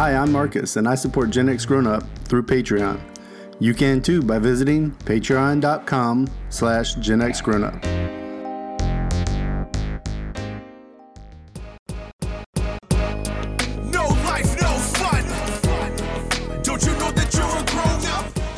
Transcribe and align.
Hi, 0.00 0.16
I'm 0.16 0.32
Marcus, 0.32 0.76
and 0.76 0.88
I 0.88 0.94
support 0.94 1.28
Gen 1.28 1.50
X 1.50 1.66
Grown 1.66 1.86
Up 1.86 2.02
through 2.24 2.44
Patreon. 2.44 2.98
You 3.58 3.74
can 3.74 4.00
too 4.00 4.22
by 4.22 4.38
visiting 4.38 4.92
patreon.com 4.92 6.26
slash 6.48 6.94
Gen 6.94 7.20
X 7.20 7.42
Grown 7.42 7.64
Up. 7.64 8.09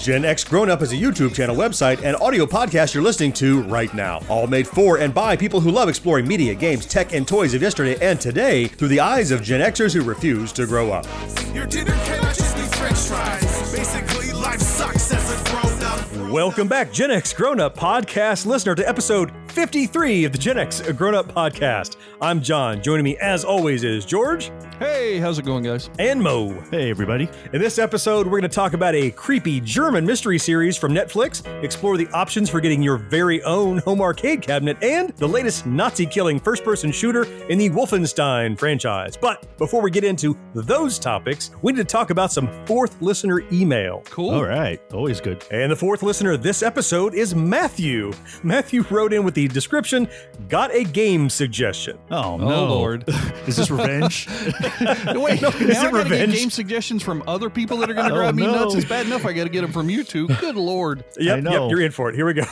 Gen 0.03 0.25
X 0.25 0.43
Grown 0.43 0.69
Up 0.69 0.83
is 0.83 0.91
a 0.91 0.97
YouTube 0.97 1.33
channel, 1.33 1.55
website, 1.55 2.03
and 2.03 2.17
audio 2.17 2.45
podcast 2.45 2.93
you're 2.93 3.05
listening 3.05 3.33
to 3.35 3.63
right 3.63 3.95
now. 3.95 4.21
All 4.29 4.49
made 4.49 4.67
for 4.67 4.99
and 4.99 5.15
by 5.15 5.37
people 5.37 5.61
who 5.61 5.71
love 5.71 5.89
exploring 5.89 6.27
media, 6.27 6.57
games, 6.57 6.87
tech, 6.87 7.13
and 7.13 7.27
toys 7.27 7.55
of 7.55 7.63
yesterday 7.63 7.97
and 8.05 8.21
today 8.21 8.67
through 8.67 8.89
the 8.89 8.99
eyes 8.99 9.31
of 9.31 9.45
Gen 9.45 9.61
Xers 9.61 9.95
who 9.95 10.03
refuse 10.03 10.51
to 10.55 10.67
grow 10.67 10.91
up. 10.91 11.07
Your 11.55 11.67
dinner 11.67 11.93
cannot 12.05 12.35
just 12.35 12.57
be 12.57 12.63
french 12.63 12.99
fries. 12.99 13.73
Basically, 13.73 14.33
life 14.33 14.61
sucks 14.61 15.13
as 15.13 15.31
a 15.31 15.51
grown 15.51 15.83
up. 15.85 16.33
Welcome 16.33 16.67
back, 16.67 16.93
Gen 16.93 17.13
X 17.13 17.33
Grown 17.33 17.61
Up 17.61 17.77
podcast 17.77 18.45
listener, 18.45 18.75
to 18.75 18.89
episode 18.89 19.31
53 19.53 20.25
of 20.25 20.33
the 20.33 20.39
Gen 20.39 20.57
X 20.59 20.81
Grown 20.93 21.15
Up 21.15 21.29
podcast. 21.29 21.97
I'm 22.23 22.41
John. 22.41 22.83
Joining 22.83 23.05
me, 23.05 23.19
as 23.19 23.45
always, 23.45 23.85
is 23.85 24.07
George 24.07 24.51
Hey, 24.79 25.19
how's 25.19 25.39
it 25.39 25.45
going, 25.45 25.63
guys? 25.63 25.91
and 26.01 26.21
Mo. 26.21 26.61
Hey, 26.73 26.91
everybody. 26.91 27.29
In 27.53 27.61
this 27.61 27.79
episode, 27.79 28.27
we're 28.27 28.41
going 28.41 28.43
to 28.43 28.49
talk 28.49 28.73
about 28.73 28.97
a 28.97 29.13
creepy 29.13 29.61
German 29.61 30.05
mystery 30.05 30.39
series 30.39 30.77
from 30.77 30.93
Netflix, 30.93 31.47
explore 31.63 31.97
the 31.97 32.09
options 32.09 32.51
for 32.51 32.61
getting 32.61 32.83
your 32.83 32.97
very 32.97 33.41
own 33.45 33.79
home 33.79 34.01
arcade 34.01 34.43
cabinet, 34.43 34.77
and 34.83 35.11
the 35.19 35.29
latest 35.29 35.67
Nazi 35.67 36.05
killing 36.05 36.41
first 36.41 36.65
person 36.65 36.91
shooter 36.91 37.25
in 37.49 37.59
the 37.59 37.71
Wolfenstein 37.71 38.59
franchise. 38.59 39.17
But 39.17 39.57
before 39.57 39.83
we 39.83 39.91
get 39.93 40.03
into 40.03 40.37
those 40.53 40.99
topics, 40.99 41.53
we 41.63 41.73
need 41.73 41.79
to 41.79 41.85
talk 41.85 42.11
about 42.11 42.33
some 42.33 42.49
fourth 42.67 43.01
listener 43.01 43.45
email. 43.53 44.03
Cool. 44.07 44.31
All 44.31 44.45
right. 44.45 44.81
Always 44.93 45.21
good. 45.21 45.45
And 45.53 45.71
the 45.71 45.77
fourth 45.77 46.03
listener 46.03 46.37
this 46.37 46.61
episode 46.61 47.15
is 47.15 47.37
Matthew. 47.37 48.13
Matthew 48.43 48.83
wrote 48.91 49.13
in 49.13 49.23
with 49.23 49.35
the 49.35 49.42
description 49.49 50.09
Got 50.49 50.75
a 50.75 50.85
game 50.85 51.29
suggestion. 51.31 51.99
Oh, 52.11 52.33
Oh, 52.33 52.37
no. 52.37 52.65
Lord. 52.67 53.05
Is 53.47 53.57
this 53.57 53.71
revenge? 53.71 54.29
Wait, 55.15 55.43
now 55.43 55.49
is 55.49 55.61
it 55.61 55.71
I 55.71 55.73
gotta 55.73 55.97
revenge? 55.97 56.33
get 56.33 56.39
game 56.41 56.51
suggestions 56.51 57.03
from 57.03 57.23
other 57.27 57.51
people 57.51 57.77
that 57.79 57.91
are 57.91 57.95
going 57.95 58.09
to 58.09 58.13
Oh, 58.13 58.17
drive 58.17 58.35
me 58.35 58.45
no. 58.47 58.55
nuts. 58.55 58.75
It's 58.75 58.89
bad 58.89 59.07
enough 59.07 59.25
I 59.27 59.33
got 59.33 59.45
to 59.45 59.51
get 59.51 59.63
them 59.63 59.73
from 59.73 59.91
you 59.91 60.05
two. 60.05 60.29
Good 60.29 60.57
Lord. 60.57 61.05
Yep, 61.19 61.43
know. 61.43 61.51
yep, 61.65 61.71
you're 61.71 61.81
in 61.83 61.91
for 61.93 62.09
it. 62.09 62.15
Here 62.15 62.27
we 62.27 62.35
go. 62.35 62.45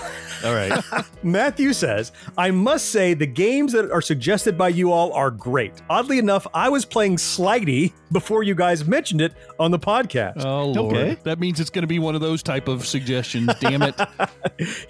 All 0.45 0.55
right. 0.55 0.83
Matthew 1.23 1.73
says, 1.73 2.13
I 2.37 2.51
must 2.51 2.91
say 2.91 3.15
the 3.15 3.27
games 3.27 3.73
that 3.73 3.91
are 3.91 4.01
suggested 4.03 4.57
by 4.59 4.69
you 4.71 4.93
all 4.93 5.13
are 5.13 5.31
great. 5.31 5.73
Oddly 5.89 6.19
enough, 6.19 6.47
I 6.55 6.69
was 6.69 6.85
playing 6.85 7.17
Slidey 7.17 7.93
before 8.13 8.43
you 8.43 8.55
guys 8.55 8.85
mentioned 8.87 9.21
it 9.21 9.33
on 9.59 9.71
the 9.71 9.79
podcast. 9.79 10.45
Oh, 10.45 10.71
Lord. 10.71 10.97
Okay. 10.97 11.19
That 11.25 11.39
means 11.39 11.61
it's 11.61 11.71
going 11.71 11.83
to 11.83 11.87
be 11.89 11.99
one 11.99 12.15
of 12.15 12.21
those 12.21 12.43
type 12.43 12.69
of 12.69 12.87
suggestions. 12.87 13.51
Damn 13.61 13.83
it. 13.83 13.95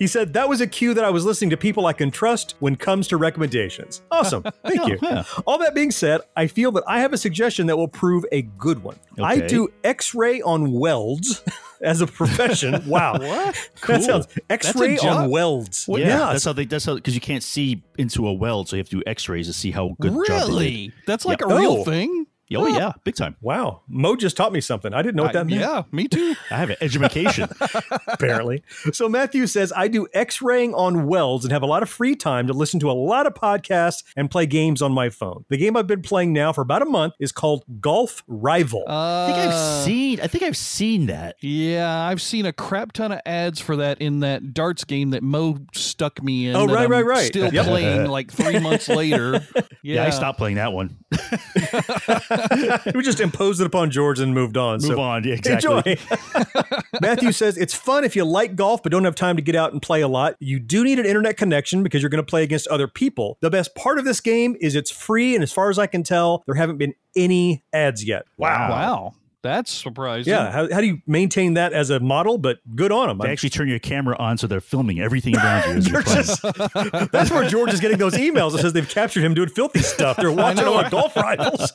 He 0.01 0.07
said, 0.09 0.33
That 0.33 0.49
was 0.49 0.61
a 0.61 0.67
cue 0.67 0.95
that 0.95 1.05
I 1.05 1.11
was 1.11 1.25
listening 1.25 1.51
to 1.51 1.57
people 1.57 1.87
I 1.87 1.93
can 1.93 2.11
trust 2.11 2.57
when 2.59 2.73
it 2.75 2.81
comes 2.81 3.07
to 3.09 3.17
recommendations. 3.17 4.03
Awesome. 4.11 4.43
Thank 4.67 4.87
you. 4.89 4.99
yeah. 5.03 5.23
All 5.47 5.59
that 5.59 5.75
being 5.77 5.93
said, 5.93 6.23
I 6.37 6.49
feel 6.49 6.73
that 6.73 6.83
I 6.89 7.01
have 7.01 7.13
a 7.13 7.19
suggestion 7.19 7.67
that 7.69 7.77
will 7.77 7.87
prove 7.89 8.25
a 8.33 8.43
good 8.43 8.83
one. 8.83 8.97
I 9.23 9.39
do 9.41 9.69
x 9.85 10.13
ray 10.15 10.43
on 10.43 10.73
welds. 10.73 11.43
As 11.83 12.03
a 12.03 12.07
profession, 12.07 12.87
wow, 12.87 13.15
What? 13.19 13.71
that 13.87 14.03
sounds 14.03 14.27
That's 14.27 14.67
a 14.67 14.69
X-ray 14.69 14.99
on 14.99 15.03
job? 15.03 15.31
welds. 15.31 15.87
yeah, 15.89 15.97
yeah, 15.97 16.19
that's 16.33 16.45
how 16.45 16.53
they. 16.53 16.67
That's 16.67 16.85
how 16.85 16.97
because 16.97 17.15
you 17.15 17.23
can't 17.23 17.43
see 17.43 17.83
into 17.97 18.29
a 18.29 18.35
weld, 18.35 18.69
so 18.69 18.77
you 18.77 18.81
have 18.81 18.91
to 18.91 18.97
do 18.99 19.03
X-rays 19.07 19.47
to 19.47 19.55
see 19.55 19.71
how 19.71 19.97
good 19.99 20.13
job 20.13 20.19
they 20.27 20.35
did. 20.35 20.47
Really? 20.51 20.93
That's 21.07 21.25
like 21.25 21.41
Yeah. 21.41 21.55
a 21.55 21.59
real 21.59 21.73
Oh. 21.79 21.85
thing? 21.85 22.27
Oh 22.59 22.67
yeah, 22.67 22.93
big 23.05 23.15
time. 23.15 23.37
wow. 23.41 23.83
Mo 23.89 24.17
just 24.17 24.37
taught 24.37 24.53
me 24.53 24.61
something. 24.61 24.93
I 24.93 25.03
didn't 25.03 25.17
know 25.17 25.23
what 25.23 25.33
that 25.35 25.41
I- 25.41 25.45
meant. 25.45 25.61
yeah, 25.61 25.83
me 25.93 26.09
too. 26.09 26.35
I 26.51 26.57
have 26.57 26.71
an 26.71 26.77
education. 26.81 27.49
apparently. 28.09 28.63
So 28.93 29.09
Matthew 29.09 29.47
says, 29.47 29.73
I 29.77 29.89
do 29.89 30.07
x-raying 30.15 30.75
on 30.75 31.07
welds 31.07 31.45
and 31.45 31.53
have 31.53 31.63
a 31.63 31.67
lot 31.67 31.83
of 31.83 31.89
free 31.89 32.17
time 32.17 32.47
to 32.49 32.53
listen 32.53 32.81
to 32.81 32.91
a 32.91 32.93
lot 32.93 33.27
of 33.27 33.35
podcasts 33.35 34.03
and 34.17 34.31
play 34.31 34.47
games 34.47 34.83
on 34.83 34.93
my 34.93 35.11
phone. 35.11 35.45
The 35.49 35.57
game 35.57 35.77
I've 35.77 35.87
been 35.87 36.03
playing 36.03 36.33
now 36.33 36.53
for 36.53 36.63
about 36.63 36.83
a 36.83 36.87
month 36.87 37.15
is 37.21 37.31
called 37.33 37.65
Golf 37.81 38.23
Rival. 38.27 38.85
I 38.89 39.27
think 39.27 39.39
I've 39.39 39.53
Uh, 39.55 39.85
seen. 39.85 40.21
I 40.21 40.27
think 40.27 40.45
I've 40.45 40.57
seen 40.57 41.07
that. 41.07 41.37
Yeah, 41.41 41.89
I've 42.07 42.21
seen 42.23 42.47
a 42.47 42.53
crap 42.53 42.93
ton 42.93 43.13
of 43.13 43.21
ads 43.27 43.61
for 43.61 43.77
that 43.77 44.01
in 44.01 44.21
that 44.21 44.53
darts 44.55 44.85
game 44.85 45.11
that 45.11 45.23
Mo 45.23 45.59
stuck 45.73 46.23
me 46.23 46.49
in. 46.49 46.57
Oh, 46.57 46.67
right, 46.67 46.85
I'm 46.85 46.91
right, 46.91 47.05
right. 47.05 47.27
Still 47.27 47.53
Yep. 47.53 47.67
playing 47.67 48.07
like 48.11 48.31
three 48.33 48.59
months 48.59 48.89
later. 48.89 49.47
Yeah, 49.83 49.95
Yeah, 49.95 50.05
I 50.05 50.11
stopped 50.11 50.39
playing 50.39 50.57
that 50.57 50.73
one. 50.73 50.97
we 52.95 53.03
just 53.03 53.21
imposed 53.21 53.61
it 53.61 53.67
upon 53.67 53.91
George 53.91 54.21
and 54.21 54.35
moved 54.35 54.57
on. 54.57 54.81
Move 54.81 54.83
so 54.83 55.01
on. 55.01 55.25
Yeah, 55.25 55.35
exactly. 55.35 55.93
Enjoy. 55.93 56.17
Matthew 57.01 57.33
says 57.33 57.57
it's 57.57 57.75
fun 57.75 58.05
if 58.05 58.17
you 58.17 58.25
like 58.25 58.57
golf 58.57 58.83
but 58.83 58.93
don't 58.93 59.05
have 59.05 59.15
time 59.15 59.37
to 59.37 59.43
get 59.43 59.55
out 59.55 59.73
and 59.73 59.81
play 59.81 60.01
a 60.01 60.09
lot. 60.09 60.37
You 60.41 60.59
do 60.59 60.85
need 60.85 60.99
an 60.99 61.07
internet 61.07 61.37
connection 61.37 61.83
because 61.83 62.03
you're 62.03 62.11
going 62.11 62.25
to 62.25 62.29
play 62.29 62.43
against 62.43 62.67
other 62.69 62.89
people. 62.89 63.39
The 63.41 63.51
best 63.51 63.75
part 63.75 63.99
of 63.99 64.05
this 64.05 64.21
game 64.21 64.57
is 64.61 64.75
it's 64.75 64.91
free, 64.91 65.35
and 65.35 65.43
as 65.43 65.53
far 65.53 65.71
as 65.71 65.79
I 65.79 65.87
can 65.87 66.03
tell, 66.03 66.43
there 66.47 66.55
haven't 66.55 66.79
been 66.79 66.95
any 67.17 67.65
ads 67.73 68.05
yet. 68.05 68.27
Wow. 68.37 68.71
Wow. 68.71 69.15
That's 69.43 69.71
surprising. 69.73 70.31
Yeah, 70.33 70.51
how, 70.51 70.69
how 70.71 70.81
do 70.81 70.87
you 70.87 70.99
maintain 71.07 71.55
that 71.55 71.73
as 71.73 71.89
a 71.91 71.99
model? 72.01 72.37
But 72.39 72.59
good 72.77 72.93
on 72.93 73.09
them. 73.09 73.19
They 73.19 73.31
actually 73.33 73.51
turn 73.51 73.69
your 73.69 73.79
camera 73.79 74.17
on 74.19 74.37
so 74.39 74.47
they're 74.47 74.61
filming 74.61 75.01
everything 75.01 75.37
around 75.37 75.71
you 75.71 75.77
as 75.77 75.89
you're 75.89 76.03
just- 76.03 76.43
that's 77.13 77.31
where 77.31 77.49
George 77.49 77.73
is 77.73 77.81
getting 77.81 77.97
those 77.99 78.15
emails 78.15 78.53
that 78.53 78.59
says 78.61 78.73
they've 78.75 78.89
captured 78.89 79.25
him 79.25 79.33
doing 79.35 79.49
filthy 79.49 79.81
stuff. 79.81 80.17
They're 80.19 80.31
watching 80.33 80.65
all 80.67 80.75
our 80.75 80.91
golf 80.91 81.17
rivals. 81.17 81.73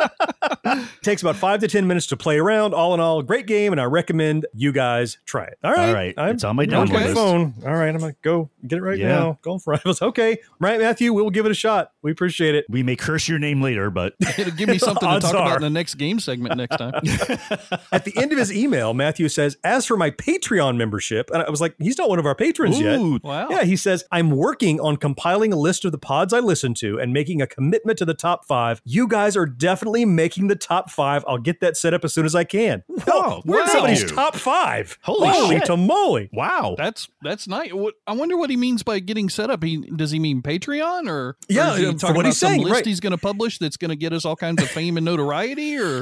Takes 1.02 1.22
about 1.22 1.36
five 1.38 1.60
to 1.62 1.68
ten 1.68 1.88
minutes 1.88 2.08
to 2.08 2.18
play 2.18 2.38
around. 2.38 2.74
All 2.74 2.94
in 2.94 3.00
all, 3.00 3.22
great 3.22 3.48
game, 3.48 3.72
and 3.72 3.80
I 3.82 3.86
recommend 3.86 4.46
you 4.54 4.72
guys 4.72 5.18
try 5.26 5.46
it. 5.46 5.58
All 5.64 5.72
right, 5.72 5.88
All 5.88 5.94
right, 5.94 6.14
I'm 6.18 6.36
it's 6.36 6.44
on 6.44 6.56
my 6.56 6.66
download 6.66 6.92
my 6.92 7.04
list. 7.06 7.16
phone. 7.16 7.54
All 7.66 7.74
right, 7.74 7.90
I'm 7.90 7.98
gonna 7.98 8.16
go 8.22 8.50
get 8.68 8.78
it 8.80 8.82
right 8.82 8.98
Yeah. 8.98 9.08
now. 9.10 9.40
Golf 9.42 9.66
rivals. 9.68 10.02
Okay, 10.02 10.38
right, 10.60 10.80
Matthew. 10.80 11.14
We'll 11.14 11.30
give 11.30 11.46
it 11.46 11.52
a 11.52 11.56
shot. 11.56 11.92
We 12.02 12.12
appreciate 12.12 12.56
it. 12.56 12.66
We 12.70 12.84
may 12.84 12.96
curse 12.96 13.28
your 13.28 13.40
name 13.40 13.62
later, 13.62 13.90
but 13.90 14.14
It'll 14.38 14.52
give 14.54 14.70
me 14.70 14.78
something 14.78 15.08
to 15.10 15.20
talk 15.20 15.34
are. 15.36 15.46
about 15.46 15.56
in 15.58 15.62
the 15.64 15.70
next 15.70 15.96
game 15.96 16.20
segment 16.20 16.58
next 16.58 16.78
time. 16.78 16.94
At 17.92 18.06
the 18.06 18.16
end 18.18 18.32
of 18.32 18.38
his 18.38 18.52
email, 18.52 18.94
Matthew 18.94 19.30
says, 19.30 19.58
"As 19.64 19.86
for 19.86 19.98
my 19.98 20.12
Patreon 20.12 20.78
membership," 20.78 21.30
and 21.34 21.42
I 21.42 21.50
was 21.50 21.62
like, 21.62 21.76
"He's 21.80 21.98
not 21.98 22.10
one 22.10 22.20
of 22.20 22.26
our 22.26 22.36
patrons 22.36 22.80
yet." 22.80 23.00
Wow. 23.24 23.48
Yeah, 23.50 23.64
he 23.64 23.76
says, 23.76 24.04
I'm 24.12 24.32
working 24.32 24.80
on 24.80 24.98
compiling 24.98 25.54
a 25.54 25.56
list 25.56 25.86
of 25.86 25.92
the 25.92 25.98
pods 25.98 26.34
I 26.34 26.40
listen 26.40 26.74
to 26.76 27.00
and 27.00 27.14
making 27.14 27.42
a 27.42 27.48
commitment 27.48 27.98
to 28.00 28.06
the 28.06 28.14
top 28.14 28.46
five. 28.46 28.82
You 28.86 29.08
guys 29.08 29.36
are 29.36 29.46
definitely 29.46 30.06
making 30.06 30.48
the 30.48 30.56
top 30.56 30.90
five. 30.90 31.24
I'll 31.28 31.38
get 31.38 31.60
that 31.62 31.78
set 31.78 31.94
up 31.94 32.04
as 32.06 32.14
soon 32.14 32.26
as 32.26 32.36
I 32.36 32.44
can. 32.44 32.84
Whoa, 32.88 33.42
we're 33.46 33.60
in 33.62 33.68
wow. 33.68 33.74
somebody's 33.74 34.12
top 34.12 34.36
five. 34.36 34.98
Holy 35.02 35.58
shit. 35.58 35.66
tamale. 35.66 36.30
wow. 36.34 36.76
That's 36.78 37.10
that's 37.22 37.48
nice. 37.48 37.74
What, 37.74 37.96
I 38.08 38.14
wonder 38.14 38.38
what 38.38 38.50
he 38.50 38.58
means 38.58 38.84
by 38.84 39.00
getting 39.00 39.30
set 39.30 39.50
up. 39.50 39.64
He 39.64 39.78
does 39.78 40.12
he 40.12 40.20
mean 40.20 40.42
Patreon 40.42 41.10
or 41.10 41.38
Yeah, 41.48 41.74
or 41.74 41.78
he 41.78 41.86
uh, 41.86 41.94
talking 41.94 42.16
what 42.16 42.22
about 42.22 42.26
he's 42.26 42.38
some 42.38 42.50
saying, 42.52 42.64
list 42.64 42.74
right. 42.74 42.86
he's 42.86 43.00
going 43.00 43.12
to 43.12 43.18
publish 43.18 43.58
that's 43.60 43.78
going 43.78 43.90
to 43.90 43.96
get 43.96 44.14
us 44.14 44.26
all 44.26 44.36
kinds 44.36 44.62
of 44.62 44.70
fame 44.70 44.98
and 44.98 45.06
notoriety? 45.06 45.78
Or 45.78 46.02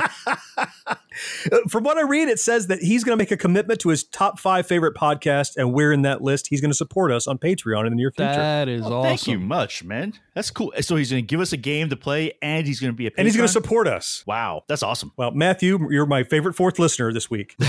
Uh, 1.52 1.60
from 1.70 1.84
what 1.84 1.98
I 1.98 2.02
read, 2.02 2.30
it 2.30 2.40
says 2.40 2.68
that 2.68 2.80
he's 2.80 3.04
going 3.04 3.18
to 3.18 3.22
make 3.22 3.32
a 3.32 3.38
commitment 3.38 3.80
to 3.82 3.90
his 3.90 4.04
top 4.04 4.40
five 4.40 4.68
favorite 4.68 4.96
podcasts, 4.96 5.56
and 5.58 5.74
we're 5.74 5.92
in 5.92 6.04
that 6.04 6.22
list. 6.22 6.48
He's 6.48 6.62
going 6.62 6.72
to 6.72 6.78
support 6.78 7.12
us 7.12 7.28
on 7.28 7.38
Patreon 7.38 7.86
in 7.86 7.92
the 7.92 7.98
near 7.98 8.12
future. 8.12 8.32
that 8.32 8.68
is 8.68 8.82
Well, 8.82 8.94
awesome. 8.94 9.10
Thank 9.10 9.28
you 9.28 9.40
much, 9.40 9.84
man. 9.84 10.14
That's 10.34 10.50
cool. 10.50 10.74
So 10.82 10.96
he's 10.96 11.12
going 11.12 11.24
to 11.24 11.28
give 11.28 11.40
us 11.40 11.54
a 11.54 11.58
game 11.58 11.90
to 11.90 11.96
play, 11.96 12.34
and 12.42 12.66
he's 12.66 12.80
going 12.80 12.92
to 12.92 12.98
be 12.98 13.08
a 13.08 13.12
and 13.18 13.28
he's 13.28 13.36
going 13.36 13.48
to 13.48 13.52
support 13.54 13.88
us. 13.88 14.24
Wow, 14.26 14.64
that's 14.68 14.84
awesome. 14.84 15.12
Well, 15.18 15.32
Matthew, 15.32 15.92
you're 15.92 16.06
my 16.06 16.24
favorite 16.24 16.56
fourth 16.56 16.80
listener 16.80 17.14
this 17.14 17.30
week. 17.30 17.56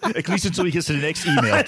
At 0.02 0.28
least 0.28 0.44
until 0.44 0.64
he 0.64 0.70
gets 0.70 0.86
to 0.86 0.92
the 0.92 0.98
next 0.98 1.26
email. 1.26 1.62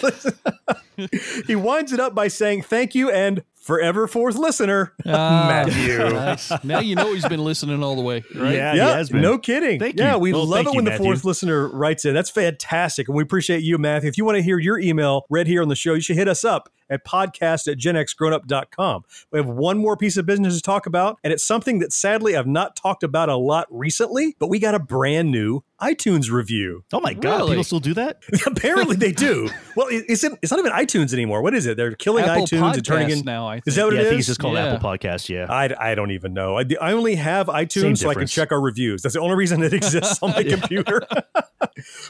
he 1.47 1.57
winds 1.57 1.93
it 1.93 2.01
up 2.01 2.15
by 2.15 2.29
saying 2.29 2.63
thank 2.63 2.95
you 2.95 3.11
and 3.11 3.43
forever 3.67 4.07
fourth 4.07 4.37
listener, 4.37 4.93
Ah, 5.07 5.47
Matthew. 5.49 5.99
nice. 5.99 6.53
Now 6.65 6.79
you 6.81 6.95
know 6.95 7.13
he's 7.13 7.27
been 7.29 7.43
listening 7.45 7.83
all 7.83 7.97
the 7.97 8.03
way, 8.03 8.23
right? 8.35 8.55
Yeah, 8.55 8.75
Yeah, 8.75 8.91
he 8.93 8.97
has 8.99 9.11
been. 9.11 9.21
no 9.23 9.39
kidding. 9.39 9.79
Thank 9.81 9.99
yeah, 9.99 10.13
you. 10.15 10.19
we 10.21 10.33
Well, 10.33 10.47
love 10.47 10.55
thank 10.59 10.69
it 10.69 10.71
you, 10.73 10.77
when 10.77 10.85
the 10.85 10.91
Matthew. 10.93 11.05
fourth 11.07 11.25
listener 11.25 11.69
writes 11.69 12.05
in. 12.05 12.15
That's 12.15 12.31
fantastic. 12.31 13.09
And 13.09 13.17
we 13.17 13.23
appreciate 13.23 13.63
you, 13.63 13.77
Matthew. 13.79 14.09
If 14.09 14.17
you 14.17 14.25
want 14.25 14.37
to 14.37 14.43
hear 14.43 14.59
your 14.59 14.79
email 14.79 15.27
read 15.29 15.47
here 15.49 15.63
on 15.63 15.69
the 15.69 15.75
show, 15.77 15.95
you 15.95 16.01
should 16.01 16.17
hit 16.17 16.29
us 16.29 16.45
up 16.45 16.71
at 16.91 17.05
podcast 17.05 17.71
at 17.71 17.79
genxgrownup.com. 17.79 19.03
We 19.33 19.39
have 19.39 19.47
one 19.49 19.79
more 19.79 19.97
piece 19.97 20.17
of 20.17 20.27
business 20.27 20.57
to 20.57 20.63
talk 20.63 20.87
about, 20.87 21.19
and 21.25 21.33
it's 21.33 21.45
something 21.47 21.79
that 21.81 21.93
sadly 21.93 22.37
I've 22.37 22.47
not 22.47 22.77
talked 22.77 23.03
about 23.03 23.29
a 23.29 23.37
lot 23.37 23.67
recently, 23.71 24.37
but 24.39 24.49
we 24.49 24.59
got 24.59 24.75
a 24.75 24.79
brand 24.79 25.31
new 25.31 25.63
iTunes 25.81 26.31
review. 26.31 26.85
Oh 26.93 27.01
my 27.01 27.13
god, 27.13 27.37
Really? 27.39 27.51
people 27.51 27.65
still 27.65 27.81
do 27.81 27.93
that? 27.95 28.23
Apparently 28.47 28.97
they 28.97 29.13
do. 29.13 29.51
Well, 29.77 29.89
it- 29.89 30.07
it's, 30.09 30.25
it's 30.25 30.51
not 30.51 30.59
even 30.59 30.73
iTunes 30.73 31.13
anymore. 31.13 31.43
What 31.43 31.55
is 31.55 31.67
it? 31.67 31.77
They're 31.77 31.95
killing 31.95 32.25
Apple 32.25 32.45
iTunes 32.47 32.75
and 32.75 32.85
turning 32.85 33.09
Podcasts 33.09 33.19
in. 33.19 33.25
now. 33.27 33.47
I 33.47 33.55
think. 33.57 33.67
Is 33.69 33.75
that 33.77 33.85
what 33.85 33.95
yeah, 33.95 34.01
it 34.01 34.07
I 34.07 34.09
think 34.09 34.21
is? 34.21 34.25
it's 34.25 34.27
just 34.29 34.41
called 34.41 34.55
Yeah. 34.55 34.73
Apple 34.75 34.89
Podcast. 34.91 35.29
Yeah. 35.29 35.47
I, 35.51 35.91
I 35.91 35.95
don't 35.95 36.13
even 36.13 36.33
know. 36.33 36.59
I, 36.59 36.65
I 36.81 36.93
only 36.93 37.17
have 37.17 37.49
iTunes 37.49 37.99
so 37.99 38.09
I 38.09 38.15
can 38.15 38.27
check 38.27 38.53
our 38.53 38.61
reviews. 38.61 39.03
That's 39.03 39.15
the 39.15 39.21
only 39.21 39.37
reason 39.37 39.63
it 39.63 39.75
exists 39.75 40.19
on 40.23 40.31
my 40.31 40.43
computer. 40.45 41.03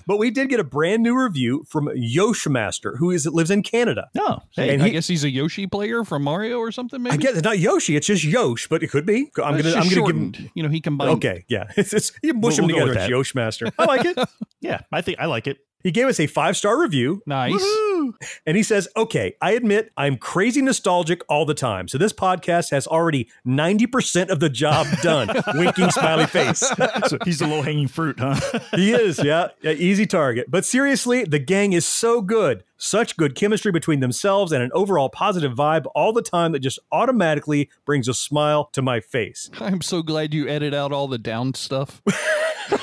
But 0.06 0.18
we 0.18 0.30
did 0.30 0.48
get 0.48 0.60
a 0.60 0.64
brand 0.64 1.02
new 1.02 1.16
review 1.20 1.64
from 1.68 1.86
Yoshmaster, 1.88 2.96
who 2.98 3.10
is 3.10 3.26
lives 3.26 3.50
in 3.50 3.62
Canada. 3.62 4.08
No, 4.14 4.42
hey, 4.54 4.65
And 4.70 4.82
I 4.82 4.86
he- 4.86 4.92
guess 4.92 5.06
he's 5.06 5.24
a 5.24 5.30
Yoshi 5.30 5.66
player 5.66 6.04
from 6.04 6.22
Mario 6.22 6.58
or 6.58 6.70
something. 6.72 7.02
Maybe 7.02 7.14
I 7.14 7.16
guess 7.16 7.32
it's 7.34 7.42
not 7.42 7.58
Yoshi; 7.58 7.96
it's 7.96 8.06
just 8.06 8.24
Yosh, 8.24 8.68
but 8.68 8.82
it 8.82 8.88
could 8.88 9.06
be. 9.06 9.30
Uh, 9.38 9.42
I'm 9.42 9.54
It's 9.54 9.62
gonna, 9.62 9.74
just 9.74 9.76
I'm 9.76 10.02
gonna 10.04 10.12
give 10.32 10.40
him. 10.44 10.50
You 10.54 10.62
know, 10.62 10.68
he 10.68 10.80
combined. 10.80 11.10
Okay, 11.12 11.44
yeah, 11.48 11.64
it's, 11.76 11.92
it's 11.92 12.12
you 12.22 12.34
mush 12.34 12.58
We'll- 12.58 12.68
them 12.68 12.76
we'll 12.76 12.86
together. 12.88 13.14
with 13.16 13.22
It's 13.22 13.32
Yoshmaster. 13.32 13.72
I 13.78 13.84
like 13.84 14.04
it. 14.04 14.18
yeah, 14.60 14.80
I 14.92 15.00
think 15.02 15.18
I 15.20 15.26
like 15.26 15.46
it. 15.46 15.58
He 15.82 15.90
gave 15.92 16.06
us 16.06 16.18
a 16.18 16.26
five 16.26 16.56
star 16.56 16.80
review. 16.80 17.22
Nice. 17.26 17.64
And 18.46 18.56
he 18.56 18.62
says, 18.62 18.88
okay, 18.96 19.36
I 19.40 19.52
admit 19.52 19.90
I'm 19.96 20.16
crazy 20.16 20.62
nostalgic 20.62 21.22
all 21.28 21.44
the 21.44 21.54
time. 21.54 21.88
So 21.88 21.98
this 21.98 22.12
podcast 22.12 22.70
has 22.70 22.86
already 22.86 23.28
90% 23.46 24.28
of 24.28 24.40
the 24.40 24.48
job 24.48 24.86
done. 25.02 25.28
Winking 25.54 25.90
smiley 25.90 26.26
face. 26.26 26.60
So 26.60 27.18
he's 27.24 27.38
the 27.38 27.46
low 27.46 27.62
hanging 27.62 27.88
fruit, 27.88 28.18
huh? 28.18 28.38
he 28.74 28.92
is, 28.92 29.22
yeah, 29.22 29.48
yeah, 29.62 29.72
easy 29.72 30.06
target. 30.06 30.50
But 30.50 30.64
seriously, 30.64 31.24
the 31.24 31.38
gang 31.38 31.72
is 31.72 31.86
so 31.86 32.20
good. 32.20 32.64
Such 32.78 33.16
good 33.16 33.34
chemistry 33.34 33.72
between 33.72 34.00
themselves 34.00 34.52
and 34.52 34.62
an 34.62 34.70
overall 34.74 35.08
positive 35.08 35.52
vibe 35.52 35.86
all 35.94 36.12
the 36.12 36.22
time 36.22 36.52
that 36.52 36.60
just 36.60 36.78
automatically 36.92 37.70
brings 37.84 38.06
a 38.06 38.14
smile 38.14 38.66
to 38.72 38.82
my 38.82 39.00
face. 39.00 39.50
I'm 39.60 39.80
so 39.80 40.02
glad 40.02 40.34
you 40.34 40.46
edit 40.48 40.74
out 40.74 40.92
all 40.92 41.08
the 41.08 41.18
down 41.18 41.54
stuff. 41.54 42.02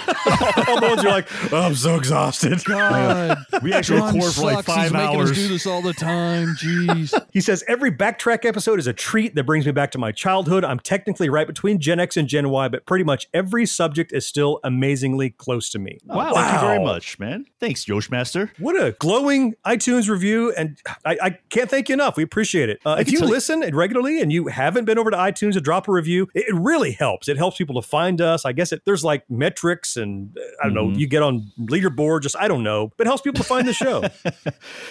all 0.68 0.80
the 0.80 0.88
ones 0.88 1.04
you're 1.04 1.12
like, 1.12 1.28
oh, 1.54 1.62
I'm 1.62 1.76
so 1.76 1.96
exhausted. 1.96 2.64
God, 2.66 3.38
We 3.62 3.74
actually 3.74 4.00
John 4.00 4.16
record 4.16 4.34
for 4.34 4.42
like 4.42 4.66
sucks. 4.66 4.82
He's 4.84 4.92
making 4.94 5.18
hours. 5.18 5.32
us 5.32 5.38
do 5.38 5.48
this 5.48 5.66
all 5.68 5.82
the 5.82 5.94
time. 5.94 6.56
Jeez. 6.56 7.14
He 7.34 7.42
says 7.42 7.64
every 7.68 7.92
backtrack 7.92 8.46
episode 8.46 8.78
is 8.78 8.86
a 8.86 8.94
treat 8.94 9.34
that 9.36 9.44
brings 9.46 9.66
me 9.66 9.72
back 9.72 9.90
to 9.92 9.98
my 9.98 10.12
childhood. 10.12 10.64
I'm 10.64 10.80
technically 10.80 11.30
right 11.30 11.48
between 11.48 11.80
Gen 11.80 12.00
X 12.00 12.16
and 12.16 12.28
Gen 12.28 12.50
Y, 12.50 12.68
but 12.68 12.86
pretty 12.86 13.04
much 13.04 13.28
every 13.34 13.66
subject 13.66 14.14
is 14.14 14.26
still 14.28 14.60
amazingly 14.64 15.32
close 15.32 15.70
to 15.72 15.80
me. 15.80 15.98
Wow, 16.06 16.34
thank 16.34 16.54
you 16.54 16.60
very 16.60 16.80
much, 16.84 17.18
man. 17.18 17.46
Thanks, 17.60 17.86
Yoshmaster. 17.86 18.52
What 18.60 18.76
a 18.80 18.92
glowing 19.00 19.56
iTunes 19.66 20.10
review, 20.10 20.54
and 20.56 20.78
I, 21.06 21.18
I 21.22 21.30
can't 21.50 21.70
thank 21.72 21.90
you 21.90 21.94
enough. 21.94 22.18
We 22.18 22.24
appreciate 22.24 22.70
it. 22.70 22.80
Uh, 22.86 22.98
if 23.00 23.12
you 23.12 23.18
tell 23.20 23.28
you- 23.28 23.34
listen 23.34 23.62
regularly 23.76 24.22
and 24.22 24.32
you 24.32 24.48
haven't 24.48 24.86
been 24.86 25.00
over 25.00 25.10
to 25.10 25.18
iTunes 25.18 25.54
to 25.54 25.62
drop 25.62 25.88
a 25.88 25.92
review, 25.92 26.28
it, 26.36 26.46
it 26.50 26.56
really 26.56 26.92
helps. 26.92 27.28
It 27.28 27.38
helps 27.38 27.58
people 27.58 27.82
to 27.82 27.88
find 27.88 28.22
us. 28.22 28.46
I 28.46 28.52
guess 28.52 28.72
it, 28.72 28.84
there's 28.86 29.04
like 29.04 29.24
metrics, 29.30 29.93
and 29.98 30.36
uh, 30.38 30.42
I 30.62 30.66
don't 30.66 30.74
know. 30.74 30.86
Mm-hmm. 30.88 31.00
You 31.00 31.08
get 31.08 31.24
on 31.24 31.52
leaderboard, 31.60 32.22
just 32.22 32.36
I 32.38 32.48
don't 32.48 32.64
know, 32.64 32.92
but 32.98 33.06
it 33.06 33.10
helps 33.10 33.22
people 33.22 33.42
to 33.42 33.48
find 33.48 33.68
the 33.68 33.74
show. 33.74 34.04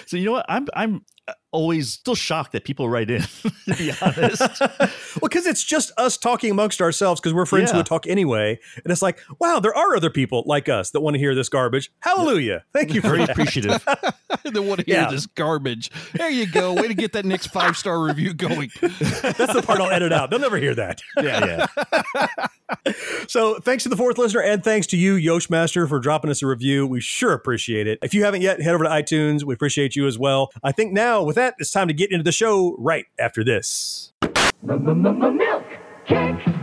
So 0.06 0.16
you 0.16 0.26
know 0.26 0.32
what? 0.32 0.46
I'm 0.48 0.66
I'm 0.74 1.04
always 1.52 1.92
still 1.92 2.14
shocked 2.14 2.52
that 2.52 2.64
people 2.64 2.88
write 2.88 3.10
in. 3.10 3.22
to 3.68 3.74
be 3.78 3.92
honest, 4.02 4.40
well, 4.60 4.88
because 5.22 5.46
it's 5.46 5.62
just 5.64 5.92
us 5.96 6.16
talking 6.18 6.50
amongst 6.50 6.80
ourselves 6.82 7.20
because 7.20 7.32
we're 7.32 7.46
friends 7.46 7.70
who 7.70 7.76
Yeah. 7.76 7.80
would 7.80 7.86
talk 7.86 8.06
anyway. 8.06 8.58
And 8.84 8.90
it's 8.92 9.02
like, 9.02 9.20
wow, 9.38 9.60
there 9.60 9.74
are 9.74 9.94
other 9.94 10.10
people 10.10 10.42
like 10.46 10.68
us 10.68 10.90
that 10.90 11.00
want 11.00 11.14
to 11.14 11.18
hear 11.18 11.34
this 11.34 11.48
garbage. 11.48 11.90
Hallelujah. 12.00 12.64
Thank 12.72 12.92
you 12.94 13.00
very 13.00 13.22
appreciative. 13.22 13.84
they 14.44 14.60
want 14.60 14.80
to 14.80 14.86
hear 14.86 15.02
Yeah. 15.02 15.10
this 15.10 15.26
garbage. 15.26 15.90
There 16.14 16.30
you 16.30 16.46
go. 16.46 16.74
Way 16.74 16.88
to 16.88 16.94
get 16.94 17.12
that 17.12 17.24
next 17.24 17.46
five 17.48 17.76
star 17.76 18.02
review 18.02 18.34
going. 18.34 18.70
That's 18.80 19.52
the 19.54 19.62
part 19.64 19.80
I'll 19.80 19.90
edit 19.90 20.12
out. 20.12 20.30
They'll 20.30 20.38
never 20.40 20.58
hear 20.58 20.74
that. 20.74 21.00
Yeah, 21.18 21.66
yeah. 22.16 22.26
So 23.32 23.54
thanks 23.54 23.82
to 23.84 23.88
the 23.88 23.96
fourth 23.96 24.18
listener 24.18 24.42
and 24.42 24.62
thanks 24.62 24.86
to 24.88 24.96
you, 24.98 25.14
Yoshmaster, 25.14 25.88
for 25.88 25.98
dropping 25.98 26.30
us 26.30 26.42
a 26.42 26.46
review. 26.46 26.86
We 26.86 27.00
sure 27.00 27.32
appreciate 27.32 27.86
it. 27.86 27.98
If 28.02 28.12
you 28.12 28.24
haven't 28.24 28.42
yet, 28.42 28.60
head 28.60 28.74
over 28.74 28.84
to 28.84 28.90
iTunes. 28.90 29.42
We 29.42 29.54
appreciate 29.54 29.96
you 29.96 30.06
as 30.06 30.18
well. 30.18 30.50
I 30.62 30.70
think 30.70 30.92
now 30.92 31.22
with 31.22 31.36
that, 31.36 31.54
it's 31.58 31.70
time 31.70 31.88
to 31.88 31.94
get 31.94 32.12
into 32.12 32.24
the 32.24 32.30
show 32.30 32.76
right 32.78 33.06
after 33.18 33.42
this. 33.42 34.12
Milk 34.62 35.64
cake. 36.04 36.61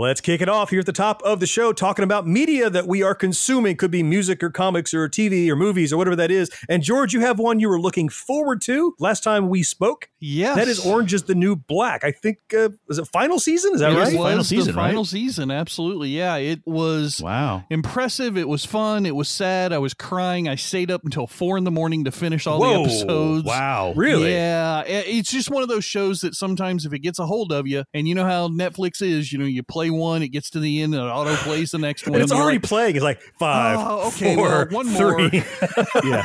Let's 0.00 0.22
kick 0.22 0.40
it 0.40 0.48
off 0.48 0.70
here 0.70 0.80
at 0.80 0.86
the 0.86 0.94
top 0.94 1.20
of 1.24 1.40
the 1.40 1.46
show, 1.46 1.74
talking 1.74 2.04
about 2.04 2.26
media 2.26 2.70
that 2.70 2.86
we 2.88 3.02
are 3.02 3.14
consuming. 3.14 3.76
Could 3.76 3.90
be 3.90 4.02
music 4.02 4.42
or 4.42 4.48
comics 4.48 4.94
or 4.94 5.06
TV 5.10 5.46
or 5.50 5.56
movies 5.56 5.92
or 5.92 5.98
whatever 5.98 6.16
that 6.16 6.30
is. 6.30 6.50
And 6.70 6.82
George, 6.82 7.12
you 7.12 7.20
have 7.20 7.38
one 7.38 7.60
you 7.60 7.68
were 7.68 7.78
looking 7.78 8.08
forward 8.08 8.62
to 8.62 8.94
last 8.98 9.22
time 9.22 9.50
we 9.50 9.62
spoke. 9.62 10.08
Yes. 10.18 10.56
That 10.56 10.68
is 10.68 10.86
Orange 10.86 11.12
is 11.12 11.24
the 11.24 11.34
New 11.34 11.54
Black. 11.54 12.02
I 12.02 12.12
think, 12.12 12.38
uh, 12.56 12.70
is 12.88 12.98
it 12.98 13.08
final 13.12 13.38
season? 13.38 13.74
Is 13.74 13.80
that 13.80 13.92
It 13.92 13.96
right? 13.96 14.04
was 14.06 14.14
Final 14.14 14.44
season, 14.44 14.72
the 14.74 14.78
right? 14.80 14.86
final 14.88 15.04
season. 15.04 15.50
Absolutely. 15.50 16.08
Yeah. 16.08 16.36
It 16.36 16.60
was 16.64 17.20
Wow. 17.22 17.64
impressive. 17.68 18.38
It 18.38 18.48
was 18.48 18.64
fun. 18.64 19.04
It 19.04 19.14
was 19.14 19.28
sad. 19.28 19.70
I 19.74 19.78
was 19.78 19.92
crying. 19.92 20.48
I 20.48 20.54
stayed 20.54 20.90
up 20.90 21.04
until 21.04 21.26
four 21.26 21.58
in 21.58 21.64
the 21.64 21.70
morning 21.70 22.04
to 22.04 22.10
finish 22.10 22.46
all 22.46 22.58
Whoa. 22.58 22.74
the 22.76 22.80
episodes. 22.90 23.44
Wow. 23.44 23.92
Really? 23.94 24.32
Yeah, 24.32 24.80
it's 24.86 25.30
just 25.30 25.50
one 25.50 25.62
of 25.62 25.68
those 25.68 25.84
shows 25.84 26.22
that 26.22 26.34
sometimes 26.34 26.86
if 26.86 26.94
it 26.94 27.00
gets 27.00 27.18
a 27.18 27.26
hold 27.26 27.52
of 27.52 27.66
you, 27.66 27.84
and 27.92 28.08
you 28.08 28.14
know 28.14 28.24
how 28.24 28.48
Netflix 28.48 29.02
is, 29.02 29.30
you 29.30 29.38
know, 29.38 29.44
you 29.44 29.62
play 29.62 29.89
one, 29.90 30.22
it 30.22 30.28
gets 30.28 30.50
to 30.50 30.60
the 30.60 30.82
end, 30.82 30.94
and 30.94 31.02
it 31.04 31.06
auto 31.08 31.34
plays 31.36 31.70
the 31.72 31.78
next 31.78 32.06
one. 32.06 32.14
And 32.14 32.22
it's 32.22 32.32
and 32.32 32.40
already 32.40 32.58
like, 32.58 32.68
playing. 32.68 32.96
It's 32.96 33.04
like 33.04 33.20
five, 33.38 33.78
Oh, 33.80 34.08
okay, 34.08 34.34
four, 34.34 34.48
well, 34.48 34.66
one 34.70 34.86
more. 34.88 35.28
three. 35.28 35.42
Yeah. 36.04 36.24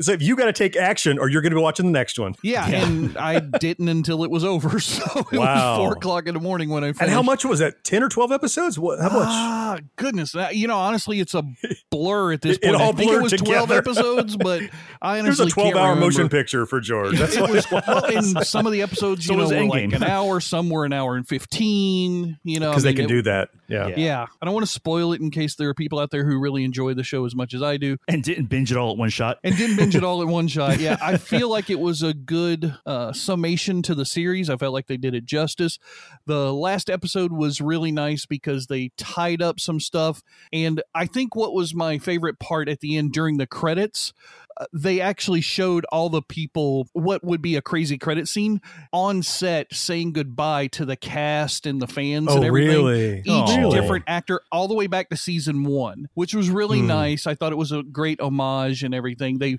so 0.00 0.12
if 0.12 0.22
you 0.22 0.36
got 0.36 0.46
to 0.46 0.52
take 0.52 0.76
action, 0.76 1.18
or 1.18 1.28
you're 1.28 1.42
going 1.42 1.50
to 1.52 1.56
be 1.56 1.62
watching 1.62 1.86
the 1.86 1.92
next 1.92 2.18
one. 2.18 2.34
yeah, 2.42 2.66
and 2.68 3.16
I 3.18 3.40
didn't 3.40 3.88
until 3.88 4.22
it 4.24 4.30
was 4.30 4.44
over. 4.44 4.78
So 4.88 5.04
it 5.32 5.38
Wow. 5.38 5.70
was 5.70 5.78
four 5.78 5.92
o'clock 5.92 6.26
in 6.28 6.34
the 6.34 6.40
morning 6.40 6.68
when 6.70 6.82
I 6.84 6.88
finished. 6.88 7.02
And 7.02 7.10
how 7.10 7.22
much 7.22 7.44
was 7.44 7.58
that? 7.60 7.84
Ten 7.84 8.02
or 8.02 8.08
twelve 8.08 8.32
episodes? 8.32 8.78
What? 8.78 8.98
How 9.00 9.08
much? 9.10 9.26
Ah, 9.28 9.78
goodness. 9.96 10.34
Uh, 10.34 10.48
You 10.52 10.66
know, 10.68 10.76
honestly, 10.78 11.20
it's 11.20 11.34
a 11.34 11.42
blur 11.90 12.32
at 12.32 12.40
this 12.42 12.56
It- 12.58 12.62
it 12.64 12.66
point. 12.70 12.82
all 12.82 12.88
I 12.88 12.92
think 12.92 13.10
it 13.10 13.12
blurred 13.12 13.22
was 13.22 13.32
12 13.32 13.70
episodes, 13.72 14.36
but 14.36 14.62
I 15.02 15.20
There's 15.22 15.40
honestly 15.40 15.46
a 15.46 15.50
12 15.50 15.66
can't 15.68 15.76
hour 15.78 15.88
remember. 15.90 16.06
motion 16.06 16.28
picture 16.28 16.66
for 16.66 16.80
George. 16.80 17.18
That's 17.18 17.36
It 17.36 17.40
what 17.42 17.50
was, 17.50 17.70
well, 17.70 18.04
and 18.06 18.46
some 18.46 18.66
of 18.66 18.72
the 18.72 18.82
episodes, 18.82 19.26
So 19.26 19.32
you 19.34 19.38
know, 19.38 19.48
were 19.48 19.64
like 19.66 19.92
an 19.92 20.02
hour, 20.02 20.40
some 20.40 20.70
were 20.70 20.84
an 20.84 20.92
hour 20.92 21.16
and 21.16 21.26
15, 21.28 22.38
you 22.44 22.60
know. 22.60 22.70
Because 22.70 22.82
they 22.82 22.90
mean, 22.90 22.96
can 22.98 23.04
it- 23.06 23.08
do 23.08 23.22
that. 23.22 23.48
Yeah. 23.68 23.88
Yeah. 23.88 23.94
Yeah. 23.96 24.26
I 24.40 24.44
don't 24.46 24.54
want 24.54 24.66
to 24.66 24.72
spoil 24.72 25.12
it 25.12 25.20
in 25.20 25.30
case 25.30 25.54
there 25.56 25.68
are 25.68 25.74
people 25.74 25.98
out 25.98 26.10
there 26.10 26.24
who 26.24 26.38
really 26.38 26.64
enjoy 26.64 26.94
the 26.94 27.02
show 27.04 27.24
as 27.26 27.34
much 27.34 27.52
as 27.54 27.62
I 27.62 27.76
do 27.76 27.96
And 28.08 28.22
didn't 28.22 28.46
binge 28.46 28.70
it 28.70 28.76
all 28.78 28.92
at 28.92 28.96
one 28.98 29.10
shot. 29.10 29.38
and 29.44 29.56
didn't 29.56 29.76
binge 29.76 29.94
it 29.96 30.04
all 30.04 30.22
at 30.22 30.28
one 30.28 30.48
shot. 30.48 30.78
Yeah. 30.80 30.96
I 31.02 31.16
feel 31.16 31.48
like 31.50 31.68
it 31.70 31.78
was 31.80 32.02
a 32.02 32.14
good 32.14 32.74
uh, 32.86 33.12
summation 33.12 33.82
to 33.82 33.94
the 33.94 34.04
series. 34.06 34.48
I 34.50 34.56
felt 34.56 34.72
like 34.72 34.86
they 34.86 34.96
did 34.96 35.14
it 35.14 35.24
justice. 35.26 35.78
The 36.26 36.52
last 36.52 36.88
episode 36.90 37.32
was 37.32 37.60
really 37.60 37.92
nice 37.92 38.26
because 38.26 38.66
they 38.68 38.90
tied 38.96 39.42
up 39.42 39.60
some 39.60 39.80
stuff. 39.80 40.22
And 40.52 40.82
I 40.94 41.06
think 41.06 41.34
what 41.36 41.52
was 41.52 41.74
my 41.74 41.98
favorite 41.98 42.38
part 42.38 42.68
at 42.68 42.80
the 42.80 42.96
end 42.96 43.12
during 43.12 43.36
the 43.38 43.46
credits, 43.46 44.12
uh, 44.60 44.64
they 44.72 45.00
actually 45.00 45.40
showed 45.40 45.84
all 45.92 46.08
the 46.08 46.22
people 46.22 46.88
what 46.92 47.22
would 47.24 47.40
be 47.42 47.54
a 47.56 47.62
crazy 47.62 47.96
credit 47.98 48.28
scene 48.28 48.60
on 48.92 49.22
set 49.22 49.72
saying 49.72 50.12
goodbye 50.12 50.66
to 50.68 50.84
the 50.84 50.96
cast 50.96 51.66
and 51.66 51.80
the 51.80 51.86
fans 51.86 52.28
Oh, 52.30 52.36
and 52.36 52.44
everything 52.44 52.74
really? 52.88 53.18
each 53.20 53.24
Oh. 53.28 53.56
Really? 53.58 53.80
different 53.80 54.04
actor 54.06 54.40
all 54.52 54.68
the 54.68 54.74
way 54.74 54.86
back 54.86 55.08
to 55.10 55.16
season 55.16 55.64
one, 55.64 56.08
which 56.14 56.34
was 56.34 56.50
really 56.50 56.80
Hmm. 56.80 56.86
nice. 56.88 57.26
I 57.26 57.34
thought 57.34 57.52
it 57.52 57.56
was 57.56 57.72
a 57.72 57.82
great 57.82 58.20
homage 58.20 58.82
and 58.82 58.94
everything. 58.94 59.38
They 59.38 59.58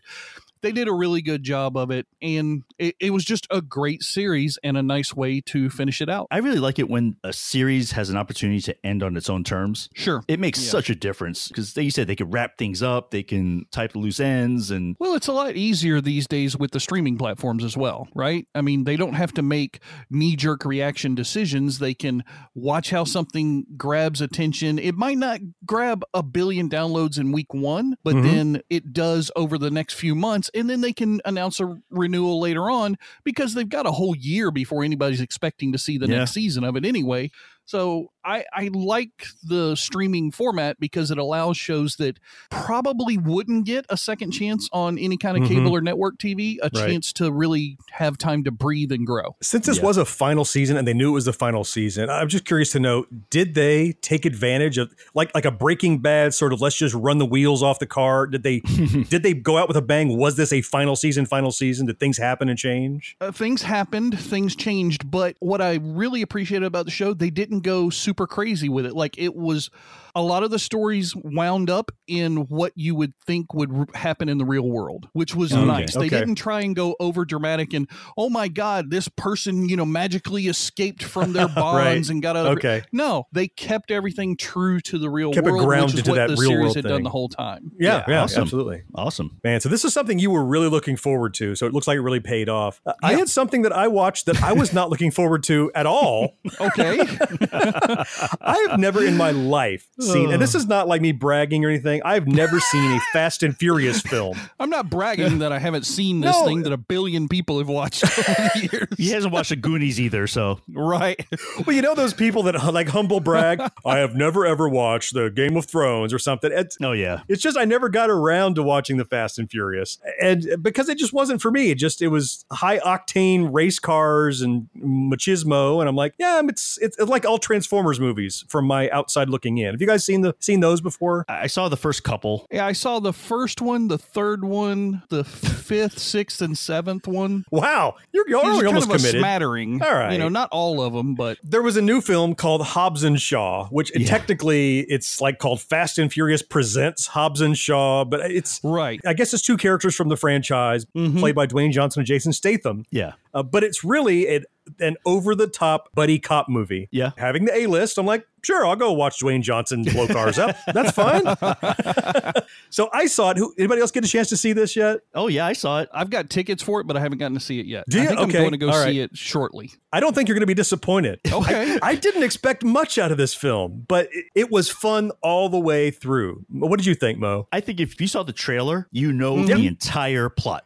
they 0.62 0.74
did 0.74 0.90
a 0.90 0.94
really 0.94 1.22
good 1.22 1.42
job 1.42 1.78
of 1.78 1.90
it, 1.90 2.06
and 2.22 2.64
it, 2.78 2.94
it 3.00 3.12
was 3.12 3.24
just 3.24 3.48
a 3.50 3.62
great 3.62 4.04
series 4.04 4.60
and 4.62 4.76
a 4.76 4.84
nice 4.84 5.16
way 5.16 5.40
to 5.40 5.70
finish 5.70 6.02
it 6.02 6.10
out. 6.10 6.28
I 6.32 6.40
really 6.40 6.60
like 6.60 6.78
it 6.80 6.90
when 6.90 7.16
a 7.24 7.32
series 7.32 7.94
has 7.94 8.10
an 8.10 8.18
opportunity 8.18 8.60
to 8.64 8.86
end 8.86 9.02
on 9.02 9.16
its 9.16 9.30
own 9.30 9.46
terms. 9.46 9.88
Sure. 9.96 10.22
It 10.28 10.38
makes 10.38 10.62
Yeah. 10.62 10.72
such 10.72 10.90
a 10.90 10.96
difference 10.96 11.48
because 11.48 11.76
they 11.76 11.84
you 11.84 11.92
said 11.92 12.08
they 12.08 12.16
could 12.18 12.34
wrap 12.34 12.58
things 12.58 12.84
up, 12.84 13.12
they 13.12 13.24
can 13.24 13.68
type 13.72 13.96
loose 13.96 14.20
ends, 14.20 14.70
and 14.70 14.98
Well, 15.00 15.14
it's 15.16 15.28
a 15.28 15.32
lot 15.32 15.56
easier 15.56 16.02
these 16.02 16.28
days 16.28 16.58
with 16.58 16.72
the 16.72 16.82
streaming 16.82 17.18
platforms 17.18 17.64
as 17.64 17.78
well, 17.78 18.10
right? 18.14 18.46
I 18.54 18.60
mean, 18.60 18.84
they 18.84 18.98
don't 18.98 19.14
have 19.14 19.34
to 19.36 19.42
make 19.42 19.80
knee 20.10 20.36
jerk 20.36 20.66
reaction 20.66 21.16
decisions. 21.16 21.80
They 21.80 21.94
can 21.94 22.22
watch 22.54 22.90
how 22.90 23.06
something 23.12 23.66
grabs 23.78 24.22
attention. 24.22 24.80
It 24.80 24.96
might 24.96 25.18
not 25.18 25.40
grab 25.66 26.04
a 26.14 26.24
billion 26.24 26.70
downloads 26.70 27.20
in 27.20 27.32
week 27.32 27.54
one, 27.54 27.96
but 28.04 28.16
Mhm. 28.16 28.24
then 28.24 28.62
it 28.70 28.94
does 28.94 29.32
over 29.36 29.58
the 29.58 29.72
next 29.72 29.94
few 29.96 30.16
months. 30.16 30.50
And 30.54 30.70
then 30.70 30.82
they 30.82 30.94
can 30.94 31.22
announce 31.26 31.60
a 31.60 31.80
renewal 31.90 32.40
later 32.40 32.70
on 32.70 32.98
because 33.24 33.54
they've 33.54 33.68
got 33.68 33.86
a 33.86 33.92
whole 33.92 34.16
year 34.16 34.52
before 34.52 34.84
anybody's 34.84 35.22
expecting 35.22 35.72
to 35.72 35.78
see 35.78 35.98
the 35.98 36.08
Yeah. 36.08 36.20
next 36.20 36.32
season 36.34 36.64
of 36.64 36.76
it 36.76 36.86
anyway. 36.86 37.32
So 37.70 38.10
I, 38.26 38.46
I 38.52 38.72
like 38.74 39.26
the 39.44 39.76
streaming 39.76 40.32
format 40.32 40.80
because 40.80 41.12
it 41.12 41.20
allows 41.20 41.56
shows 41.56 41.98
that 41.98 42.20
probably 42.50 43.16
wouldn't 43.16 43.66
get 43.66 43.86
a 43.90 43.96
second 43.96 44.32
chance 44.32 44.68
on 44.74 44.98
any 44.98 45.18
kind 45.18 45.38
of 45.38 45.44
Mhm. 45.44 45.48
cable 45.50 45.76
or 45.76 45.80
network 45.82 46.18
TV, 46.18 46.58
a 46.64 46.72
Right. 46.74 46.90
chance 46.90 47.14
to 47.14 47.32
really 47.32 47.78
have 47.92 48.18
time 48.18 48.44
to 48.46 48.52
breathe 48.52 48.92
and 48.92 49.06
grow. 49.06 49.36
Since 49.44 49.68
this 49.68 49.78
Yeah. 49.78 49.84
was 49.84 49.98
a 49.98 50.06
final 50.06 50.46
season 50.46 50.78
and 50.78 50.88
they 50.88 50.96
knew 50.96 51.10
it 51.10 51.14
was 51.14 51.26
the 51.26 51.34
final 51.34 51.64
season, 51.64 52.10
I'm 52.10 52.28
just 52.28 52.44
curious 52.44 52.72
to 52.72 52.80
know: 52.80 53.06
Did 53.30 53.54
they 53.54 53.92
take 54.02 54.26
advantage 54.26 54.80
of 54.80 54.92
like 55.14 55.30
like 55.36 55.46
a 55.46 55.52
Breaking 55.52 56.00
Bad 56.00 56.34
sort 56.34 56.54
of 56.54 56.62
let's 56.62 56.76
just 56.76 56.96
run 56.96 57.20
the 57.20 57.26
wheels 57.26 57.62
off 57.62 57.78
the 57.78 57.86
car? 57.86 58.26
Did 58.26 58.42
they 58.42 58.62
did 59.12 59.22
they 59.22 59.36
go 59.36 59.58
out 59.60 59.68
with 59.68 59.78
a 59.78 59.82
bang? 59.84 60.18
Was 60.18 60.38
this 60.38 60.52
a 60.52 60.62
final 60.64 60.96
season? 60.96 61.28
Final 61.28 61.52
season? 61.52 61.86
Did 61.86 62.00
things 62.00 62.18
happen 62.18 62.50
and 62.50 62.58
change? 62.58 63.16
Uh, 63.22 63.32
things 63.32 63.62
happened, 63.62 64.20
things 64.20 64.56
changed, 64.56 65.12
but 65.12 65.36
what 65.40 65.62
I 65.62 65.76
really 65.76 66.24
appreciated 66.24 66.66
about 66.66 66.86
the 66.86 66.92
show, 66.92 67.14
they 67.14 67.30
didn't 67.30 67.59
didn't 67.60 67.72
go 67.74 67.90
super 67.90 68.28
crazy 68.28 68.70
with 68.70 68.86
it. 68.86 68.94
Like 68.94 69.18
it 69.18 69.36
was 69.36 69.70
a 70.16 70.22
lot 70.24 70.42
of 70.44 70.50
the 70.50 70.58
stories 70.60 71.16
wound 71.16 71.70
up 71.70 71.92
in 72.08 72.38
what 72.48 72.74
you 72.76 72.96
would 72.96 73.14
think 73.28 73.54
would 73.54 73.72
r- 73.72 73.86
happen 73.94 74.28
in 74.28 74.38
the 74.40 74.46
real 74.46 74.68
world, 74.68 75.08
which 75.14 75.36
was 75.36 75.54
Okay, 75.54 75.64
nice. 75.64 75.94
They 75.94 76.08
okay. 76.08 76.20
didn't 76.20 76.36
try 76.36 76.62
and 76.62 76.76
go 76.76 76.96
over 77.00 77.26
dramatic 77.26 77.74
and 77.74 77.88
oh 78.18 78.30
my 78.30 78.48
god, 78.48 78.90
this 78.90 79.08
person 79.08 79.70
you 79.70 79.76
know 79.78 79.86
magically 79.86 80.48
escaped 80.48 81.04
from 81.04 81.34
their 81.34 81.48
bonds 81.56 82.10
and 82.10 82.22
got 82.22 82.36
out. 82.36 82.46
Of 82.48 82.58
Okay. 82.58 82.82
no, 82.92 83.26
they 83.32 83.48
kept 83.48 83.92
everything 83.92 84.36
true 84.36 84.80
to 84.82 84.98
the 84.98 85.10
real 85.10 85.32
Kept 85.32 85.48
it 85.48 85.52
world, 85.52 85.66
grounded 85.66 85.92
which 85.96 86.00
is 86.00 86.04
to 86.06 86.12
what 86.12 86.16
that 86.16 86.28
the 86.30 86.36
real 86.42 86.50
series 86.50 86.64
world 86.64 86.76
had 86.76 86.84
thing. 86.86 86.92
done 86.94 87.04
the 87.04 87.10
whole 87.10 87.30
time. 87.30 87.72
Yeah, 87.80 88.04
yeah, 88.08 88.24
awesome. 88.24 88.42
absolutely. 88.42 88.84
Awesome. 88.96 89.40
Man, 89.44 89.62
so 89.62 89.70
this 89.70 89.86
is 89.86 89.94
something 89.94 90.18
you 90.20 90.32
were 90.32 90.44
really 90.46 90.70
looking 90.70 90.98
forward 90.98 91.34
to. 91.36 91.56
So 91.56 91.66
it 91.68 91.74
looks 91.74 91.88
like 91.88 91.98
it 91.98 92.02
really 92.02 92.20
paid 92.20 92.50
off. 92.50 92.82
Uh, 92.86 92.94
I 93.04 93.14
had 93.14 93.30
something 93.30 93.62
that 93.62 93.72
I 93.74 93.88
watched 93.88 94.26
that 94.26 94.42
I 94.42 94.54
was 94.54 94.74
not 94.74 94.90
looking 94.90 95.12
forward 95.12 95.44
to 95.44 95.72
at 95.76 95.86
all. 95.86 96.36
Okay, 96.60 96.98
I 97.52 98.66
have 98.70 98.80
never 98.80 99.04
in 99.04 99.18
my 99.18 99.32
life 99.32 99.88
seen, 100.00 100.32
and 100.32 100.42
this 100.42 100.56
is 100.56 100.68
not 100.68 100.88
like 100.88 101.02
me 101.02 101.12
bragging 101.12 101.64
or 101.66 101.70
anything. 101.70 102.02
I've 102.04 102.28
never 102.28 102.60
seen 102.60 102.92
a 102.92 103.00
Fast 103.14 103.44
and 103.44 103.56
Furious 103.58 104.02
film. 104.02 104.38
I'm 104.60 104.70
not 104.70 104.90
bragging 104.90 105.40
that 105.40 105.52
I 105.52 105.60
haven't 105.60 105.86
seen 105.86 106.22
this 106.22 106.36
No. 106.38 106.46
thing 106.46 106.64
that 106.64 106.74
a 106.74 106.78
billion 106.78 107.28
people 107.28 107.58
have 107.60 107.68
watched 107.70 108.04
over 108.04 108.22
the 108.22 108.70
years. 108.72 108.88
He 108.98 109.10
hasn't 109.10 109.34
watched 109.34 109.50
the 109.50 109.56
Goonies 109.56 110.00
either, 110.00 110.28
so 110.28 110.60
Right. 110.70 111.26
Well, 111.66 111.76
you 111.76 111.82
know 111.82 111.96
those 111.96 112.14
people 112.14 112.44
that 112.44 112.56
like 112.74 112.88
humble 112.90 113.20
brag. 113.20 113.62
I 113.86 113.98
have 114.00 114.16
never 114.16 114.46
ever 114.46 114.68
watched 114.70 115.14
the 115.14 115.30
Game 115.30 115.56
of 115.58 115.66
Thrones 115.66 116.14
or 116.14 116.20
something. 116.20 116.52
It's, 116.54 116.78
oh 116.82 116.92
yeah. 116.92 117.22
it's 117.28 117.42
just 117.42 117.58
I 117.58 117.66
never 117.66 117.90
got 117.90 118.10
around 118.10 118.56
to 118.56 118.64
watching 118.64 118.98
the 118.98 119.06
Fast 119.06 119.40
and 119.40 119.50
Furious, 119.50 119.98
and 120.22 120.46
because 120.62 120.90
it 120.90 120.98
just 120.98 121.14
wasn't 121.14 121.42
for 121.42 121.52
me. 121.52 121.72
It 121.72 121.76
just 121.76 122.02
it 122.02 122.08
was 122.10 122.46
high 122.52 122.80
octane 122.80 123.50
race 123.52 123.80
cars 123.80 124.42
and 124.42 124.68
machismo, 124.78 125.80
and 125.80 125.90
I'm 125.90 125.96
like, 125.96 126.14
yeah, 126.18 126.42
it's 126.48 126.78
it's 126.82 126.98
like 127.00 127.26
all 127.30 127.38
Transformers 127.38 128.00
movies 128.00 128.44
from 128.50 128.66
my 128.66 128.90
outside 128.90 129.30
looking 129.30 129.58
in. 129.58 129.72
Have 129.72 129.82
you 129.82 129.88
guys 129.88 130.04
seen 130.04 130.22
the 130.22 130.36
seen 130.40 130.60
those 130.60 130.82
before? 130.82 131.26
I 131.30 131.44
I 131.44 131.48
saw 131.48 131.70
the 131.70 131.78
first 131.78 132.04
couple. 132.04 132.46
Yeah, 132.52 132.66
I 132.66 132.74
saw 132.74 133.00
the 133.00 133.14
first 133.14 133.62
one, 133.62 133.88
the 133.88 133.98
third 133.98 134.44
one, 134.44 135.02
the 135.10 135.24
fifth, 135.24 135.98
sixth, 136.00 136.42
and 136.42 136.58
seventh 136.58 137.08
one. 137.08 137.46
Wow, 137.52 137.96
you're, 138.12 138.28
you're 138.30 138.42
There's 138.42 138.64
almost 138.66 138.88
kind 138.88 138.96
of 138.96 139.02
committed. 139.02 139.16
a 139.16 139.20
smattering. 139.20 139.82
All 139.82 139.94
right. 139.94 140.12
You 140.12 140.18
know, 140.20 140.30
not 140.30 140.50
all 140.52 140.82
of 140.82 140.94
them, 140.94 141.16
but 141.16 141.38
there 141.44 141.62
was 141.62 141.78
a 141.78 141.82
new 141.82 142.02
film 142.02 142.36
called 142.36 142.62
Hobbs 142.64 143.04
and 143.04 143.20
Shaw, 143.20 143.68
which 143.70 143.92
technically 144.06 144.82
it's 144.82 145.22
like 145.22 145.40
called 145.40 145.62
Fast 145.62 145.98
and 145.98 146.12
Furious 146.12 146.42
presents 146.42 147.08
Hobbs 147.08 147.42
and 147.42 147.58
Shaw, 147.58 148.04
but 148.06 148.20
it's 148.32 148.60
right. 148.64 149.00
I 149.06 149.14
guess 149.14 149.34
it's 149.34 149.44
two 149.44 149.58
characters 149.58 149.96
from 149.96 150.10
the 150.10 150.18
franchise 150.18 150.86
Mhm. 150.96 151.20
played 151.20 151.36
by 151.36 151.48
Dwayne 151.48 151.72
Johnson 151.72 152.02
and 152.02 152.08
Jason 152.08 152.34
Statham. 152.34 152.86
Yeah. 152.92 153.14
Uh, 153.34 153.44
but 153.44 153.64
it's 153.64 153.84
really 153.84 154.28
an, 154.28 154.44
an 154.80 154.98
over 155.06 155.36
the 155.36 155.48
top 155.48 155.90
buddy 155.94 156.20
cop 156.20 156.50
movie. 156.50 156.88
Yeah. 156.92 157.12
Having 157.18 157.46
the 157.46 157.56
A 157.56 157.66
list, 157.68 157.98
I'm 157.98 158.06
like, 158.06 158.26
sure, 158.44 158.66
I'll 158.66 158.76
go 158.76 158.92
watch 158.94 159.20
Dwayne 159.22 159.42
Johnson 159.42 159.84
blow 159.84 160.08
cars 160.08 160.38
up. 160.40 160.56
That's 160.74 160.92
fine. 160.92 161.24
so 162.70 162.90
I 162.94 163.06
saw 163.08 163.32
it. 163.32 163.38
Who, 163.38 163.54
anybody 163.58 163.82
else 163.82 163.92
get 163.92 164.06
a 164.06 164.08
chance 164.08 164.30
to 164.30 164.38
see 164.38 164.54
this 164.54 164.76
yet? 164.76 165.00
Oh 165.14 165.28
yeah, 165.28 165.46
I 165.46 165.54
saw 165.54 165.80
it. 165.82 165.90
I've 165.94 166.10
got 166.10 166.30
tickets 166.30 166.64
for 166.64 166.82
it, 166.82 166.88
but 166.88 166.96
I 166.98 167.00
haven't 167.00 167.18
gotten 167.18 167.34
to 167.36 167.40
see 167.40 167.60
it 167.60 167.66
yet. 167.66 167.86
Do 167.90 168.00
I 168.00 168.04
you? 168.04 168.08
think 168.10 168.20
Okay. 168.22 168.38
I'm 168.38 168.44
going 168.44 168.52
to 168.52 168.58
go 168.58 168.68
right. 168.68 168.86
see 168.92 169.00
it 169.00 169.18
shortly. 169.18 169.72
I 169.92 170.00
don't 170.00 170.14
think 170.14 170.28
you're 170.30 170.36
going 170.36 170.42
to 170.42 170.48
be 170.48 170.54
disappointed. 170.54 171.20
Okay. 171.40 171.76
I, 171.82 171.92
I 171.92 171.96
didn't 171.96 172.24
expect 172.24 172.64
much 172.66 172.98
out 172.98 173.12
of 173.12 173.18
this 173.18 173.34
film, 173.34 173.86
but 173.88 174.10
it, 174.12 174.26
it 174.36 174.52
was 174.52 174.70
fun 174.70 175.12
all 175.22 175.48
the 175.48 175.60
way 175.60 175.90
through. 175.90 176.44
What 176.50 176.78
did 176.78 176.86
you 176.86 176.96
think, 176.96 177.18
Mo? 177.18 177.48
I 177.52 177.62
think 177.62 177.80
if 177.80 178.00
you 178.02 178.08
saw 178.08 178.24
the 178.24 178.34
trailer, 178.34 178.88
you 178.92 179.14
know 179.14 179.36
Mm-hmm. 179.36 179.46
the 179.56 179.68
entire 179.68 180.28
plot. 180.30 180.66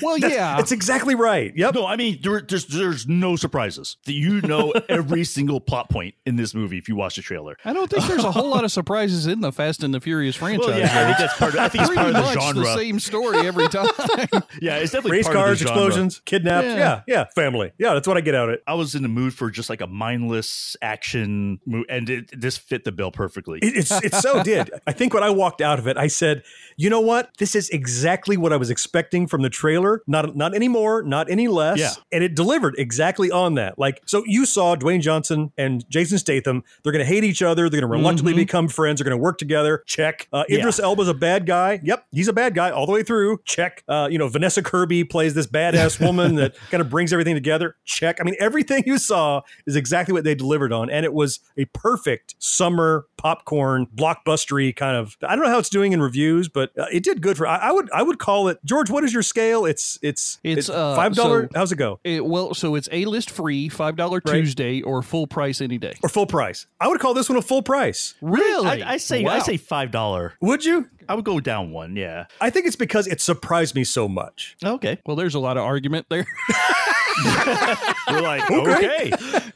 Well, 0.00 0.16
yeah. 0.18 0.56
That's 0.56 0.72
exactly 0.72 1.14
right. 1.14 1.52
Yep. 1.56 1.74
No, 1.74 1.86
I 1.86 1.96
mean 1.96 2.18
there, 2.22 2.40
there's 2.40 2.66
there's 2.66 3.06
no 3.06 3.36
surprises. 3.36 3.96
You 4.06 4.40
know 4.40 4.72
every 4.88 5.24
single 5.24 5.60
plot 5.60 5.90
point 5.90 6.14
in 6.24 6.36
this 6.36 6.54
movie 6.54 6.78
if 6.78 6.88
you 6.88 6.96
watch 6.96 7.16
the 7.16 7.22
trailer. 7.22 7.56
I 7.64 7.72
don't 7.72 7.90
think 7.90 8.04
there's 8.06 8.24
a 8.24 8.32
whole 8.32 8.48
lot 8.50 8.64
of 8.64 8.72
surprises 8.72 9.26
in 9.26 9.40
the 9.40 9.52
Fast 9.52 9.82
and 9.82 9.92
the 9.92 10.00
Furious 10.00 10.36
franchise. 10.36 10.68
Well, 10.68 10.78
yeah, 10.78 11.00
I 11.00 11.04
think 11.06 11.18
that's 11.18 11.36
part. 11.36 11.54
Of, 11.54 11.60
I 11.60 11.68
think 11.68 11.82
it's 11.82 11.88
Pretty 11.88 12.02
part 12.02 12.08
of 12.08 12.14
the 12.14 12.20
much 12.22 12.54
genre. 12.54 12.64
the 12.64 12.76
same 12.76 12.98
story 13.00 13.46
every 13.46 13.68
time. 13.68 13.88
Yeah, 14.60 14.76
it's 14.76 14.92
definitely 14.92 15.18
Race 15.18 15.24
part 15.26 15.36
of 15.36 15.42
cars, 15.42 15.58
the 15.60 15.66
genre. 15.66 15.82
explosions, 15.82 16.20
kidnapped. 16.24 16.66
Yeah. 16.66 16.76
Yeah. 16.76 17.02
yeah, 17.06 17.24
family. 17.34 17.72
Yeah, 17.78 17.94
that's 17.94 18.06
what 18.06 18.16
I 18.16 18.20
get 18.20 18.34
out 18.34 18.48
of 18.48 18.54
it. 18.54 18.62
I 18.66 18.74
was 18.74 18.94
in 18.94 19.02
the 19.02 19.08
mood 19.08 19.34
for 19.34 19.50
just 19.50 19.68
like 19.70 19.80
a 19.80 19.86
mindless 19.86 20.76
action, 20.82 21.58
movie, 21.66 21.86
and 21.88 22.08
it, 22.08 22.30
this 22.38 22.58
fit 22.58 22.84
the 22.84 22.92
bill 22.92 23.10
perfectly. 23.10 23.58
It, 23.62 23.76
it's 23.76 23.90
it 23.90 24.14
so 24.14 24.42
did. 24.44 24.70
I 24.86 24.92
think 24.92 25.14
when 25.14 25.22
I 25.22 25.30
walked 25.30 25.60
out 25.60 25.78
of 25.78 25.86
it, 25.86 25.96
I 25.96 26.06
said, 26.06 26.42
"You 26.76 26.90
know 26.90 27.00
what? 27.00 27.30
This 27.38 27.54
is 27.56 27.70
exactly 27.70 28.36
what 28.36 28.52
I 28.52 28.56
was 28.56 28.70
expecting 28.70 29.26
from 29.26 29.42
the 29.42 29.50
trailer. 29.50 29.81
Not 30.06 30.36
not 30.36 30.54
any 30.54 30.68
more, 30.68 31.02
not 31.02 31.30
any 31.30 31.48
less." 31.48 31.78
Yeah. 31.78 31.92
And 32.10 32.22
it 32.24 32.34
delivered 32.34 32.74
exactly 32.78 33.30
on 33.30 33.54
that. 33.54 33.78
Like, 33.78 34.00
so 34.06 34.22
you 34.26 34.46
saw 34.46 34.76
Dwayne 34.76 35.00
Johnson 35.00 35.52
and 35.58 35.84
Jason 35.90 36.18
Statham. 36.18 36.62
They're 36.82 36.92
going 36.92 37.04
to 37.04 37.08
hate 37.12 37.24
each 37.24 37.42
other. 37.42 37.68
They're 37.68 37.80
going 37.80 37.90
to 37.90 37.96
reluctantly 37.98 38.34
become 38.34 38.68
friends. 38.68 38.98
They're 39.00 39.04
going 39.08 39.18
to 39.18 39.22
work 39.22 39.38
together. 39.38 39.82
Check. 39.86 40.28
Uh, 40.32 40.44
Yeah. 40.48 40.58
Idris 40.58 40.78
Elba's 40.78 41.08
a 41.08 41.14
bad 41.14 41.46
guy. 41.46 41.80
Yep, 41.82 42.06
he's 42.12 42.28
a 42.28 42.32
bad 42.32 42.54
guy 42.54 42.70
all 42.70 42.86
the 42.86 42.92
way 42.92 43.02
through. 43.02 43.40
Check. 43.44 43.82
Uh, 43.88 44.08
you 44.10 44.18
know, 44.18 44.28
Vanessa 44.28 44.62
Kirby 44.62 45.04
plays 45.04 45.34
this 45.34 45.46
badass 45.46 46.00
woman 46.04 46.36
that 46.36 46.54
kind 46.70 46.80
of 46.80 46.88
brings 46.90 47.12
everything 47.12 47.34
together. 47.34 47.76
Check. 47.84 48.18
I 48.20 48.24
mean, 48.24 48.36
everything 48.40 48.84
you 48.86 48.98
saw 48.98 49.42
is 49.66 49.76
exactly 49.76 50.12
what 50.12 50.24
they 50.24 50.34
delivered 50.34 50.72
on, 50.72 50.90
and 50.90 51.04
it 51.04 51.12
was 51.12 51.40
a 51.56 51.64
perfect 51.66 52.34
summer 52.38 53.06
popcorn 53.16 53.86
blockbustery 53.94 54.74
kind 54.74 54.96
of. 54.96 55.16
I 55.22 55.34
don't 55.34 55.44
know 55.44 55.50
how 55.50 55.58
it's 55.58 55.68
doing 55.68 55.92
in 55.92 56.02
reviews, 56.02 56.48
but 56.48 56.76
uh, 56.78 56.86
it 56.92 57.02
did 57.04 57.22
good 57.22 57.36
for. 57.36 57.46
I, 57.46 57.56
I 57.56 57.72
would 57.72 57.90
I 57.92 58.02
would 58.02 58.18
call 58.18 58.48
it 58.48 58.58
George. 58.64 58.90
What 58.90 59.04
is 59.04 59.12
your 59.12 59.22
scale? 59.22 59.64
It's 59.72 59.98
it's 60.02 60.38
It's, 60.44 60.68
uh, 60.68 60.94
five 60.94 61.14
dollar. 61.14 61.44
so- 61.52 61.58
how's 61.58 61.72
it 61.72 61.76
go? 61.76 61.98
It, 62.04 62.24
well, 62.24 62.52
so 62.52 62.74
it's 62.74 62.88
A 62.92 63.06
list 63.06 63.30
free, 63.30 63.68
five 63.70 63.96
dollar 63.96 64.20
Right. 64.24 64.34
Tuesday, 64.34 64.82
or 64.82 65.02
full 65.02 65.26
price 65.26 65.60
any 65.62 65.78
day. 65.78 65.94
Or 66.02 66.08
full 66.10 66.26
price? 66.26 66.66
I 66.78 66.88
would 66.88 67.00
call 67.00 67.14
this 67.14 67.28
one 67.28 67.38
a 67.38 67.42
full 67.42 67.62
price. 67.62 68.14
Really? 68.20 68.82
I, 68.82 68.92
I 68.92 68.96
say 68.98 69.24
I 69.24 69.38
Wow. 69.38 69.42
say 69.42 69.56
five 69.56 69.90
dollar. 69.90 70.34
Would 70.42 70.64
you? 70.64 70.88
I 71.08 71.14
would 71.14 71.24
go 71.24 71.40
down 71.40 71.72
one. 71.72 71.96
Yeah. 71.96 72.26
I 72.40 72.50
think 72.50 72.66
it's 72.66 72.76
because 72.76 73.06
it 73.06 73.20
surprised 73.20 73.74
me 73.74 73.82
so 73.84 74.08
much. 74.08 74.56
Okay. 74.64 74.98
Well, 75.06 75.16
there's 75.16 75.34
a 75.34 75.40
lot 75.40 75.56
of 75.56 75.64
argument 75.64 76.06
there. 76.10 76.26
We're 78.08 78.20
like 78.20 78.50
Okay. 78.50 79.10
okay. 79.12 79.50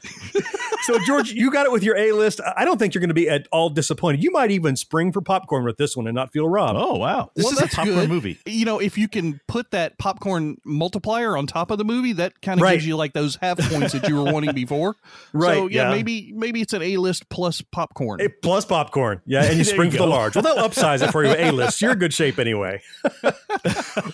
So, 0.87 0.97
George, 1.05 1.31
you 1.33 1.51
got 1.51 1.65
it 1.65 1.71
with 1.71 1.83
your 1.83 1.97
A 1.97 2.13
list. 2.13 2.39
I 2.55 2.63
don't 2.65 2.77
think 2.77 2.93
you're 2.93 3.01
going 3.01 3.09
to 3.09 3.13
be 3.13 3.27
at 3.29 3.47
all 3.51 3.69
disappointed. 3.69 4.23
You 4.23 4.31
might 4.31 4.51
even 4.51 4.75
spring 4.77 5.11
for 5.11 5.21
popcorn 5.21 5.65
with 5.65 5.75
this 5.77 5.97
one 5.97 6.07
and 6.07 6.15
not 6.15 6.31
feel 6.31 6.47
robbed. 6.47 6.79
Oh 6.81 6.95
wow. 6.95 7.29
This 7.35 7.43
Well, 7.43 7.51
is 7.53 7.59
a 7.59 7.61
that's 7.63 7.75
popcorn 7.75 7.95
good. 7.97 8.09
movie. 8.09 8.37
You 8.45 8.63
know, 8.65 8.79
if 8.79 8.97
you 8.97 9.07
can 9.09 9.41
put 9.47 9.71
that 9.71 9.97
popcorn 9.97 10.57
multiplier 10.63 11.35
on 11.35 11.45
top 11.45 11.71
of 11.71 11.77
the 11.77 11.83
movie, 11.83 12.13
that 12.13 12.41
kind 12.41 12.59
of 12.59 12.63
Right. 12.63 12.73
gives 12.73 12.87
you 12.87 12.95
like 12.95 13.11
those 13.13 13.35
half 13.41 13.59
points 13.69 13.91
that 13.93 14.07
you 14.07 14.15
were 14.15 14.31
wanting 14.31 14.53
before. 14.55 14.95
Right, 15.33 15.55
So 15.57 15.67
yeah, 15.67 15.89
yeah. 15.89 15.95
maybe 15.95 16.31
maybe 16.33 16.61
it's 16.61 16.71
an 16.73 16.81
A 16.81 16.95
list 16.97 17.27
plus 17.29 17.61
popcorn. 17.61 18.19
Hey, 18.19 18.29
plus 18.29 18.63
popcorn. 18.65 19.21
Yeah, 19.25 19.43
and 19.43 19.57
you 19.57 19.63
spring 19.65 19.91
you 19.91 19.97
for 19.97 20.03
the 20.03 20.07
large. 20.07 20.35
Well, 20.35 20.43
they'll 20.43 20.55
upsize 20.67 21.05
it 21.05 21.11
for 21.11 21.23
you 21.25 21.31
A 21.37 21.51
list. 21.51 21.81
You're 21.81 21.91
in 21.91 21.99
good 21.99 22.13
shape 22.13 22.39
anyway. 22.39 22.81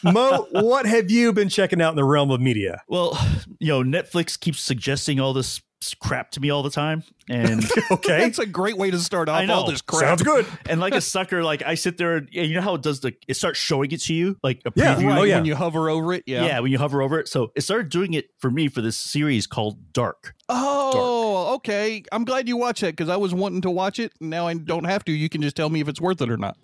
Mo, 0.03 0.47
what 0.51 0.85
have 0.85 1.11
you 1.11 1.33
been 1.33 1.49
checking 1.49 1.81
out 1.81 1.91
in 1.91 1.95
the 1.95 2.03
realm 2.03 2.31
of 2.31 2.41
media? 2.41 2.81
Well, 2.87 3.17
you 3.59 3.67
know, 3.67 3.83
Netflix 3.83 4.39
keeps 4.39 4.59
suggesting 4.59 5.19
all 5.19 5.33
this 5.33 5.61
crap 5.99 6.31
to 6.31 6.39
me 6.39 6.49
all 6.49 6.63
the 6.63 6.69
time, 6.69 7.03
and 7.29 7.63
Okay. 7.91 8.17
That's 8.21 8.39
a 8.39 8.45
great 8.45 8.77
way 8.77 8.91
to 8.91 8.99
start 8.99 9.29
off 9.29 9.39
I 9.39 9.45
know. 9.45 9.55
all 9.55 9.69
this 9.69 9.81
crap. 9.81 10.01
Sounds 10.19 10.23
good. 10.23 10.45
and 10.67 10.79
like 10.79 10.93
a 10.93 11.01
sucker, 11.01 11.43
like 11.43 11.61
I 11.63 11.75
sit 11.75 11.97
there, 11.97 12.17
and 12.17 12.29
you 12.31 12.53
know 12.55 12.61
how 12.61 12.75
it 12.75 12.81
does 12.81 12.99
the 13.01 13.13
it 13.27 13.35
starts 13.35 13.59
showing 13.59 13.91
it 13.91 14.01
to 14.01 14.13
you, 14.13 14.37
like 14.43 14.61
a 14.65 14.71
Yeah. 14.75 14.95
preview. 14.95 15.07
Right, 15.07 15.17
Oh, 15.19 15.23
yeah. 15.23 15.35
when 15.37 15.45
you 15.45 15.55
hover 15.55 15.89
over 15.89 16.13
it. 16.13 16.23
Yeah. 16.25 16.45
Yeah, 16.45 16.59
when 16.59 16.71
you 16.71 16.77
hover 16.77 17.01
over 17.01 17.19
it. 17.19 17.27
So 17.27 17.51
it 17.55 17.61
started 17.61 17.89
doing 17.89 18.13
it 18.13 18.29
for 18.39 18.49
me 18.51 18.67
for 18.67 18.81
this 18.81 18.97
series 18.97 19.47
called 19.47 19.93
Dark. 19.93 20.35
Oh, 20.49 21.55
okay. 21.55 22.03
I'm 22.11 22.25
glad 22.25 22.47
you 22.47 22.57
watched 22.57 22.81
that 22.81 22.95
because 22.95 23.09
I 23.09 23.17
was 23.17 23.33
wanting 23.33 23.61
to 23.61 23.69
watch 23.71 23.99
it. 23.99 24.11
Now 24.19 24.47
I 24.47 24.53
don't 24.55 24.83
have 24.85 25.03
to. 25.05 25.11
You 25.11 25.29
can 25.29 25.41
just 25.41 25.55
tell 25.55 25.69
me 25.69 25.79
if 25.81 25.87
it's 25.87 26.01
worth 26.01 26.21
it 26.21 26.29
or 26.29 26.37
not. 26.37 26.57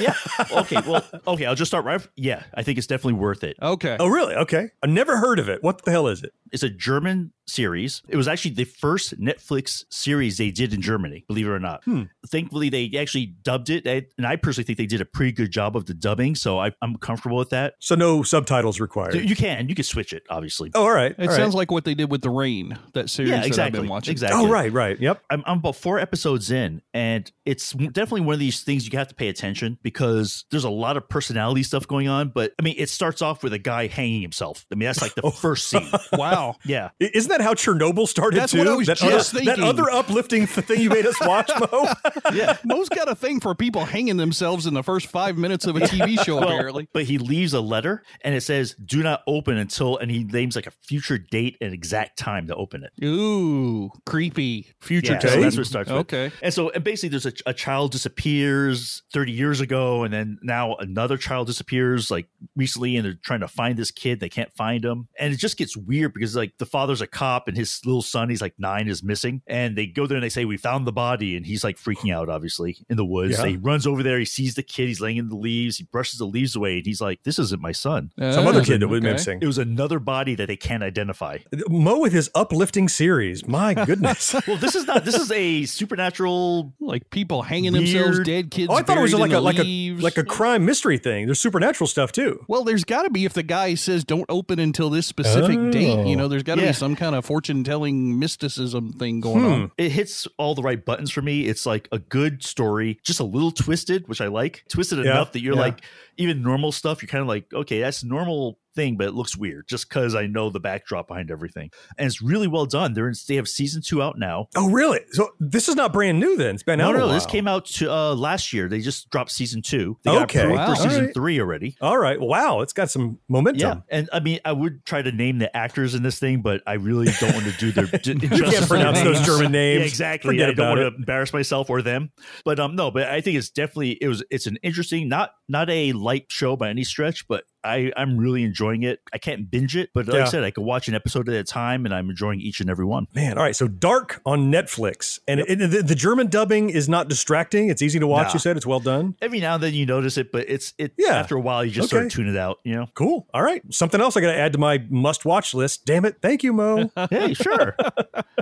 Yeah. 0.00 0.14
okay. 0.52 0.80
Well. 0.86 1.04
Okay. 1.26 1.46
I'll 1.46 1.54
just 1.54 1.70
start 1.70 1.84
right. 1.84 2.06
Yeah. 2.16 2.42
I 2.54 2.62
think 2.62 2.78
it's 2.78 2.86
definitely 2.86 3.20
worth 3.20 3.44
it. 3.44 3.56
Okay. 3.60 3.96
Oh, 4.00 4.08
really? 4.08 4.34
Okay. 4.34 4.70
I've 4.82 4.90
never 4.90 5.16
heard 5.18 5.38
of 5.38 5.48
it. 5.48 5.62
What 5.62 5.84
the 5.84 5.90
hell 5.90 6.08
is 6.08 6.22
it? 6.22 6.32
It's 6.52 6.62
a 6.62 6.70
German 6.70 7.32
series. 7.46 8.02
It 8.08 8.16
was 8.16 8.26
actually 8.26 8.52
the 8.52 8.64
first 8.64 9.20
Netflix 9.20 9.84
series 9.90 10.38
they 10.38 10.50
did 10.50 10.72
in 10.72 10.80
Germany, 10.80 11.24
believe 11.28 11.46
it 11.46 11.50
or 11.50 11.60
not. 11.60 11.84
Hmm. 11.84 12.04
Thankfully, 12.28 12.68
they 12.70 12.90
actually 12.98 13.26
dubbed 13.26 13.70
it. 13.70 13.86
And 13.86 14.26
I 14.26 14.36
personally 14.36 14.64
think 14.64 14.78
they 14.78 14.86
did 14.86 15.00
a 15.00 15.04
pretty 15.04 15.32
good 15.32 15.50
job 15.50 15.76
of 15.76 15.86
the 15.86 15.94
dubbing. 15.94 16.34
So 16.34 16.58
I, 16.58 16.72
I'm 16.82 16.96
comfortable 16.96 17.36
with 17.36 17.50
that. 17.50 17.74
So 17.80 17.94
no 17.94 18.22
subtitles 18.22 18.80
required. 18.80 19.14
You 19.14 19.36
can. 19.36 19.68
You 19.68 19.74
can 19.74 19.84
switch 19.84 20.12
it, 20.12 20.24
obviously. 20.30 20.70
oh, 20.74 20.82
all 20.82 20.92
right. 20.92 21.14
It 21.18 21.28
all 21.28 21.36
sounds 21.36 21.54
right. 21.54 21.60
like 21.60 21.70
what 21.70 21.84
they 21.84 21.94
did 21.94 22.10
with 22.10 22.22
The 22.22 22.30
Rain, 22.30 22.78
that 22.94 23.10
series 23.10 23.30
yeah, 23.30 23.36
that 23.36 23.42
I've 23.42 23.46
exactly. 23.48 23.80
been 23.80 23.88
watching. 23.88 24.12
Exactly. 24.12 24.40
Oh, 24.40 24.48
right, 24.48 24.72
right. 24.72 24.98
Yep. 24.98 25.22
I'm, 25.30 25.42
I'm 25.46 25.58
about 25.58 25.76
four 25.76 25.98
episodes 25.98 26.50
in, 26.50 26.82
and 26.94 27.30
it's 27.44 27.72
definitely 27.72 28.22
one 28.22 28.34
of 28.34 28.40
these 28.40 28.62
things 28.62 28.86
you 28.90 28.98
have 28.98 29.08
to 29.08 29.14
pay 29.14 29.28
attention 29.28 29.78
because 29.82 29.89
there's 29.94 30.64
a 30.64 30.70
lot 30.70 30.96
of 30.96 31.08
personality 31.08 31.64
stuff 31.64 31.88
going 31.88 32.06
on. 32.06 32.28
But 32.28 32.52
I 32.58 32.62
mean, 32.62 32.76
it 32.78 32.90
starts 32.90 33.22
off 33.22 33.42
with 33.42 33.52
a 33.52 33.58
guy 33.58 33.88
hanging 33.88 34.22
himself. 34.22 34.66
I 34.70 34.76
mean, 34.76 34.86
that's 34.86 35.02
like 35.02 35.14
the 35.16 35.30
first 35.40 35.68
scene. 35.68 35.90
Wow. 36.12 36.56
Yeah. 36.64 36.90
Isn't 37.00 37.28
that 37.30 37.40
that 37.40 37.44
how 37.44 37.54
Chernobyl 37.54 38.06
started 38.06 38.38
That's 38.40 38.52
too? 38.52 38.58
what 38.58 38.68
I 38.68 38.74
was 38.74 38.86
that, 38.86 38.98
just 38.98 39.34
other, 39.34 39.44
that 39.44 39.60
other 39.60 39.90
uplifting 39.90 40.46
thing 40.46 40.80
you 40.80 40.90
made 40.90 41.06
us 41.06 41.18
watch, 41.20 41.50
Mo. 41.58 41.86
Yeah. 42.34 42.56
Mo's 42.64 42.88
got 42.88 43.08
a 43.08 43.14
thing 43.14 43.40
for 43.40 43.54
people 43.54 43.84
hanging 43.84 44.16
themselves 44.16 44.66
in 44.66 44.74
the 44.74 44.82
first 44.82 45.06
five 45.06 45.36
minutes 45.36 45.66
of 45.66 45.76
a 45.76 45.80
TV 45.80 46.22
show, 46.22 46.36
Well, 46.36 46.48
apparently. 46.48 46.88
but 46.92 47.04
he 47.04 47.18
leaves 47.18 47.54
a 47.54 47.60
letter 47.60 48.02
and 48.22 48.34
it 48.34 48.42
says, 48.42 48.74
do 48.84 49.02
not 49.02 49.22
open 49.26 49.56
until, 49.56 49.96
and 49.96 50.10
he 50.10 50.24
names 50.24 50.54
like 50.56 50.66
a 50.66 50.70
future 50.86 51.18
date 51.18 51.56
and 51.60 51.72
exact 51.72 52.18
time 52.18 52.46
to 52.48 52.54
open 52.54 52.84
it. 52.84 53.04
Ooh, 53.04 53.90
creepy. 54.06 54.72
Future 54.80 55.14
Yeah, 55.14 55.18
so 55.20 55.28
date? 55.28 55.40
that's 55.42 55.56
what 55.56 55.62
it 55.62 55.68
starts 55.68 55.90
with. 55.90 55.98
Okay. 56.00 56.30
And 56.42 56.52
so 56.52 56.70
and 56.70 56.84
basically, 56.84 57.08
there's 57.10 57.26
a, 57.26 57.32
a 57.46 57.54
child 57.54 57.92
disappears 57.92 59.02
30 59.12 59.32
years 59.32 59.60
ago, 59.60 59.79
and 60.04 60.12
then 60.12 60.38
now 60.42 60.74
another 60.76 61.16
child 61.16 61.46
disappears 61.46 62.10
like 62.10 62.26
recently, 62.56 62.96
and 62.96 63.04
they're 63.04 63.14
trying 63.22 63.40
to 63.40 63.48
find 63.48 63.76
this 63.76 63.90
kid. 63.90 64.20
They 64.20 64.28
can't 64.28 64.52
find 64.54 64.84
him. 64.84 65.08
And 65.18 65.32
it 65.32 65.36
just 65.36 65.56
gets 65.56 65.76
weird 65.76 66.14
because 66.14 66.36
like 66.36 66.58
the 66.58 66.66
father's 66.66 67.00
a 67.00 67.06
cop 67.06 67.48
and 67.48 67.56
his 67.56 67.80
little 67.84 68.02
son, 68.02 68.28
he's 68.30 68.40
like 68.42 68.54
nine, 68.58 68.88
is 68.88 69.02
missing. 69.02 69.42
And 69.46 69.76
they 69.76 69.86
go 69.86 70.06
there 70.06 70.16
and 70.16 70.24
they 70.24 70.28
say, 70.28 70.44
We 70.44 70.56
found 70.56 70.86
the 70.86 70.92
body. 70.92 71.36
And 71.36 71.44
he's 71.46 71.64
like 71.64 71.76
freaking 71.78 72.14
out, 72.14 72.28
obviously, 72.28 72.78
in 72.88 72.96
the 72.96 73.04
woods. 73.04 73.38
Yeah. 73.38 73.46
He 73.46 73.56
runs 73.56 73.86
over 73.86 74.02
there. 74.02 74.18
He 74.18 74.24
sees 74.24 74.54
the 74.54 74.62
kid. 74.62 74.88
He's 74.88 75.00
laying 75.00 75.16
in 75.16 75.28
the 75.28 75.36
leaves. 75.36 75.76
He 75.78 75.84
brushes 75.84 76.18
the 76.18 76.24
leaves 76.26 76.54
away. 76.56 76.76
And 76.78 76.86
he's 76.86 77.00
like, 77.00 77.22
This 77.22 77.38
isn't 77.38 77.60
my 77.60 77.72
son. 77.72 78.10
Some 78.18 78.46
other 78.46 78.64
kid 78.64 78.80
that 78.80 78.88
was 78.88 79.00
Okay. 79.00 79.12
missing. 79.12 79.38
It 79.42 79.46
was 79.46 79.58
another 79.58 79.98
body 79.98 80.34
that 80.34 80.46
they 80.46 80.56
can't 80.56 80.82
identify. 80.82 81.38
Mo 81.68 81.98
with 81.98 82.12
his 82.12 82.30
uplifting 82.34 82.88
series. 82.88 83.46
My 83.46 83.74
goodness. 83.86 84.34
Well, 84.46 84.56
this 84.56 84.74
is 84.74 84.86
not, 84.86 85.04
this 85.04 85.14
is 85.14 85.30
a 85.30 85.64
supernatural 85.66 86.72
Like 86.80 87.10
people 87.10 87.42
hanging 87.42 87.72
themselves 87.72 88.20
dead, 88.20 88.50
kids. 88.50 88.68
Oh, 88.70 88.74
I 88.76 88.82
thought 88.82 88.98
it 88.98 89.02
was 89.02 89.14
like 89.14 89.32
a 89.32 89.40
like 89.40 89.58
a 89.58 89.64
leaves. 89.70 90.02
like 90.02 90.18
a 90.18 90.24
crime 90.24 90.64
mystery 90.64 90.98
thing. 90.98 91.26
There's 91.26 91.40
supernatural 91.40 91.86
stuff 91.88 92.12
too. 92.12 92.44
Well, 92.48 92.64
there's 92.64 92.84
got 92.84 93.02
to 93.02 93.10
be 93.10 93.24
if 93.24 93.32
the 93.32 93.42
guy 93.42 93.74
says 93.74 94.04
don't 94.04 94.26
open 94.28 94.58
until 94.58 94.90
this 94.90 95.06
specific 95.06 95.70
date. 95.70 96.06
You 96.06 96.16
know, 96.16 96.28
there's 96.28 96.42
got 96.42 96.56
to 96.56 96.62
Yeah. 96.62 96.68
be 96.68 96.74
some 96.74 96.96
kind 96.96 97.14
of 97.14 97.24
fortune 97.24 97.64
telling 97.64 98.18
mysticism 98.18 98.92
thing 98.94 99.20
going 99.20 99.40
Hmm. 99.40 99.46
on. 99.50 99.70
it 99.78 99.90
hits 99.92 100.26
all 100.38 100.54
the 100.54 100.62
right 100.62 100.84
buttons 100.84 101.10
for 101.10 101.22
me. 101.22 101.46
It's 101.46 101.66
like 101.66 101.88
a 101.92 101.98
good 101.98 102.42
story, 102.42 102.98
just 103.04 103.20
a 103.20 103.24
little 103.24 103.50
twisted, 103.52 104.08
which 104.08 104.20
I 104.20 104.26
like. 104.28 104.64
Twisted 104.68 104.98
Yeah, 105.04 105.12
enough 105.12 105.32
that 105.32 105.40
you're 105.42 105.54
yeah. 105.54 105.60
like, 105.60 105.80
even 106.16 106.42
normal 106.42 106.72
stuff, 106.72 107.02
you're 107.02 107.08
kind 107.08 107.22
of 107.22 107.28
like, 107.28 107.52
okay, 107.52 107.80
that's 107.80 108.04
normal 108.04 108.58
thing, 108.74 108.96
but 108.96 109.06
it 109.08 109.14
looks 109.14 109.36
weird 109.36 109.66
just 109.68 109.88
because 109.88 110.14
I 110.14 110.26
know 110.26 110.50
the 110.50 110.60
backdrop 110.60 111.08
behind 111.08 111.30
everything. 111.30 111.70
And 111.98 112.06
it's 112.06 112.22
really 112.22 112.46
well 112.46 112.66
done. 112.66 112.94
They're 112.94 113.08
in, 113.08 113.14
they 113.28 113.36
have 113.36 113.48
season 113.48 113.82
two 113.82 114.02
out 114.02 114.18
now. 114.18 114.48
Oh, 114.56 114.70
really? 114.70 115.00
So 115.12 115.30
this 115.40 115.68
is 115.68 115.76
not 115.76 115.92
brand 115.92 116.20
new 116.20 116.36
then. 116.36 116.54
It's 116.54 116.62
been 116.62 116.78
No, 116.78 116.88
out. 116.90 116.94
a 116.96 116.98
no, 116.98 117.08
this 117.08 117.26
came 117.26 117.46
out 117.48 117.66
to 117.66 117.90
uh, 117.90 118.14
last 118.14 118.52
year. 118.52 118.68
They 118.68 118.80
just 118.80 119.10
dropped 119.10 119.30
season 119.32 119.62
two. 119.62 119.98
They 120.04 120.12
got 120.12 120.22
Okay. 120.24 120.40
approved 120.40 120.58
Wow. 120.58 120.66
for 120.68 120.76
season 120.76 120.98
Alright. 121.00 121.14
three 121.14 121.40
already. 121.40 121.76
All 121.80 121.98
right. 121.98 122.20
Wow, 122.20 122.60
it's 122.60 122.72
got 122.72 122.90
some 122.90 123.18
momentum. 123.28 123.60
Yeah, 123.60 123.96
and 123.96 124.08
I 124.12 124.20
mean, 124.20 124.40
I 124.44 124.52
would 124.52 124.84
try 124.84 125.02
to 125.02 125.12
name 125.12 125.38
the 125.38 125.54
actors 125.56 125.94
in 125.94 126.02
this 126.02 126.18
thing, 126.18 126.42
but 126.42 126.62
I 126.66 126.74
really 126.74 127.10
don't 127.20 127.32
want 127.34 127.46
to 127.46 127.52
do 127.58 127.72
their. 127.72 127.84
you 128.04 128.14
You 128.20 128.28
can't 128.28 128.68
pronounce 128.68 129.00
those 129.02 129.20
German 129.22 129.52
names. 129.52 129.80
Yeah, 129.80 129.86
exactly. 129.86 130.34
Forget 130.36 130.50
I 130.50 130.52
don't 130.54 130.68
want 130.68 130.80
it. 130.80 130.90
to 130.90 130.96
embarrass 130.96 131.32
myself 131.32 131.70
or 131.70 131.82
them. 131.82 132.10
But 132.44 132.60
um, 132.60 132.76
no, 132.76 132.90
but 132.90 133.04
I 133.08 133.20
think 133.20 133.36
it's 133.36 133.50
definitely 133.50 133.98
it 134.00 134.08
was 134.08 134.22
it's 134.30 134.46
an 134.46 134.58
interesting, 134.62 135.08
not 135.08 135.30
not 135.48 135.68
a 135.70 135.92
light 135.92 136.26
show 136.28 136.56
by 136.56 136.68
any 136.70 136.84
stretch, 136.84 137.26
but 137.28 137.44
I 137.64 137.92
I'm 137.96 138.16
really 138.18 138.42
enjoying 138.42 138.82
it. 138.82 139.00
I 139.12 139.18
can't 139.18 139.50
binge 139.50 139.76
it, 139.76 139.90
but 139.94 140.06
like 140.06 140.16
Yeah. 140.16 140.22
I 140.22 140.28
said, 140.28 140.44
I 140.44 140.50
could 140.50 140.64
watch 140.64 140.88
an 140.88 140.94
episode 140.94 141.28
at 141.28 141.34
a 141.34 141.44
time, 141.44 141.84
and 141.84 141.94
I'm 141.94 142.08
enjoying 142.10 142.40
each 142.40 142.60
and 142.60 142.70
every 142.70 142.84
one. 142.84 143.06
Man, 143.14 143.36
all 143.38 143.44
right. 143.44 143.54
So 143.56 143.68
Dark 143.68 144.20
on 144.24 144.50
Netflix, 144.50 145.18
and 145.28 145.40
it, 145.40 145.58
the, 145.58 145.82
the 145.82 145.94
German 145.94 146.28
dubbing 146.28 146.70
is 146.70 146.88
not 146.88 147.08
distracting. 147.08 147.68
It's 147.68 147.82
easy 147.82 147.98
to 147.98 148.06
watch. 148.06 148.28
Nah. 148.28 148.32
You 148.34 148.38
said 148.38 148.56
it's 148.56 148.66
well 148.66 148.80
done. 148.80 149.16
Every 149.20 149.40
now 149.40 149.54
and 149.54 149.62
then 149.62 149.74
you 149.74 149.86
notice 149.86 150.16
it, 150.16 150.32
but 150.32 150.48
it's 150.48 150.72
it. 150.78 150.92
Yeah. 150.98 151.16
After 151.16 151.36
a 151.36 151.40
while, 151.40 151.64
you 151.64 151.70
just 151.70 151.88
Okay. 151.92 152.00
sort 152.02 152.06
of 152.06 152.12
tune 152.12 152.28
it 152.28 152.36
out. 152.36 152.58
You 152.64 152.74
know. 152.76 152.86
Cool. 152.94 153.26
All 153.34 153.42
right. 153.42 153.62
Something 153.72 154.00
else 154.00 154.16
I 154.16 154.20
got 154.20 154.32
to 154.32 154.38
add 154.38 154.52
to 154.54 154.58
my 154.58 154.84
must-watch 154.88 155.54
list. 155.54 155.84
Damn 155.86 156.04
it. 156.04 156.16
Thank 156.22 156.42
you, 156.42 156.52
Mo. 156.52 156.90
hey, 157.10 157.34
sure. 157.34 157.76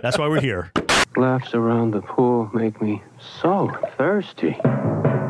That's 0.02 0.18
why 0.18 0.28
we're 0.28 0.40
here. 0.40 0.72
Laughs 1.16 1.54
around 1.54 1.92
the 1.92 2.02
pool 2.02 2.48
make 2.54 2.80
me 2.80 3.02
so 3.40 3.70
thirsty. 3.96 4.56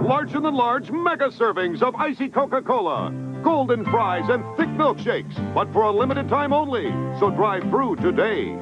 Larger 0.02 0.40
than 0.40 0.54
large 0.54 0.90
mega 0.90 1.28
servings 1.28 1.82
of 1.82 1.94
icy 1.96 2.28
Coca 2.28 2.62
Cola, 2.62 3.10
golden 3.42 3.84
fries, 3.84 4.28
and 4.28 4.44
thick 4.56 4.68
milkshakes, 4.68 5.54
but 5.54 5.72
for 5.72 5.82
a 5.82 5.90
limited 5.90 6.28
time 6.28 6.52
only. 6.52 6.90
So 7.18 7.30
drive 7.30 7.62
through 7.70 7.96
today. 7.96 8.56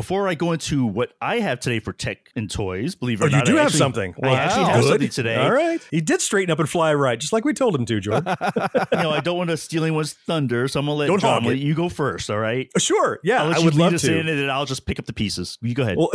Before 0.00 0.28
I 0.28 0.34
go 0.34 0.52
into 0.52 0.86
what 0.86 1.12
I 1.20 1.40
have 1.40 1.60
today 1.60 1.78
for 1.78 1.92
tech 1.92 2.30
and 2.34 2.50
toys, 2.50 2.94
believe 2.94 3.20
it 3.20 3.24
Oh, 3.24 3.26
not, 3.26 3.32
you 3.32 3.36
not, 3.40 3.44
do 3.46 3.52
I 3.52 3.56
have 3.58 3.66
actually- 3.66 3.78
something. 3.80 4.14
I 4.22 4.28
actually 4.30 4.64
have 4.64 4.80
Good. 4.80 4.88
something 4.88 5.08
today. 5.10 5.36
All 5.36 5.52
right. 5.52 5.78
He 5.90 6.00
did 6.00 6.22
straighten 6.22 6.50
up 6.50 6.58
and 6.58 6.66
fly 6.66 6.94
right, 6.94 7.20
just 7.20 7.34
like 7.34 7.44
we 7.44 7.52
told 7.52 7.74
him 7.74 7.84
to, 7.84 8.00
Jordan. 8.00 8.24
you 8.92 8.98
know, 8.98 9.10
I 9.10 9.20
don't 9.20 9.36
want 9.36 9.50
to 9.50 9.58
steal 9.58 9.84
anyone's 9.84 10.14
thunder, 10.14 10.68
so 10.68 10.80
I'm 10.80 10.86
gonna 10.86 10.96
let 10.96 11.08
Don't 11.08 11.20
John 11.20 11.44
let 11.44 11.58
you 11.58 11.74
go 11.74 11.90
first. 11.90 12.30
All 12.30 12.38
right. 12.38 12.70
sure. 12.78 13.20
Yeah, 13.22 13.42
I'll 13.42 13.48
let 13.48 13.56
I 13.56 13.58
you 13.58 13.64
would 13.66 13.74
lead 13.74 13.80
love 13.82 13.92
us 13.94 14.00
to. 14.02 14.18
in, 14.18 14.26
and 14.26 14.38
then 14.38 14.48
I'll 14.48 14.64
just 14.64 14.86
pick 14.86 14.98
up 14.98 15.04
the 15.04 15.12
pieces. 15.12 15.58
You 15.60 15.74
go 15.74 15.82
ahead. 15.82 15.98
Well, 15.98 16.10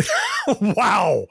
wow. 0.62 1.28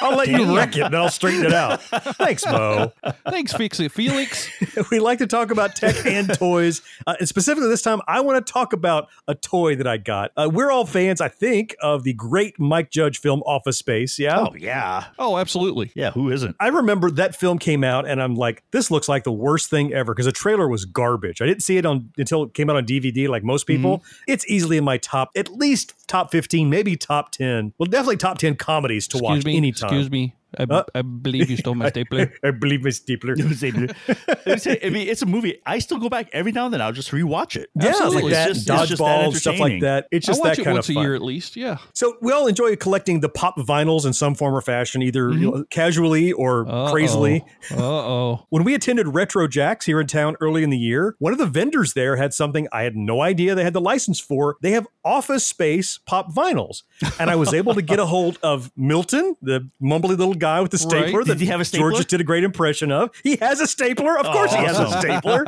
I'll 0.00 0.16
let 0.16 0.28
you 0.28 0.54
wreck 0.56 0.76
it, 0.76 0.82
and 0.82 0.94
I'll 0.96 1.10
straighten 1.10 1.44
it 1.44 1.52
out. 1.52 1.82
Thanks, 1.82 2.46
Mo. 2.46 2.92
Thanks, 3.28 3.52
Fix 3.52 3.80
Felix. 3.88 4.48
we 4.92 5.00
like 5.00 5.18
to 5.18 5.26
talk 5.26 5.50
about 5.50 5.74
tech 5.74 6.06
and 6.06 6.32
toys. 6.34 6.82
Uh, 7.04 7.16
and 7.18 7.28
specifically 7.28 7.68
this 7.68 7.82
time, 7.82 8.00
I 8.06 8.20
want 8.20 8.46
to 8.46 8.52
talk 8.52 8.72
about 8.72 9.08
a 9.26 9.34
toy 9.34 9.74
that 9.74 9.88
I 9.88 9.96
got. 9.96 10.30
Uh, 10.36 10.48
we're 10.52 10.70
all 10.70 10.86
fans, 10.86 11.20
I 11.20 11.28
think, 11.28 11.74
of 11.82 12.04
the 12.04 12.12
great 12.12 12.58
Mike 12.58 12.90
Judge 12.90 13.18
film 13.18 13.42
Office 13.46 13.78
Space. 13.78 14.18
Yeah. 14.18 14.38
oh 14.40 14.54
yeah, 14.54 15.06
Oh, 15.18 15.36
absolutely. 15.36 15.92
yeah. 15.94 16.10
Who 16.12 16.30
isn't? 16.30 16.56
I 16.60 16.68
remember 16.68 17.10
that 17.12 17.34
film 17.36 17.58
came 17.58 17.84
out, 17.84 18.06
and 18.06 18.22
I'm 18.22 18.34
like, 18.34 18.62
this 18.70 18.90
looks 18.90 19.08
like 19.08 19.24
the 19.24 19.32
worst 19.32 19.70
thing 19.70 19.92
ever 19.92 20.14
because 20.14 20.26
the 20.26 20.32
trailer 20.32 20.68
was 20.68 20.84
garbage. 20.84 21.40
I 21.40 21.46
didn't 21.46 21.62
see 21.62 21.76
it 21.76 21.86
on 21.86 22.10
until 22.18 22.44
it 22.44 22.54
came 22.54 22.70
out 22.70 22.76
on 22.76 22.86
DVD, 22.86 23.28
like 23.28 23.44
most 23.44 23.66
mm-hmm. 23.66 23.82
people. 23.82 24.04
It's 24.26 24.44
easily 24.48 24.76
in 24.76 24.84
my 24.84 24.98
top, 24.98 25.30
at 25.36 25.52
least 25.52 25.94
top 26.06 26.30
15, 26.30 26.68
maybe 26.70 26.96
top 26.96 27.32
10. 27.32 27.74
Well, 27.78 27.86
definitely 27.86 28.16
top 28.16 28.38
10 28.38 28.56
comedies 28.56 29.08
to 29.08 29.18
watch 29.18 29.44
me. 29.44 29.56
anytime. 29.56 29.88
Excuse 29.88 30.10
me. 30.10 30.34
I, 30.58 30.64
Uh, 30.64 30.84
I 30.94 31.02
believe 31.02 31.50
you 31.50 31.56
stole 31.56 31.74
my 31.74 31.88
stapler. 31.94 32.32
I 32.44 32.50
believe 32.50 32.82
my 32.84 32.90
stapler. 32.90 33.34
I 33.38 34.90
mean, 34.90 35.08
it's 35.08 35.22
a 35.22 35.26
movie. 35.26 35.60
I 35.66 35.78
still 35.78 35.98
go 35.98 36.08
back 36.08 36.28
every 36.32 36.52
now 36.52 36.64
and 36.66 36.74
then. 36.74 36.80
I'll 36.80 36.92
just 36.92 37.10
rewatch 37.10 37.56
it. 37.56 37.70
Yeah, 37.74 37.88
Absolutely. 37.88 38.22
like 38.22 38.32
that, 38.32 38.50
It's 38.50 38.64
just- 38.64 38.80
it's 38.80 38.88
just 38.90 38.98
that 39.02 39.06
dodgeball, 39.06 39.34
stuff 39.36 39.52
like 39.54 39.60
entertaining. 39.60 39.82
that. 39.82 40.06
It's 40.10 40.28
I 40.28 40.32
just 40.32 40.40
watch 40.40 40.48
that 40.56 40.58
it 40.60 40.64
kind 40.64 40.74
once 40.74 40.88
of 40.88 40.96
a 40.96 41.00
year 41.00 41.14
at 41.14 41.22
least. 41.22 41.56
Yeah. 41.56 41.78
So 41.94 42.16
we 42.20 42.32
all 42.32 42.46
enjoy 42.46 42.76
collecting 42.76 43.20
the 43.20 43.28
pop 43.28 43.56
vinyls 43.58 44.06
in 44.06 44.12
some 44.12 44.34
form 44.34 44.54
or 44.54 44.60
fashion, 44.60 45.02
either 45.02 45.30
you 45.32 45.50
know, 45.50 45.64
casually 45.70 46.32
or 46.32 46.64
crazily. 46.90 47.44
Uh 47.70 47.76
oh. 47.82 48.46
When 48.50 48.64
we 48.64 48.74
attended 48.74 49.08
Retro 49.08 49.46
Jacks 49.48 49.86
here 49.86 50.00
in 50.00 50.06
town 50.06 50.36
early 50.40 50.62
in 50.62 50.70
the 50.70 50.78
year, 50.78 51.14
one 51.18 51.32
of 51.32 51.38
the 51.38 51.46
vendors 51.46 51.92
there 51.94 52.16
had 52.16 52.32
something 52.34 52.66
I 52.72 52.82
had 52.82 52.96
no 52.96 53.22
idea 53.22 53.54
they 53.54 53.64
had 53.64 53.72
the 53.72 53.80
license 53.80 54.20
for. 54.20 54.56
They 54.62 54.72
have 54.72 54.86
office 55.04 55.46
space 55.46 55.98
pop 56.06 56.32
vinyls. 56.34 56.82
And 57.18 57.30
I 57.30 57.36
was 57.36 57.52
able 57.54 57.74
to 57.74 57.82
get 57.82 57.98
a 57.98 58.06
hold 58.06 58.38
of 58.42 58.70
Milton, 58.76 59.36
the 59.42 59.68
mumbly 59.82 60.10
little 60.16 60.34
guy 60.40 60.60
with 60.60 60.72
the 60.72 60.78
Right. 60.78 61.04
stapler 61.04 61.22
Did 61.22 61.28
that 61.28 61.40
he 61.40 61.46
have 61.46 61.60
a 61.60 61.64
stapler? 61.64 61.90
George 61.90 61.96
just 61.98 62.08
did 62.08 62.20
a 62.20 62.24
great 62.24 62.42
impression 62.44 62.90
of. 62.90 63.10
He 63.22 63.36
has 63.36 63.60
a 63.60 63.66
stapler. 63.66 64.18
Of 64.18 64.26
course 64.26 64.50
he 64.52 64.58
has 64.64 64.78
a 64.78 64.88
stapler. 65.00 65.44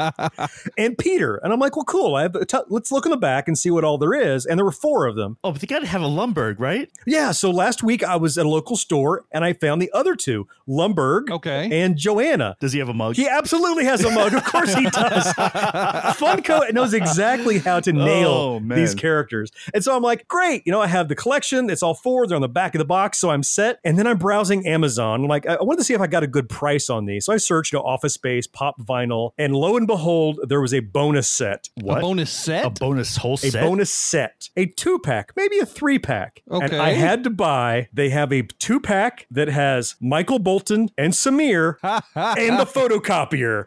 and 0.79 0.97
Peter. 0.97 1.37
And 1.37 1.53
I'm 1.53 1.59
like, 1.59 1.75
well, 1.77 1.85
cool. 1.85 2.15
I 2.15 2.23
have 2.23 2.37
t- 2.47 2.59
let's 2.69 2.93
look 2.93 3.05
in 3.07 3.11
the 3.11 3.17
back 3.17 3.49
and 3.49 3.57
see 3.59 3.71
what 3.71 3.83
all 3.85 3.99
there 3.99 4.15
is. 4.15 4.47
And 4.47 4.59
there 4.59 4.65
were 4.65 4.71
four 4.73 5.07
of 5.07 5.17
them. 5.17 5.37
Oh, 5.43 5.51
but 5.53 5.61
they 5.61 5.67
got 5.67 5.81
to 5.81 5.87
have 5.87 6.03
a 6.03 6.07
Lumbergh, 6.07 6.57
right? 6.59 6.89
Yeah, 7.07 7.33
so 7.33 7.51
last 7.51 7.83
week 7.83 8.05
I 8.05 8.17
was 8.17 8.39
at 8.39 8.47
a 8.47 8.49
local 8.49 8.77
store 8.77 9.25
and 9.33 9.45
I 9.45 9.53
found 9.55 9.81
the 9.83 9.91
other 9.93 10.15
two, 10.15 10.47
Lumbergh 10.69 11.31
Okay. 11.31 11.69
and 11.83 11.97
Joanna. 11.97 12.57
Does 12.61 12.73
he 12.73 12.79
have 12.79 12.89
a 12.89 12.95
mug? 12.95 13.17
He 13.17 13.29
absolutely 13.29 13.85
has 13.87 14.05
a 14.05 14.11
mug. 14.11 14.35
Of 14.35 14.45
course 14.45 14.75
he 14.75 14.85
does. 14.91 15.27
Funko 16.17 16.73
knows 16.73 16.95
exactly 16.95 17.59
how 17.59 17.81
to 17.81 17.93
nail 17.93 18.29
Oh, 18.33 18.61
these 18.61 18.95
characters. 18.95 19.51
And 19.75 19.83
so 19.83 19.97
I'm 19.97 20.03
like, 20.03 20.29
great. 20.29 20.63
You 20.67 20.73
know, 20.73 20.81
I 20.81 20.87
have 20.87 21.09
the 21.09 21.15
collection. 21.15 21.71
It's 21.71 21.83
all 21.83 21.95
four. 21.95 22.27
They're 22.27 22.37
on 22.37 22.43
the 22.43 22.49
back 22.49 22.75
of 22.75 22.79
the 22.79 22.85
box. 22.85 23.19
So 23.19 23.31
I'm 23.31 23.43
set. 23.43 23.79
And 23.85 23.99
then 23.99 24.07
I'm 24.07 24.19
browsing 24.19 24.67
Amazon. 24.67 24.82
I'm 24.99 25.25
like, 25.25 25.47
I 25.47 25.55
I 25.55 25.63
wanted 25.65 25.79
to 25.79 25.85
see 25.85 25.95
if 25.95 26.01
I 26.01 26.07
got 26.09 26.23
a 26.23 26.27
good 26.27 26.49
price 26.49 26.91
on 26.91 27.07
these. 27.07 27.25
So 27.27 27.33
I 27.33 27.37
searched 27.37 27.73
you 27.73 27.79
know, 27.79 27.85
Office 27.85 28.15
Space, 28.15 28.47
Pop 28.47 28.81
Vinyl. 28.81 29.31
And 29.39 29.55
lo 29.55 29.77
and 29.77 29.87
behold, 29.87 30.41
there 30.49 30.61
was 30.61 30.75
a 30.75 30.81
bonus 30.81 31.29
set. 31.31 31.69
What? 31.81 31.99
A 31.99 32.01
bonus 32.01 32.31
set? 32.33 32.65
A 32.65 32.71
bonus 32.71 33.17
whole 33.17 33.37
set? 33.37 33.49
A 33.49 33.53
set. 33.53 33.63
bonus 33.65 33.91
set, 33.93 34.49
a 34.57 34.67
two 34.67 34.99
pack, 34.99 35.33
maybe 35.37 35.59
a 35.59 35.67
three 35.67 35.99
pack. 35.99 36.43
And 36.51 36.63
Okay. 36.65 36.79
I 36.79 36.91
had 36.91 37.23
to 37.25 37.31
buy, 37.31 37.89
they 37.93 38.09
have 38.11 38.33
a 38.33 38.43
two 38.43 38.81
pack 38.81 39.27
that 39.31 39.49
has 39.49 39.95
Michael 40.01 40.39
Bolton 40.39 40.89
and 40.99 41.13
Samir 41.13 41.77
and 41.83 42.59
the 42.59 42.67
photocopier, 42.67 43.67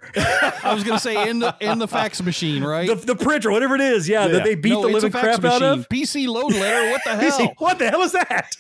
I 0.65 0.73
was 0.73 0.83
going 0.83 0.97
to 0.97 1.03
say 1.03 1.29
in 1.29 1.39
the 1.39 1.55
in 1.61 1.79
the 1.79 1.87
fax 1.87 2.21
machine, 2.21 2.63
right? 2.63 2.87
the, 2.87 2.95
the 2.95 3.15
printer, 3.15 3.51
whatever 3.51 3.75
it 3.75 3.81
is. 3.81 4.09
Yeah, 4.09 4.27
that 4.27 4.43
they 4.43 4.55
beat 4.55 4.71
no, 4.71 4.81
the 4.81 4.87
living 4.89 5.11
fax 5.11 5.37
crap 5.39 5.45
out 5.45 5.61
machine. 5.61 5.79
of. 5.79 5.89
PC 5.89 6.27
load 6.27 6.51
letter. 6.53 6.91
What 6.91 7.01
the 7.05 7.15
You 7.25 7.31
see, 7.31 7.43
hell? 7.45 7.53
what 7.59 7.79
the 7.79 7.89
hell 7.89 8.01
is 8.01 8.11
that? 8.13 8.55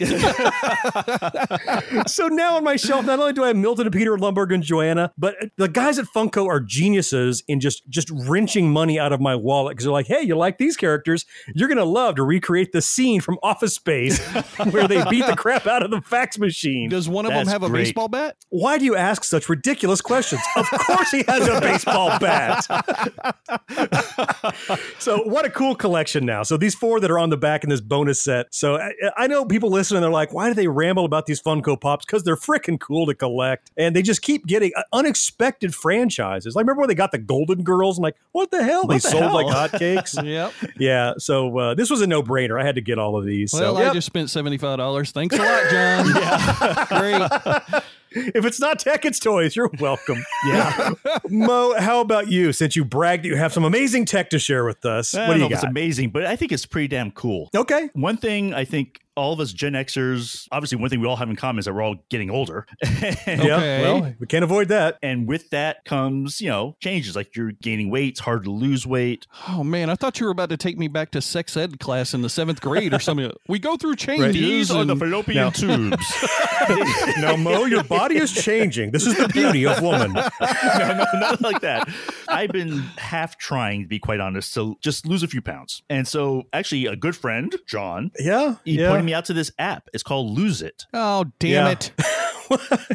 so 2.07 2.27
now 2.27 2.44
now 2.45 2.57
on 2.57 2.63
my 2.63 2.75
shelf, 2.75 3.05
not 3.05 3.19
only 3.19 3.33
do 3.33 3.43
I 3.43 3.47
have 3.47 3.55
Milton 3.55 3.87
and 3.87 3.93
Peter 3.93 4.15
Lumbergh 4.17 4.53
and 4.53 4.63
Joanna, 4.63 5.11
but 5.17 5.35
the 5.57 5.67
guys 5.67 5.97
at 5.97 6.05
Funko 6.05 6.47
are 6.47 6.59
geniuses 6.59 7.43
in 7.47 7.59
just 7.59 7.87
just 7.89 8.09
wrenching 8.11 8.71
money 8.71 8.99
out 8.99 9.11
of 9.11 9.19
my 9.19 9.35
wallet 9.35 9.71
because 9.71 9.85
they're 9.85 9.93
like, 9.93 10.07
hey, 10.07 10.21
you 10.21 10.35
like 10.35 10.57
these 10.57 10.77
characters? 10.77 11.25
You're 11.53 11.67
gonna 11.67 11.85
love 11.85 12.15
to 12.15 12.23
recreate 12.23 12.71
the 12.71 12.81
scene 12.81 13.21
from 13.21 13.39
Office 13.41 13.75
Space 13.75 14.23
where 14.71 14.87
they 14.87 15.03
beat 15.09 15.25
the 15.25 15.35
crap 15.35 15.65
out 15.65 15.83
of 15.83 15.91
the 15.91 16.01
fax 16.01 16.37
machine. 16.37 16.89
Does 16.89 17.09
one 17.09 17.25
of 17.25 17.31
them 17.31 17.45
That's 17.45 17.51
have 17.51 17.63
a 17.63 17.69
great. 17.69 17.85
baseball 17.85 18.07
bat? 18.07 18.37
Why 18.49 18.77
do 18.77 18.85
you 18.85 18.95
ask 18.95 19.23
such 19.23 19.49
ridiculous 19.49 20.01
questions? 20.01 20.41
Of 20.55 20.69
course 20.69 21.11
he 21.11 21.23
has 21.27 21.47
a 21.47 21.59
baseball 21.59 22.17
bat. 22.19 22.65
so 24.99 25.23
what 25.23 25.45
a 25.45 25.49
cool 25.49 25.75
collection 25.75 26.25
now. 26.25 26.43
So 26.43 26.57
these 26.57 26.75
four 26.75 26.99
that 26.99 27.09
are 27.09 27.19
on 27.19 27.29
the 27.29 27.37
back 27.37 27.63
in 27.63 27.69
this 27.69 27.81
bonus 27.81 28.21
set. 28.21 28.53
So 28.53 28.77
I, 28.77 28.91
I 29.17 29.27
know 29.27 29.45
people 29.45 29.69
listening, 29.69 29.97
and 29.97 30.03
they're 30.03 30.11
like, 30.11 30.33
why 30.33 30.47
do 30.47 30.53
they 30.53 30.67
ramble 30.67 31.05
about 31.05 31.25
these 31.25 31.41
Funko 31.41 31.79
Pops? 31.79 32.05
Because 32.05 32.23
they're 32.23 32.34
freaking 32.35 32.79
cool 32.79 33.05
to 33.05 33.13
collect. 33.13 33.71
And 33.77 33.95
they 33.95 34.01
just 34.01 34.21
keep 34.21 34.45
getting 34.45 34.71
uh, 34.75 34.83
unexpected 34.93 35.73
franchises. 35.73 36.55
Like 36.55 36.63
remember 36.63 36.81
when 36.81 36.89
they 36.89 36.95
got 36.95 37.11
the 37.11 37.17
Golden 37.17 37.63
Girls? 37.63 37.97
I'm 37.97 38.03
like, 38.03 38.17
what 38.31 38.51
the 38.51 38.63
hell? 38.63 38.85
they 38.85 38.95
the 38.95 39.01
sold 39.01 39.31
like 39.31 39.47
hell? 39.47 39.69
hotcakes. 39.69 40.15
Yep. 40.25 40.53
yeah. 40.77 41.13
So 41.17 41.57
uh, 41.57 41.75
this 41.75 41.89
was 41.89 42.01
a 42.01 42.07
no-brainer. 42.07 42.59
I 42.59 42.65
had 42.65 42.75
to 42.75 42.81
get 42.81 42.97
all 42.97 43.15
of 43.15 43.25
these. 43.25 43.53
Well, 43.53 43.75
so, 43.75 43.81
I 43.81 43.85
yep. 43.85 43.93
just 43.93 44.07
spent 44.07 44.29
seventy 44.29 44.57
five 44.57 44.77
dollars. 44.77 45.11
Thanks 45.11 45.35
a 45.35 45.39
lot, 45.39 45.69
John. 45.69 46.05
yeah, 46.15 46.85
great. 48.11 48.31
if 48.35 48.45
it's 48.45 48.59
not 48.59 48.79
tech, 48.79 49.05
it's 49.05 49.19
toys. 49.19 49.55
You're 49.55 49.69
welcome. 49.79 50.23
Yeah. 50.47 50.93
Mo, 51.29 51.75
how 51.77 52.01
about 52.01 52.29
you? 52.29 52.53
Since 52.53 52.75
you 52.75 52.85
bragged 52.85 53.25
you 53.25 53.35
have 53.35 53.53
some 53.53 53.63
amazing 53.63 54.05
tech 54.05 54.29
to 54.31 54.39
share 54.39 54.65
with 54.65 54.85
us, 54.85 55.13
I 55.13 55.27
what 55.27 55.35
do 55.35 55.41
know 55.41 55.47
you 55.47 55.55
if 55.55 55.59
it's 55.59 55.63
amazing, 55.63 56.09
but 56.09 56.25
I 56.25 56.35
think 56.35 56.51
it's 56.51 56.65
pretty 56.65 56.87
damn 56.87 57.11
cool. 57.11 57.49
Okay. 57.55 57.89
One 57.93 58.17
thing 58.17 58.53
I 58.53 58.65
think 58.65 59.01
all 59.15 59.33
of 59.33 59.39
us 59.39 59.53
Gen 59.53 59.73
Xers, 59.73 60.47
obviously, 60.51 60.77
one 60.77 60.89
thing 60.89 60.99
we 60.99 61.07
all 61.07 61.15
have 61.15 61.29
in 61.29 61.35
common 61.35 61.59
is 61.59 61.65
that 61.65 61.73
we're 61.73 61.81
all 61.81 61.95
getting 62.09 62.29
older. 62.29 62.65
Yeah. 63.27 63.55
Okay. 63.57 63.81
Well, 63.81 64.13
we 64.19 64.27
can't 64.27 64.43
avoid 64.43 64.67
that. 64.69 64.97
and 65.01 65.27
with 65.27 65.49
that 65.49 65.83
comes, 65.85 66.39
you 66.41 66.49
know, 66.49 66.75
changes 66.81 67.15
like 67.15 67.35
you're 67.35 67.51
gaining 67.53 67.89
weight, 67.89 68.09
it's 68.09 68.19
hard 68.19 68.43
to 68.45 68.51
lose 68.51 68.85
weight. 68.85 69.25
Oh 69.49 69.63
man, 69.63 69.89
I 69.89 69.95
thought 69.95 70.19
you 70.19 70.25
were 70.25 70.31
about 70.31 70.49
to 70.49 70.57
take 70.57 70.77
me 70.77 70.87
back 70.87 71.11
to 71.11 71.21
sex 71.21 71.55
ed 71.57 71.79
class 71.79 72.13
in 72.13 72.21
the 72.21 72.29
seventh 72.29 72.61
grade 72.61 72.93
or 72.93 72.99
something. 72.99 73.31
We 73.47 73.59
go 73.59 73.77
through 73.77 73.95
changes. 73.95 74.33
These 74.33 74.71
are 74.71 74.83
the 74.85 74.91
and- 74.93 74.99
fallopian 74.99 75.45
No. 75.45 75.49
tubes. 75.51 76.27
Now, 77.19 77.35
Mo, 77.35 77.65
your 77.65 77.83
body 77.83 78.17
is 78.17 78.31
changing. 78.31 78.91
This 78.91 79.05
is 79.05 79.15
the 79.17 79.27
beauty 79.27 79.65
of 79.65 79.81
woman. 79.81 80.13
no, 80.13 80.27
no, 80.41 81.05
not 81.19 81.41
like 81.41 81.61
that. 81.61 81.87
I've 82.27 82.49
been 82.51 82.79
half 82.97 83.37
trying, 83.37 83.83
to 83.83 83.87
be 83.87 83.99
quite 83.99 84.19
honest, 84.19 84.53
to 84.55 84.75
just 84.81 85.05
lose 85.05 85.21
a 85.23 85.27
few 85.27 85.41
pounds. 85.41 85.83
And 85.89 86.07
so, 86.07 86.43
actually, 86.53 86.85
a 86.87 86.95
good 86.95 87.15
friend, 87.15 87.55
John, 87.67 88.11
Yeah. 88.19 88.55
he 88.65 88.79
yeah. 88.79 88.89
pointed 88.89 89.04
me 89.05 89.13
out 89.13 89.25
to 89.25 89.33
this 89.33 89.51
app. 89.59 89.87
It's 89.93 90.03
called 90.03 90.37
Lose 90.37 90.61
It. 90.61 90.85
Oh 90.93 91.25
damn 91.39 91.51
Yeah. 91.67 91.71
it! 91.71 91.91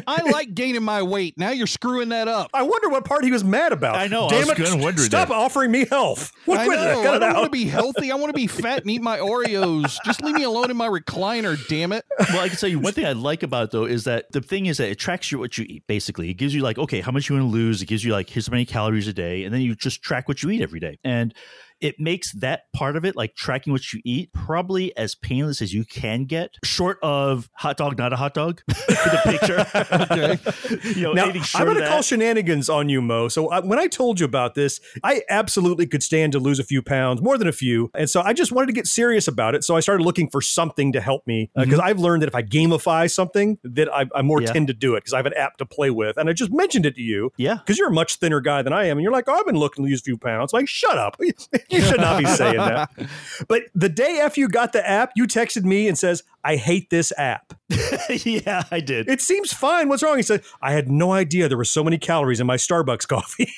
I 0.07 0.21
like 0.31 0.53
gaining 0.53 0.81
my 0.83 1.03
weight. 1.03 1.37
Now 1.37 1.51
you're 1.51 1.67
screwing 1.67 2.09
that 2.09 2.29
up. 2.29 2.49
I 2.53 2.63
wonder 2.63 2.87
what 2.89 3.03
part 3.03 3.25
he 3.25 3.31
was 3.31 3.43
mad 3.43 3.73
about. 3.73 3.95
I 3.95 4.07
know, 4.07 4.27
I 4.27 4.29
Damn 4.29 4.39
was 4.47 4.49
it! 4.51 4.57
gonna 4.57 4.81
wonder 4.81 5.01
Stop 5.01 5.27
that. 5.27 5.33
offering 5.35 5.71
me 5.71 5.85
health. 5.85 6.31
What 6.45 6.59
I 6.59 6.65
know. 6.65 7.01
I 7.01 7.19
don't 7.19 7.33
want 7.33 7.45
to 7.45 7.49
be 7.51 7.65
healthy. 7.65 8.11
I 8.11 8.15
want 8.15 8.29
to 8.29 8.33
be 8.33 8.47
fat 8.47 8.81
and 8.81 8.89
eat 8.89 9.01
my 9.01 9.19
Oreos. 9.19 9.97
Just 10.05 10.21
leave 10.23 10.35
me 10.35 10.43
alone 10.43 10.71
in 10.71 10.77
my 10.77 10.87
recliner. 10.87 11.57
Damn 11.67 11.91
it! 11.93 12.03
Well, 12.29 12.39
I 12.39 12.47
can 12.49 12.57
tell 12.57 12.69
you 12.69 12.79
one 12.79 12.93
thing 12.93 13.05
I 13.05 13.11
like 13.11 13.43
about 13.43 13.65
it 13.65 13.71
though 13.71 13.85
is 13.85 14.05
that 14.05 14.31
the 14.31 14.41
thing 14.41 14.65
is 14.65 14.77
that 14.77 14.89
it 14.89 14.95
tracks 14.95 15.31
you 15.31 15.39
what 15.39 15.57
you 15.57 15.65
eat. 15.69 15.83
Basically, 15.87 16.29
it 16.29 16.35
gives 16.35 16.53
you 16.55 16.61
like, 16.61 16.77
okay, 16.77 17.01
how 17.01 17.11
much 17.11 17.29
you 17.29 17.35
want 17.35 17.47
to 17.47 17.51
lose. 17.51 17.81
It 17.81 17.85
gives 17.87 18.03
you 18.03 18.11
like 18.11 18.29
here's 18.29 18.47
how 18.47 18.51
many 18.51 18.65
calories 18.65 19.07
a 19.07 19.13
day, 19.13 19.43
and 19.43 19.53
then 19.53 19.61
you 19.61 19.75
just 19.75 20.01
track 20.01 20.27
what 20.27 20.41
you 20.43 20.49
eat 20.49 20.61
every 20.61 20.79
day. 20.79 20.97
And 21.03 21.33
it 21.81 21.99
makes 21.99 22.31
that 22.33 22.71
part 22.73 22.95
of 22.95 23.03
it, 23.05 23.15
like 23.15 23.35
tracking 23.35 23.73
what 23.73 23.91
you 23.93 24.01
eat, 24.05 24.31
probably 24.33 24.95
as 24.97 25.15
painless 25.15 25.61
as 25.61 25.73
you 25.73 25.83
can 25.83 26.25
get, 26.25 26.55
short 26.63 26.99
of 27.01 27.49
hot 27.55 27.77
dog, 27.77 27.97
not 27.97 28.13
a 28.13 28.15
hot 28.15 28.33
dog, 28.33 28.61
the 28.67 29.21
picture. 29.25 30.89
you 30.99 31.03
know, 31.03 31.13
Now, 31.13 31.25
I'm 31.25 31.65
going 31.65 31.77
to 31.77 31.87
call 31.87 32.01
shenanigans 32.01 32.69
on 32.69 32.89
you, 32.89 33.01
Mo. 33.01 33.27
So 33.27 33.49
I, 33.49 33.59
when 33.59 33.79
I 33.79 33.87
told 33.87 34.19
you 34.19 34.25
about 34.25 34.55
this, 34.55 34.79
I 35.03 35.21
absolutely 35.29 35.87
could 35.87 36.03
stand 36.03 36.31
to 36.33 36.39
lose 36.39 36.59
a 36.59 36.63
few 36.63 36.81
pounds, 36.81 37.21
more 37.21 37.37
than 37.37 37.47
a 37.47 37.51
few. 37.53 37.89
And 37.95 38.09
so 38.09 38.21
I 38.21 38.33
just 38.33 38.51
wanted 38.51 38.67
to 38.67 38.73
get 38.73 38.87
serious 38.87 39.27
about 39.27 39.55
it. 39.55 39.63
So 39.63 39.75
I 39.75 39.79
started 39.79 40.03
looking 40.03 40.29
for 40.29 40.41
something 40.41 40.91
to 40.93 41.01
help 41.01 41.25
me 41.27 41.49
because 41.55 41.79
I've 41.79 41.99
learned 41.99 42.21
that 42.21 42.27
if 42.27 42.35
I 42.35 42.43
gamify 42.43 43.09
something, 43.11 43.57
that 43.63 43.93
I, 43.93 44.05
I 44.15 44.21
more 44.21 44.37
Mm-hmm. 44.41 44.47
Yeah. 44.47 44.53
tend 44.53 44.67
to 44.69 44.73
do 44.73 44.95
it 44.95 45.01
because 45.01 45.13
I 45.13 45.17
have 45.17 45.25
an 45.27 45.33
app 45.35 45.57
to 45.57 45.65
play 45.65 45.91
with. 45.91 46.17
And 46.17 46.27
I 46.29 46.33
just 46.33 46.51
mentioned 46.51 46.85
it 46.87 46.95
to 46.95 47.01
you. 47.01 47.31
Yeah. 47.37 47.55
Because 47.55 47.77
you're 47.77 47.89
a 47.89 47.93
much 47.93 48.15
thinner 48.15 48.41
guy 48.41 48.61
than 48.63 48.73
I 48.73 48.85
am. 48.85 48.97
And 48.97 49.03
you're 49.03 49.11
like, 49.11 49.25
oh, 49.27 49.33
I've 49.33 49.45
been 49.45 49.55
looking 49.57 49.83
to 49.85 49.89
lose 49.89 49.99
a 49.99 50.03
few 50.03 50.17
pounds. 50.17 50.51
Like, 50.51 50.67
shut 50.67 50.97
up. 50.97 51.17
You 51.71 51.81
should 51.81 52.01
not 52.01 52.19
be 52.19 52.25
saying 52.25 52.57
that. 52.57 52.89
But 53.47 53.63
the 53.73 53.89
day 53.89 54.19
after 54.19 54.39
you 54.39 54.47
got 54.47 54.73
the 54.73 54.87
app, 54.87 55.11
you 55.15 55.25
texted 55.25 55.63
me 55.63 55.87
and 55.87 55.97
says, 55.97 56.23
I 56.43 56.55
hate 56.57 56.89
this 56.89 57.11
app. 57.17 57.53
yeah, 58.25 58.63
I 58.71 58.79
did. 58.79 59.09
It 59.09 59.21
seems 59.21 59.53
fine. 59.53 59.89
What's 59.89 60.03
wrong? 60.03 60.17
He 60.17 60.23
said, 60.23 60.43
I 60.61 60.71
had 60.73 60.89
no 60.89 61.11
idea 61.11 61.47
there 61.47 61.57
were 61.57 61.65
so 61.65 61.83
many 61.83 61.97
calories 61.97 62.39
in 62.39 62.47
my 62.47 62.57
Starbucks 62.57 63.07
coffee. 63.07 63.51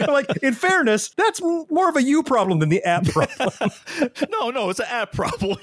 I'm 0.04 0.12
like, 0.12 0.42
in 0.42 0.54
fairness, 0.54 1.10
that's 1.16 1.40
more 1.42 1.88
of 1.88 1.96
a 1.96 2.02
you 2.02 2.22
problem 2.22 2.58
than 2.58 2.68
the 2.68 2.82
app 2.84 3.04
problem. 3.06 3.70
no, 4.30 4.50
no, 4.50 4.70
it's 4.70 4.80
an 4.80 4.86
app 4.88 5.12
problem. 5.12 5.58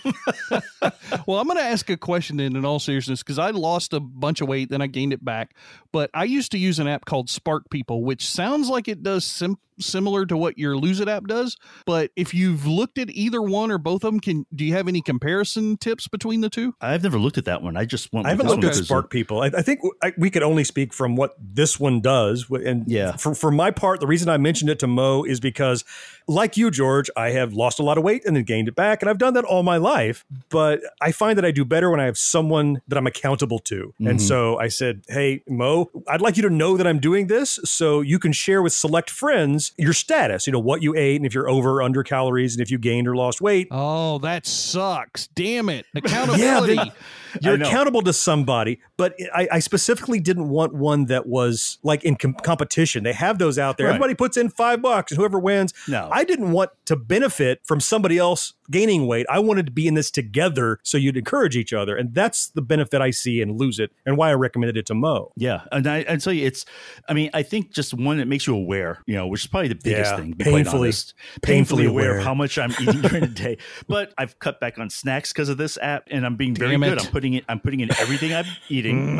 Well, 1.26 1.40
I'm 1.40 1.48
going 1.48 1.58
to 1.58 1.64
ask 1.64 1.90
a 1.90 1.98
question 1.98 2.38
then, 2.38 2.56
in 2.56 2.66
all 2.66 2.80
seriousness, 2.80 3.24
because 3.24 3.40
I 3.40 3.52
lost 3.52 3.94
a 3.94 4.00
bunch 4.00 4.42
of 4.42 4.48
weight, 4.48 4.70
then 4.70 4.82
I 4.82 4.88
gained 4.88 5.14
it 5.14 5.24
back. 5.24 5.56
But 5.92 6.10
I 6.14 6.24
used 6.24 6.52
to 6.52 6.58
use 6.58 6.80
an 6.80 6.88
app 6.88 7.06
called 7.06 7.28
SparkPeople, 7.28 8.02
which 8.02 8.28
sounds 8.30 8.70
like 8.70 8.88
it 8.88 9.04
does 9.04 9.26
sim- 9.26 9.58
similar 9.80 10.26
to 10.26 10.38
what 10.38 10.58
your 10.58 10.78
Lose 10.78 11.00
It 11.00 11.08
app 11.08 11.28
does. 11.28 11.58
But 11.86 12.12
if 12.16 12.34
you've 12.34 12.66
looked 12.66 12.98
at 12.98 13.10
either 13.10 13.42
one 13.42 13.72
or 13.72 13.78
both 13.78 14.04
of 14.04 14.12
them, 14.14 14.20
can 14.20 14.46
do 14.54 14.66
you 14.66 14.74
have 14.74 14.88
any 14.88 15.02
comparison 15.02 15.78
tips 15.78 16.08
between 16.08 16.42
the 16.42 16.50
two? 16.50 16.74
I've 16.82 17.04
never 17.04 17.20
looked 17.20 17.27
at 17.40 17.46
that 17.46 17.64
one. 17.64 17.76
I 17.76 17.86
just 17.86 18.14
went. 18.14 18.28
I 18.28 18.30
haven't 18.30 18.46
looked 18.46 18.64
at 18.64 18.76
Spark 18.76 19.10
People. 19.10 19.42
I, 19.42 19.48
I 19.48 19.64
think 19.64 19.80
I, 20.04 20.14
we 20.18 20.30
could 20.30 20.44
only 20.44 20.64
speak 20.64 20.94
from 20.94 21.16
what 21.16 21.36
this 21.40 21.80
one 21.80 22.00
does. 22.00 22.46
And 22.50 22.88
Yeah. 22.88 23.16
for, 23.16 23.34
for 23.34 23.50
my 23.50 23.72
part, 23.72 24.00
the 24.02 24.06
reason 24.08 24.30
I 24.30 24.38
mentioned 24.38 24.70
it 24.70 24.78
to 24.80 24.88
Mo 24.88 25.24
is 25.24 25.40
because, 25.40 25.84
like 26.28 26.58
you, 26.58 26.70
George, 26.70 27.10
I 27.16 27.30
have 27.32 27.54
lost 27.54 27.80
a 27.80 27.84
lot 27.84 27.98
of 27.98 28.04
weight 28.04 28.26
and 28.26 28.36
then 28.36 28.44
gained 28.44 28.68
it 28.68 28.76
back. 28.76 29.02
And 29.02 29.10
I've 29.10 29.18
done 29.18 29.34
that 29.36 29.46
all 29.46 29.64
my 29.64 29.78
life. 29.78 30.26
But 30.50 30.82
I 31.02 31.12
find 31.12 31.38
that 31.38 31.46
I 31.46 31.52
do 31.52 31.64
better 31.64 31.90
when 31.90 32.00
I 32.00 32.06
have 32.06 32.18
someone 32.18 32.82
that 32.88 32.98
I'm 32.98 33.08
accountable 33.08 33.60
to. 33.60 33.94
And 34.00 34.08
mm-hmm. 34.08 34.18
so 34.20 34.58
I 34.58 34.68
said, 34.68 35.04
Hey, 35.08 35.44
Mo, 35.48 35.90
I'd 36.08 36.22
like 36.22 36.38
you 36.38 36.44
to 36.44 36.50
know 36.50 36.78
that 36.78 36.86
I'm 36.86 37.00
doing 37.00 37.28
this 37.28 37.60
so 37.64 38.02
you 38.02 38.20
can 38.20 38.34
share 38.34 38.62
with 38.62 38.74
select 38.74 39.10
friends 39.10 39.72
your 39.78 39.94
status, 39.94 40.48
you 40.48 40.54
know, 40.54 40.60
what 40.60 40.82
you 40.82 40.96
ate 40.96 41.18
and 41.18 41.26
if 41.26 41.34
you're 41.34 41.50
over 41.50 41.76
or 41.78 41.82
under 41.84 42.04
calories 42.04 42.56
and 42.56 42.62
if 42.62 42.70
you 42.70 42.78
gained 42.78 43.08
or 43.08 43.16
lost 43.16 43.42
weight. 43.42 43.68
Oh, 43.72 44.20
that 44.20 44.46
sucks. 44.46 45.28
Damn 45.28 45.70
it. 45.70 45.86
Accountability. 45.96 46.76
Yeah, 46.76 46.84
then- 46.84 46.92
You're 47.42 47.56
accountable 47.56 48.02
to 48.04 48.14
somebody, 48.14 48.80
but 48.98 49.16
I, 49.34 49.48
I 49.54 49.60
specifically 49.60 50.20
didn't 50.20 50.50
want 50.50 50.74
one 50.74 51.06
that 51.06 51.28
was 51.28 51.78
like 51.84 52.04
in 52.04 52.16
com- 52.16 52.34
competition. 52.34 53.04
They 53.04 53.14
have 53.14 53.40
those 53.40 53.58
out 53.60 53.78
there. 53.78 53.88
Right. 53.88 53.96
Everybody 53.96 54.16
puts 54.16 54.38
in 54.38 54.50
five 54.50 54.82
bucks, 54.82 55.12
and 55.12 55.20
whoever 55.20 55.40
wins. 55.40 55.74
No. 55.88 56.10
I 56.12 56.24
didn't 56.24 56.52
want 56.52 56.72
to 56.86 56.96
benefit 56.96 57.62
from 57.64 57.80
somebody 57.80 58.18
else 58.18 58.54
gaining 58.70 59.08
weight. 59.08 59.26
I 59.30 59.40
wanted 59.40 59.66
to 59.68 59.72
be 59.72 59.88
in 59.88 59.94
this 59.94 60.12
together, 60.12 60.80
so 60.84 60.98
you'd 60.98 61.16
encourage 61.18 61.56
each 61.56 61.74
other, 61.74 61.96
and 61.96 62.14
that's 62.14 62.48
the 62.50 62.62
benefit 62.62 63.02
I 63.02 63.12
see 63.12 63.42
and 63.42 63.58
Lose 63.58 63.80
It, 63.80 63.92
and 64.06 64.18
why 64.18 64.30
I 64.30 64.34
recommended 64.34 64.76
it 64.78 64.86
to 64.88 64.94
Mo. 64.94 65.32
Yeah, 65.36 65.62
and 65.72 65.88
I, 65.88 66.04
tell 66.18 66.34
you, 66.34 66.46
it's. 66.46 66.66
I 67.08 67.14
mean, 67.14 67.30
I 67.34 67.44
think 67.44 67.72
just 67.74 67.94
one 67.94 68.18
that 68.18 68.28
makes 68.28 68.46
you 68.48 68.56
aware, 68.56 69.02
you 69.06 69.16
know, 69.16 69.28
which 69.28 69.42
is 69.42 69.48
probably 69.48 69.70
the 69.70 69.76
biggest 69.76 70.12
Yeah, 70.12 70.18
thing. 70.18 70.32
To 70.32 70.36
be 70.36 70.44
quite 70.44 70.54
painfully- 70.66 70.88
honest. 70.90 71.14
painfully 71.42 71.86
aware 71.86 72.10
aware. 72.10 72.20
of 72.20 72.26
how 72.26 72.34
much 72.34 72.58
I'm 72.58 72.72
eating 72.82 73.02
during 73.02 73.22
the 73.22 73.28
day. 73.28 73.58
But 73.88 74.14
I've 74.18 74.38
cut 74.40 74.60
back 74.60 74.78
on 74.78 74.90
snacks 74.90 75.32
because 75.32 75.50
of 75.50 75.58
this 75.58 75.78
app, 75.82 76.08
and 76.12 76.26
I'm 76.26 76.36
being 76.36 76.54
very 76.56 76.72
Damn 76.72 76.82
good. 76.82 76.98
it. 76.98 77.06
I'm 77.06 77.12
putting 77.12 77.27
it. 77.34 77.46
I'm 77.50 77.60
putting 77.60 77.80
in 77.80 77.92
everything 78.00 78.34
I'm 78.34 78.46
eating. 78.70 79.18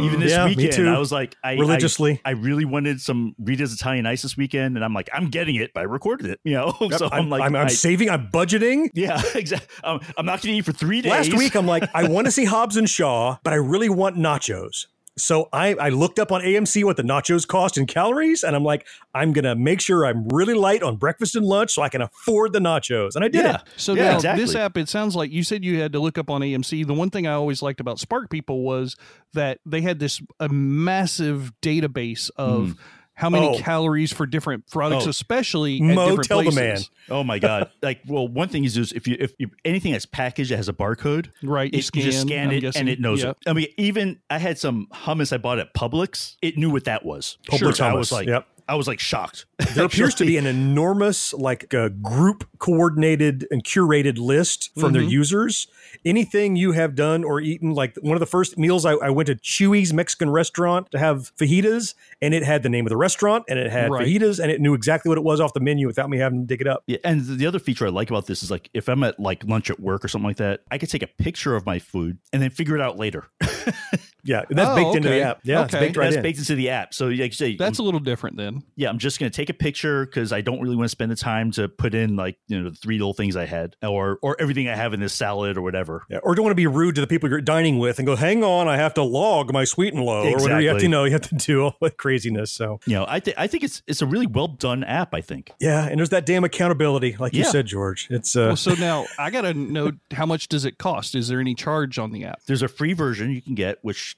Even 0.00 0.20
this 0.20 0.32
Mm, 0.32 0.36
yeah, 0.36 0.46
weekend, 0.46 0.72
too. 0.74 0.88
I 0.88 0.98
was 0.98 1.10
like, 1.10 1.34
I 1.42 1.52
I- 1.52 1.54
Religiously. 1.58 2.20
I, 2.24 2.30
really 2.30 2.64
wanted 2.64 3.00
some 3.00 3.34
Rita's 3.38 3.72
Italian 3.72 4.06
Ice 4.06 4.22
this 4.22 4.36
weekend, 4.36 4.76
and 4.76 4.84
I'm 4.84 4.94
like, 4.94 5.08
I'm 5.12 5.28
getting 5.28 5.56
it. 5.56 5.72
But 5.74 5.80
I 5.80 5.82
recorded 5.84 6.26
it, 6.30 6.40
you 6.44 6.54
know. 6.54 6.72
so 6.96 7.06
I'm, 7.10 7.22
I'm, 7.24 7.28
like, 7.30 7.42
I'm, 7.42 7.56
I'm 7.56 7.66
I- 7.66 7.70
saving, 7.70 8.08
I'm 8.10 8.28
budgeting. 8.28 8.90
yeah, 8.94 9.20
exactly. 9.34 9.68
Um, 9.82 10.00
I'm 10.16 10.24
not 10.26 10.40
going 10.42 10.52
to 10.54 10.58
eat 10.58 10.64
for 10.64 10.72
three 10.72 11.00
days. 11.00 11.10
Last 11.10 11.34
week, 11.36 11.56
I'm 11.56 11.66
like, 11.66 11.88
I 11.94 12.08
want 12.08 12.26
to 12.26 12.30
see 12.30 12.44
Hobbs 12.44 12.76
and 12.76 12.88
Shaw, 12.88 13.38
but 13.42 13.52
I 13.52 13.56
really 13.56 13.88
want 13.88 14.16
nachos. 14.16 14.86
So 15.18 15.48
I, 15.52 15.74
I 15.74 15.88
looked 15.90 16.18
up 16.18 16.32
on 16.32 16.40
AMC 16.40 16.84
what 16.84 16.96
the 16.96 17.02
nachos 17.02 17.46
cost 17.46 17.76
in 17.76 17.86
calories, 17.86 18.42
and 18.42 18.56
I'm 18.56 18.64
like, 18.64 18.86
I'm 19.14 19.32
gonna 19.32 19.54
make 19.54 19.80
sure 19.80 20.06
I'm 20.06 20.26
really 20.28 20.54
light 20.54 20.82
on 20.82 20.96
breakfast 20.96 21.36
and 21.36 21.44
lunch 21.44 21.72
so 21.72 21.82
I 21.82 21.88
can 21.88 22.00
afford 22.02 22.52
the 22.52 22.58
nachos, 22.60 23.14
and 23.14 23.24
I 23.24 23.28
did 23.28 23.44
Yeah. 23.44 23.56
it. 23.56 23.60
So 23.76 23.94
Yeah, 23.94 24.10
now 24.10 24.14
exactly. 24.16 24.44
this 24.44 24.54
app, 24.54 24.76
it 24.76 24.88
sounds 24.88 25.14
like 25.16 25.30
you 25.30 25.42
said 25.42 25.64
you 25.64 25.80
had 25.80 25.92
to 25.92 26.00
look 26.00 26.18
up 26.18 26.30
on 26.30 26.40
AMC. 26.42 26.86
The 26.86 26.94
one 26.94 27.10
thing 27.10 27.26
I 27.26 27.32
always 27.32 27.62
liked 27.62 27.80
about 27.80 27.98
SparkPeople 27.98 28.62
was 28.62 28.96
that 29.34 29.58
they 29.66 29.80
had 29.80 29.98
this 29.98 30.22
a 30.40 30.48
massive 30.48 31.52
database 31.62 32.30
of 32.36 32.70
hmm. 32.70 32.72
How 33.18 33.28
many 33.28 33.48
Oh. 33.48 33.58
calories 33.58 34.12
for 34.12 34.26
different 34.26 34.70
products, 34.70 35.06
Oh. 35.06 35.10
especially 35.10 35.76
at 35.78 35.82
Mo, 35.82 36.06
different 36.10 36.28
tell 36.28 36.38
the 36.38 36.44
places. 36.52 36.56
man. 36.56 36.78
Oh 37.18 37.24
my 37.24 37.38
god! 37.38 37.70
Like, 37.82 38.00
well, 38.06 38.28
one 38.28 38.48
thing 38.48 38.64
is 38.64 38.74
just 38.74 38.92
if 38.94 39.08
you 39.08 39.16
if 39.18 39.32
you, 39.38 39.50
anything 39.64 39.92
that's 39.92 40.04
packaged 40.06 40.50
that 40.50 40.56
has 40.58 40.68
a 40.68 40.72
barcode, 40.72 41.30
Right, 41.42 41.72
you 41.72 41.78
It, 41.80 41.90
you 41.96 42.02
just 42.02 42.20
scan, 42.20 42.28
scan 42.28 42.48
I'm 42.50 42.54
it 42.54 42.60
guessing. 42.60 42.80
and 42.80 42.88
it 42.88 43.00
knows 43.00 43.24
it. 43.24 43.36
I 43.46 43.52
mean, 43.54 43.66
even 43.76 44.18
I 44.30 44.38
had 44.38 44.58
some 44.58 44.86
hummus 44.92 45.32
I 45.32 45.38
bought 45.38 45.58
at 45.58 45.74
Publix. 45.74 46.36
It 46.42 46.56
knew 46.58 46.70
what 46.70 46.84
that 46.84 47.04
was. 47.04 47.38
Publix 47.48 47.76
So 47.78 47.86
I 47.86 47.92
was 47.94 48.12
like, 48.12 48.28
Yep. 48.28 48.46
I 48.68 48.74
was 48.74 48.86
like 48.86 49.00
shocked. 49.00 49.46
There 49.74 49.84
appears 49.86 50.14
to 50.16 50.26
be 50.26 50.36
an 50.36 50.46
enormous, 50.46 51.32
like, 51.32 51.72
uh, 51.72 51.88
group 51.88 52.46
coordinated 52.58 53.46
and 53.50 53.64
curated 53.64 54.18
list 54.18 54.70
from 54.78 54.92
their 54.92 55.02
users. 55.02 55.66
Anything 56.04 56.54
you 56.54 56.72
have 56.72 56.94
done 56.94 57.24
or 57.24 57.40
eaten, 57.40 57.72
like 57.74 57.96
one 58.02 58.14
of 58.14 58.20
the 58.20 58.26
first 58.26 58.58
meals, 58.58 58.84
I, 58.84 58.92
I 58.92 59.10
went 59.10 59.26
to 59.28 59.34
Chuy's 59.36 59.92
Mexican 59.92 60.30
restaurant 60.30 60.90
to 60.90 60.98
have 60.98 61.32
fajitas, 61.36 61.94
and 62.20 62.34
it 62.34 62.42
had 62.44 62.62
the 62.62 62.68
name 62.68 62.84
of 62.84 62.90
the 62.90 62.96
restaurant, 62.96 63.44
and 63.48 63.58
it 63.58 63.70
had 63.70 63.90
Right. 63.90 64.06
fajitas, 64.06 64.38
and 64.38 64.50
it 64.50 64.60
knew 64.60 64.74
exactly 64.74 65.08
what 65.08 65.18
it 65.18 65.24
was 65.24 65.40
off 65.40 65.54
the 65.54 65.60
menu 65.60 65.86
without 65.86 66.10
me 66.10 66.18
having 66.18 66.40
to 66.42 66.46
dig 66.46 66.60
it 66.60 66.66
up. 66.66 66.82
Yeah, 66.86 66.98
and 67.04 67.24
the 67.24 67.46
other 67.46 67.58
feature 67.58 67.86
I 67.86 67.90
like 67.90 68.10
about 68.10 68.26
this 68.26 68.42
is 68.42 68.50
like 68.50 68.68
if 68.74 68.88
I'm 68.88 69.02
at 69.02 69.18
like 69.18 69.44
lunch 69.44 69.70
at 69.70 69.80
work 69.80 70.04
or 70.04 70.08
something 70.08 70.28
like 70.28 70.36
that, 70.36 70.60
I 70.70 70.78
could 70.78 70.90
take 70.90 71.02
a 71.02 71.06
picture 71.06 71.56
of 71.56 71.64
my 71.64 71.78
food 71.78 72.18
and 72.32 72.42
then 72.42 72.50
figure 72.50 72.74
it 72.76 72.82
out 72.82 72.98
later. 72.98 73.24
Yeah, 74.28 74.42
that's 74.50 74.68
Oh, 74.70 74.74
baked 74.76 74.96
into 74.96 75.08
the 75.08 75.22
app. 75.22 75.40
Yeah, 75.42 75.64
it's 75.64 75.74
Okay. 75.74 75.86
baked 75.86 75.96
right 75.96 76.04
That's 76.04 76.16
in. 76.16 76.22
baked 76.22 76.38
into 76.38 76.54
the 76.54 76.68
app. 76.70 76.92
So 76.94 77.06
like 77.06 77.18
you 77.18 77.30
say, 77.32 77.56
That's 77.56 77.78
a 77.78 77.82
little 77.82 77.98
different 78.00 78.36
then. 78.36 78.62
yeah, 78.76 78.88
I'm 78.90 78.98
just 78.98 79.18
gonna 79.18 79.30
take 79.30 79.48
a 79.48 79.54
picture 79.54 80.04
because 80.06 80.32
I 80.32 80.40
don't 80.42 80.60
really 80.60 80.76
want 80.76 80.84
to 80.84 80.90
spend 80.90 81.10
the 81.10 81.16
time 81.16 81.50
to 81.52 81.68
put 81.68 81.94
in 81.94 82.14
like 82.16 82.36
you 82.46 82.60
know 82.62 82.68
the 82.70 82.76
three 82.76 82.98
little 82.98 83.14
things 83.14 83.34
I 83.36 83.46
had 83.46 83.74
or 83.82 84.18
or 84.22 84.36
everything 84.40 84.68
I 84.68 84.76
have 84.76 84.92
in 84.94 85.00
this 85.00 85.14
salad 85.14 85.56
or 85.56 85.62
whatever. 85.62 86.04
Yeah, 86.10 86.18
or 86.22 86.34
don't 86.34 86.44
want 86.44 86.52
to 86.52 86.56
be 86.56 86.66
rude 86.66 86.94
to 86.96 87.00
the 87.00 87.06
people 87.06 87.28
you're 87.30 87.40
dining 87.40 87.78
with 87.78 87.98
and 87.98 88.06
go, 88.06 88.14
hang 88.16 88.44
on, 88.44 88.68
I 88.68 88.76
have 88.76 88.94
to 88.94 89.02
log 89.02 89.52
my 89.52 89.64
sweet 89.64 89.94
and 89.94 90.02
low, 90.04 90.22
or 90.28 90.32
whatever 90.32 90.60
you 90.60 90.68
have 90.68 90.78
to 90.78 90.84
Exactly. 90.84 90.88
know. 90.88 91.04
You 91.04 91.12
have 91.12 91.22
to 91.22 91.34
do 91.34 91.62
all 91.62 91.76
that 91.80 91.96
craziness. 91.96 92.52
So 92.52 92.80
You 92.86 92.94
know, 92.96 93.06
I 93.08 93.20
think 93.20 93.38
I 93.38 93.46
think 93.46 93.64
it's 93.64 93.82
it's 93.86 94.02
a 94.02 94.06
really 94.06 94.26
well 94.26 94.48
done 94.48 94.84
app. 94.84 95.14
I 95.14 95.22
think. 95.22 95.52
yeah, 95.58 95.86
and 95.86 95.98
there's 95.98 96.10
that 96.10 96.26
damn 96.26 96.44
accountability, 96.44 97.16
like 97.18 97.32
you 97.32 97.44
said, 97.44 97.66
George. 97.66 98.08
It's 98.10 98.36
uh, 98.36 98.48
Well, 98.48 98.56
so 98.56 98.74
now 98.78 99.06
I 99.18 99.30
got 99.30 99.42
to 99.42 99.54
know 99.54 99.92
how 100.12 100.26
much 100.26 100.48
does 100.48 100.64
it 100.66 100.76
cost? 100.76 101.14
Is 101.14 101.28
there 101.28 101.40
any 101.40 101.54
charge 101.54 101.98
on 101.98 102.12
the 102.12 102.24
app? 102.26 102.40
There's 102.46 102.62
a 102.62 102.68
free 102.68 102.92
version 102.92 103.30
you 103.30 103.40
can 103.40 103.54
get 103.54 103.78
which 103.82 104.16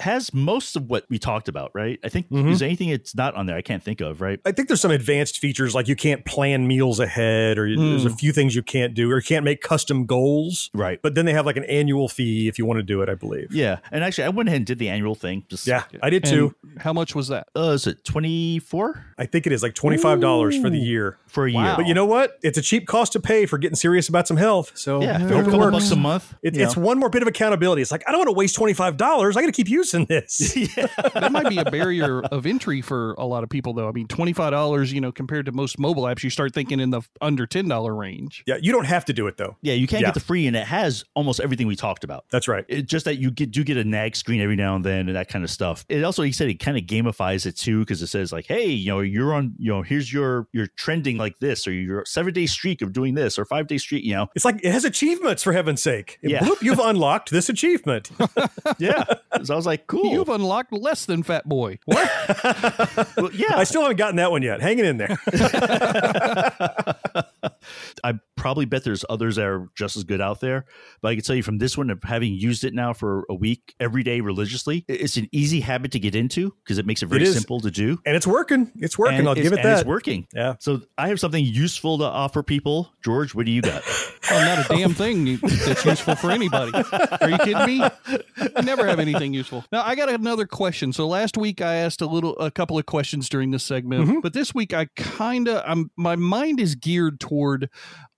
has 0.00 0.34
most 0.34 0.74
of 0.76 0.88
what 0.90 1.04
we 1.08 1.18
talked 1.18 1.48
about, 1.48 1.70
right? 1.74 1.98
I 2.04 2.08
think 2.08 2.28
Mhm. 2.30 2.50
is 2.50 2.58
there 2.58 2.66
anything 2.68 2.88
it's 2.88 3.14
not 3.14 3.34
on 3.34 3.46
there 3.46 3.56
I 3.56 3.62
can't 3.62 3.82
think 3.82 4.00
of, 4.00 4.20
right? 4.20 4.40
I 4.44 4.50
think 4.52 4.66
there's 4.68 4.80
some 4.80 4.90
advanced 4.90 5.38
features 5.38 5.74
like 5.74 5.86
you 5.86 5.94
can't 5.94 6.24
plan 6.24 6.66
meals 6.66 6.98
ahead, 6.98 7.56
or 7.58 7.66
you, 7.68 7.76
there's 7.76 8.04
a 8.04 8.08
Hmm. 8.08 8.14
few 8.16 8.32
things 8.32 8.54
you 8.56 8.62
can't 8.62 8.94
do, 8.94 9.10
or 9.10 9.16
you 9.16 9.22
can't 9.22 9.44
make 9.44 9.60
custom 9.60 10.04
goals. 10.06 10.70
Right. 10.74 10.98
But 11.02 11.14
then 11.14 11.24
they 11.24 11.32
have 11.32 11.46
like 11.46 11.56
an 11.56 11.64
annual 11.64 12.08
fee 12.08 12.48
if 12.48 12.58
you 12.58 12.66
want 12.66 12.78
to 12.78 12.82
do 12.82 13.00
it, 13.02 13.08
I 13.08 13.14
believe. 13.14 13.48
Yeah, 13.52 13.78
and 13.92 14.02
actually, 14.02 14.24
I 14.24 14.28
went 14.30 14.48
ahead 14.48 14.56
and 14.58 14.66
did 14.66 14.78
the 14.78 14.88
annual 14.88 15.14
thing. 15.14 15.44
Just 15.48 15.66
Yeah, 15.66 15.84
I 16.02 16.10
did 16.10 16.24
too. 16.24 16.54
And 16.62 16.82
how 16.82 16.92
much 16.92 17.14
was 17.14 17.28
that? 17.28 17.46
Uh, 17.56 17.70
is 17.70 17.86
it 17.86 18.04
twenty 18.04 18.58
four 18.58 19.04
I 19.18 19.26
think 19.26 19.46
it 19.46 19.52
is 19.52 19.62
like 19.62 19.74
twenty 19.74 19.98
five 19.98 20.20
dollars 20.20 20.56
for 20.58 20.68
the 20.70 20.78
year. 20.78 21.18
for 21.28 21.46
a 21.48 21.52
Wow. 21.52 21.64
year? 21.64 21.74
But 21.76 21.86
you 21.86 21.94
know 21.94 22.04
what? 22.06 22.38
It's 22.42 22.58
a 22.58 22.62
cheap 22.62 22.86
cost 22.86 23.12
to 23.12 23.20
pay 23.20 23.46
for 23.46 23.56
getting 23.56 23.76
serious 23.76 24.08
about 24.08 24.26
some 24.28 24.36
health. 24.36 24.72
So 24.74 25.00
yeah, 25.02 25.16
I 25.16 25.26
for 25.28 25.34
a 25.36 25.42
couple 25.44 25.58
works. 25.60 25.72
bucks 25.76 25.90
a 25.92 25.96
month. 25.96 26.34
It, 26.42 26.54
you 26.56 26.62
it's 26.64 26.76
know. 26.76 26.82
one 26.82 26.98
more 26.98 27.08
bit 27.08 27.22
of 27.22 27.28
accountability. 27.28 27.80
It's 27.82 27.90
like 27.92 28.02
I 28.06 28.10
don't 28.10 28.18
want 28.18 28.28
to 28.28 28.34
waste 28.36 28.54
twenty 28.56 28.72
five 28.74 28.96
dollars. 28.96 29.36
I 29.36 29.40
got 29.40 29.46
to 29.46 29.52
keep 29.52 29.68
using 29.68 29.81
this. 29.90 30.38
that 31.14 31.30
might 31.32 31.48
be 31.48 31.58
a 31.58 31.64
barrier 31.64 32.22
of 32.22 32.46
entry 32.46 32.80
for 32.80 33.14
a 33.14 33.24
lot 33.26 33.42
of 33.42 33.50
people, 33.50 33.72
though. 33.72 33.88
I 33.88 33.92
mean, 33.92 34.06
twenty 34.06 34.32
five 34.32 34.52
dollars, 34.52 34.92
you 34.92 35.00
know, 35.00 35.10
compared 35.12 35.46
to 35.46 35.52
most 35.52 35.78
mobile 35.78 36.04
apps, 36.04 36.22
you 36.22 36.30
start 36.30 36.54
thinking 36.54 36.80
in 36.80 36.90
the 36.90 37.02
under 37.20 37.46
ten 37.46 37.68
dollar 37.68 37.94
range. 37.94 38.42
yeah, 38.46 38.56
you 38.60 38.72
don't 38.72 38.84
have 38.86 39.04
to 39.06 39.12
do 39.12 39.26
it 39.26 39.36
though. 39.36 39.56
yeah, 39.62 39.74
you 39.74 39.86
can't 39.86 40.02
Yeah. 40.02 40.08
get 40.08 40.14
the 40.14 40.20
free, 40.20 40.46
and 40.46 40.56
it 40.56 40.66
has 40.66 41.04
almost 41.14 41.40
everything 41.40 41.66
we 41.66 41.76
talked 41.76 42.04
about. 42.04 42.24
That's 42.30 42.48
right. 42.48 42.64
It, 42.68 42.82
just 42.86 43.04
that 43.04 43.16
you 43.16 43.30
get 43.30 43.50
do 43.50 43.64
get 43.64 43.76
a 43.76 43.84
nag 43.84 44.16
screen 44.16 44.40
every 44.40 44.56
now 44.56 44.76
and 44.76 44.84
then 44.84 45.08
and 45.08 45.16
that 45.16 45.28
kind 45.28 45.44
of 45.44 45.50
stuff. 45.50 45.84
It 45.88 46.04
also 46.04 46.22
he 46.22 46.32
said 46.32 46.48
it 46.48 46.60
kind 46.60 46.76
of 46.76 46.84
gamifies 46.84 47.46
it 47.46 47.56
too 47.56 47.80
because 47.80 48.00
it 48.02 48.06
says 48.08 48.32
like, 48.32 48.46
hey, 48.46 48.66
you 48.66 48.90
know, 48.90 49.00
you're 49.00 49.34
on, 49.34 49.54
you 49.58 49.72
know, 49.72 49.82
here's 49.82 50.12
your 50.12 50.46
you're 50.52 50.68
trending 50.76 51.16
like 51.16 51.38
this, 51.40 51.66
or 51.66 51.72
your 51.72 52.04
seven 52.04 52.32
day 52.32 52.46
streak 52.46 52.82
of 52.82 52.92
doing 52.92 53.14
this, 53.14 53.38
or 53.38 53.44
five 53.44 53.66
day 53.66 53.78
streak. 53.78 54.04
You 54.04 54.14
know, 54.14 54.26
It's 54.34 54.44
like 54.44 54.60
it 54.62 54.70
has 54.72 54.84
achievements 54.84 55.42
for 55.42 55.52
heaven's 55.52 55.82
sake. 55.82 56.18
Yeah. 56.22 56.40
Bloop, 56.40 56.62
you've 56.62 56.78
unlocked 56.78 57.30
this 57.30 57.48
achievement. 57.48 58.10
yeah. 58.78 59.04
so 59.42 59.54
I 59.54 59.56
was 59.56 59.66
like, 59.66 59.71
cool. 59.76 60.12
You've 60.12 60.28
unlocked 60.28 60.72
less 60.72 61.06
than 61.06 61.22
Fat 61.22 61.48
Boy. 61.48 61.78
What? 61.84 62.10
Well, 63.16 63.30
yeah, 63.32 63.56
I 63.56 63.64
still 63.64 63.82
haven't 63.82 63.98
gotten 63.98 64.16
that 64.16 64.30
one 64.30 64.42
yet. 64.42 64.60
Hanging 64.60 64.84
in 64.84 64.96
there. 64.96 65.18
I 68.04 68.18
probably 68.42 68.64
bet 68.64 68.82
there's 68.82 69.04
others 69.08 69.36
that 69.36 69.46
are 69.46 69.68
just 69.76 69.96
as 69.96 70.02
good 70.02 70.20
out 70.20 70.40
there. 70.40 70.64
But 71.00 71.10
I 71.10 71.14
can 71.14 71.22
tell 71.22 71.36
you 71.36 71.44
from 71.44 71.58
this 71.58 71.78
one, 71.78 71.90
of 71.90 72.02
having 72.02 72.34
used 72.34 72.64
it 72.64 72.74
now 72.74 72.92
for 72.92 73.24
a 73.30 73.34
week 73.34 73.72
every 73.78 74.02
day 74.02 74.20
religiously, 74.20 74.84
it's 74.88 75.16
an 75.16 75.28
easy 75.30 75.60
habit 75.60 75.92
to 75.92 76.00
get 76.00 76.16
into 76.16 76.52
because 76.64 76.78
it 76.78 76.84
makes 76.84 77.04
it 77.04 77.06
very 77.06 77.22
is. 77.22 77.34
simple 77.34 77.60
to 77.60 77.70
do. 77.70 78.00
and 78.04 78.16
it's 78.16 78.26
working. 78.26 78.72
It's 78.74 78.98
working. 78.98 79.20
And 79.20 79.28
I'll 79.28 79.34
it's- 79.34 79.44
give 79.44 79.52
it 79.52 79.60
and 79.60 79.68
that. 79.68 79.78
It's 79.78 79.86
working. 79.86 80.26
Yeah. 80.34 80.56
So 80.58 80.80
I 80.98 81.06
have 81.06 81.20
something 81.20 81.44
useful 81.44 81.98
to 81.98 82.04
offer 82.04 82.42
people. 82.42 82.92
George, 83.04 83.32
what 83.32 83.46
do 83.46 83.52
you 83.52 83.62
got? 83.62 83.84
Oh, 84.30 84.38
not 84.38 84.64
a 84.64 84.76
damn 84.76 84.94
thing 84.94 85.36
that's 85.42 85.84
useful 85.84 86.14
for 86.14 86.30
anybody. 86.30 86.72
Are 86.72 87.28
you 87.28 87.38
kidding 87.38 87.66
me? 87.66 87.82
I 87.82 88.60
never 88.62 88.86
have 88.86 89.00
anything 89.00 89.34
useful. 89.34 89.64
Now 89.72 89.82
I 89.82 89.94
got 89.96 90.08
another 90.08 90.46
question. 90.46 90.92
So 90.92 91.08
last 91.08 91.36
week 91.36 91.60
I 91.60 91.74
asked 91.74 92.00
a 92.00 92.06
little, 92.06 92.38
a 92.38 92.50
couple 92.50 92.78
of 92.78 92.86
questions 92.86 93.28
during 93.28 93.50
this 93.50 93.64
segment, 93.64 94.06
mm-hmm. 94.06 94.20
but 94.20 94.32
this 94.32 94.54
week 94.54 94.72
I 94.72 94.86
kind 94.96 95.48
of, 95.48 95.62
I'm 95.66 95.90
my 95.96 96.16
mind 96.16 96.60
is 96.60 96.76
geared 96.76 97.18
toward 97.20 97.68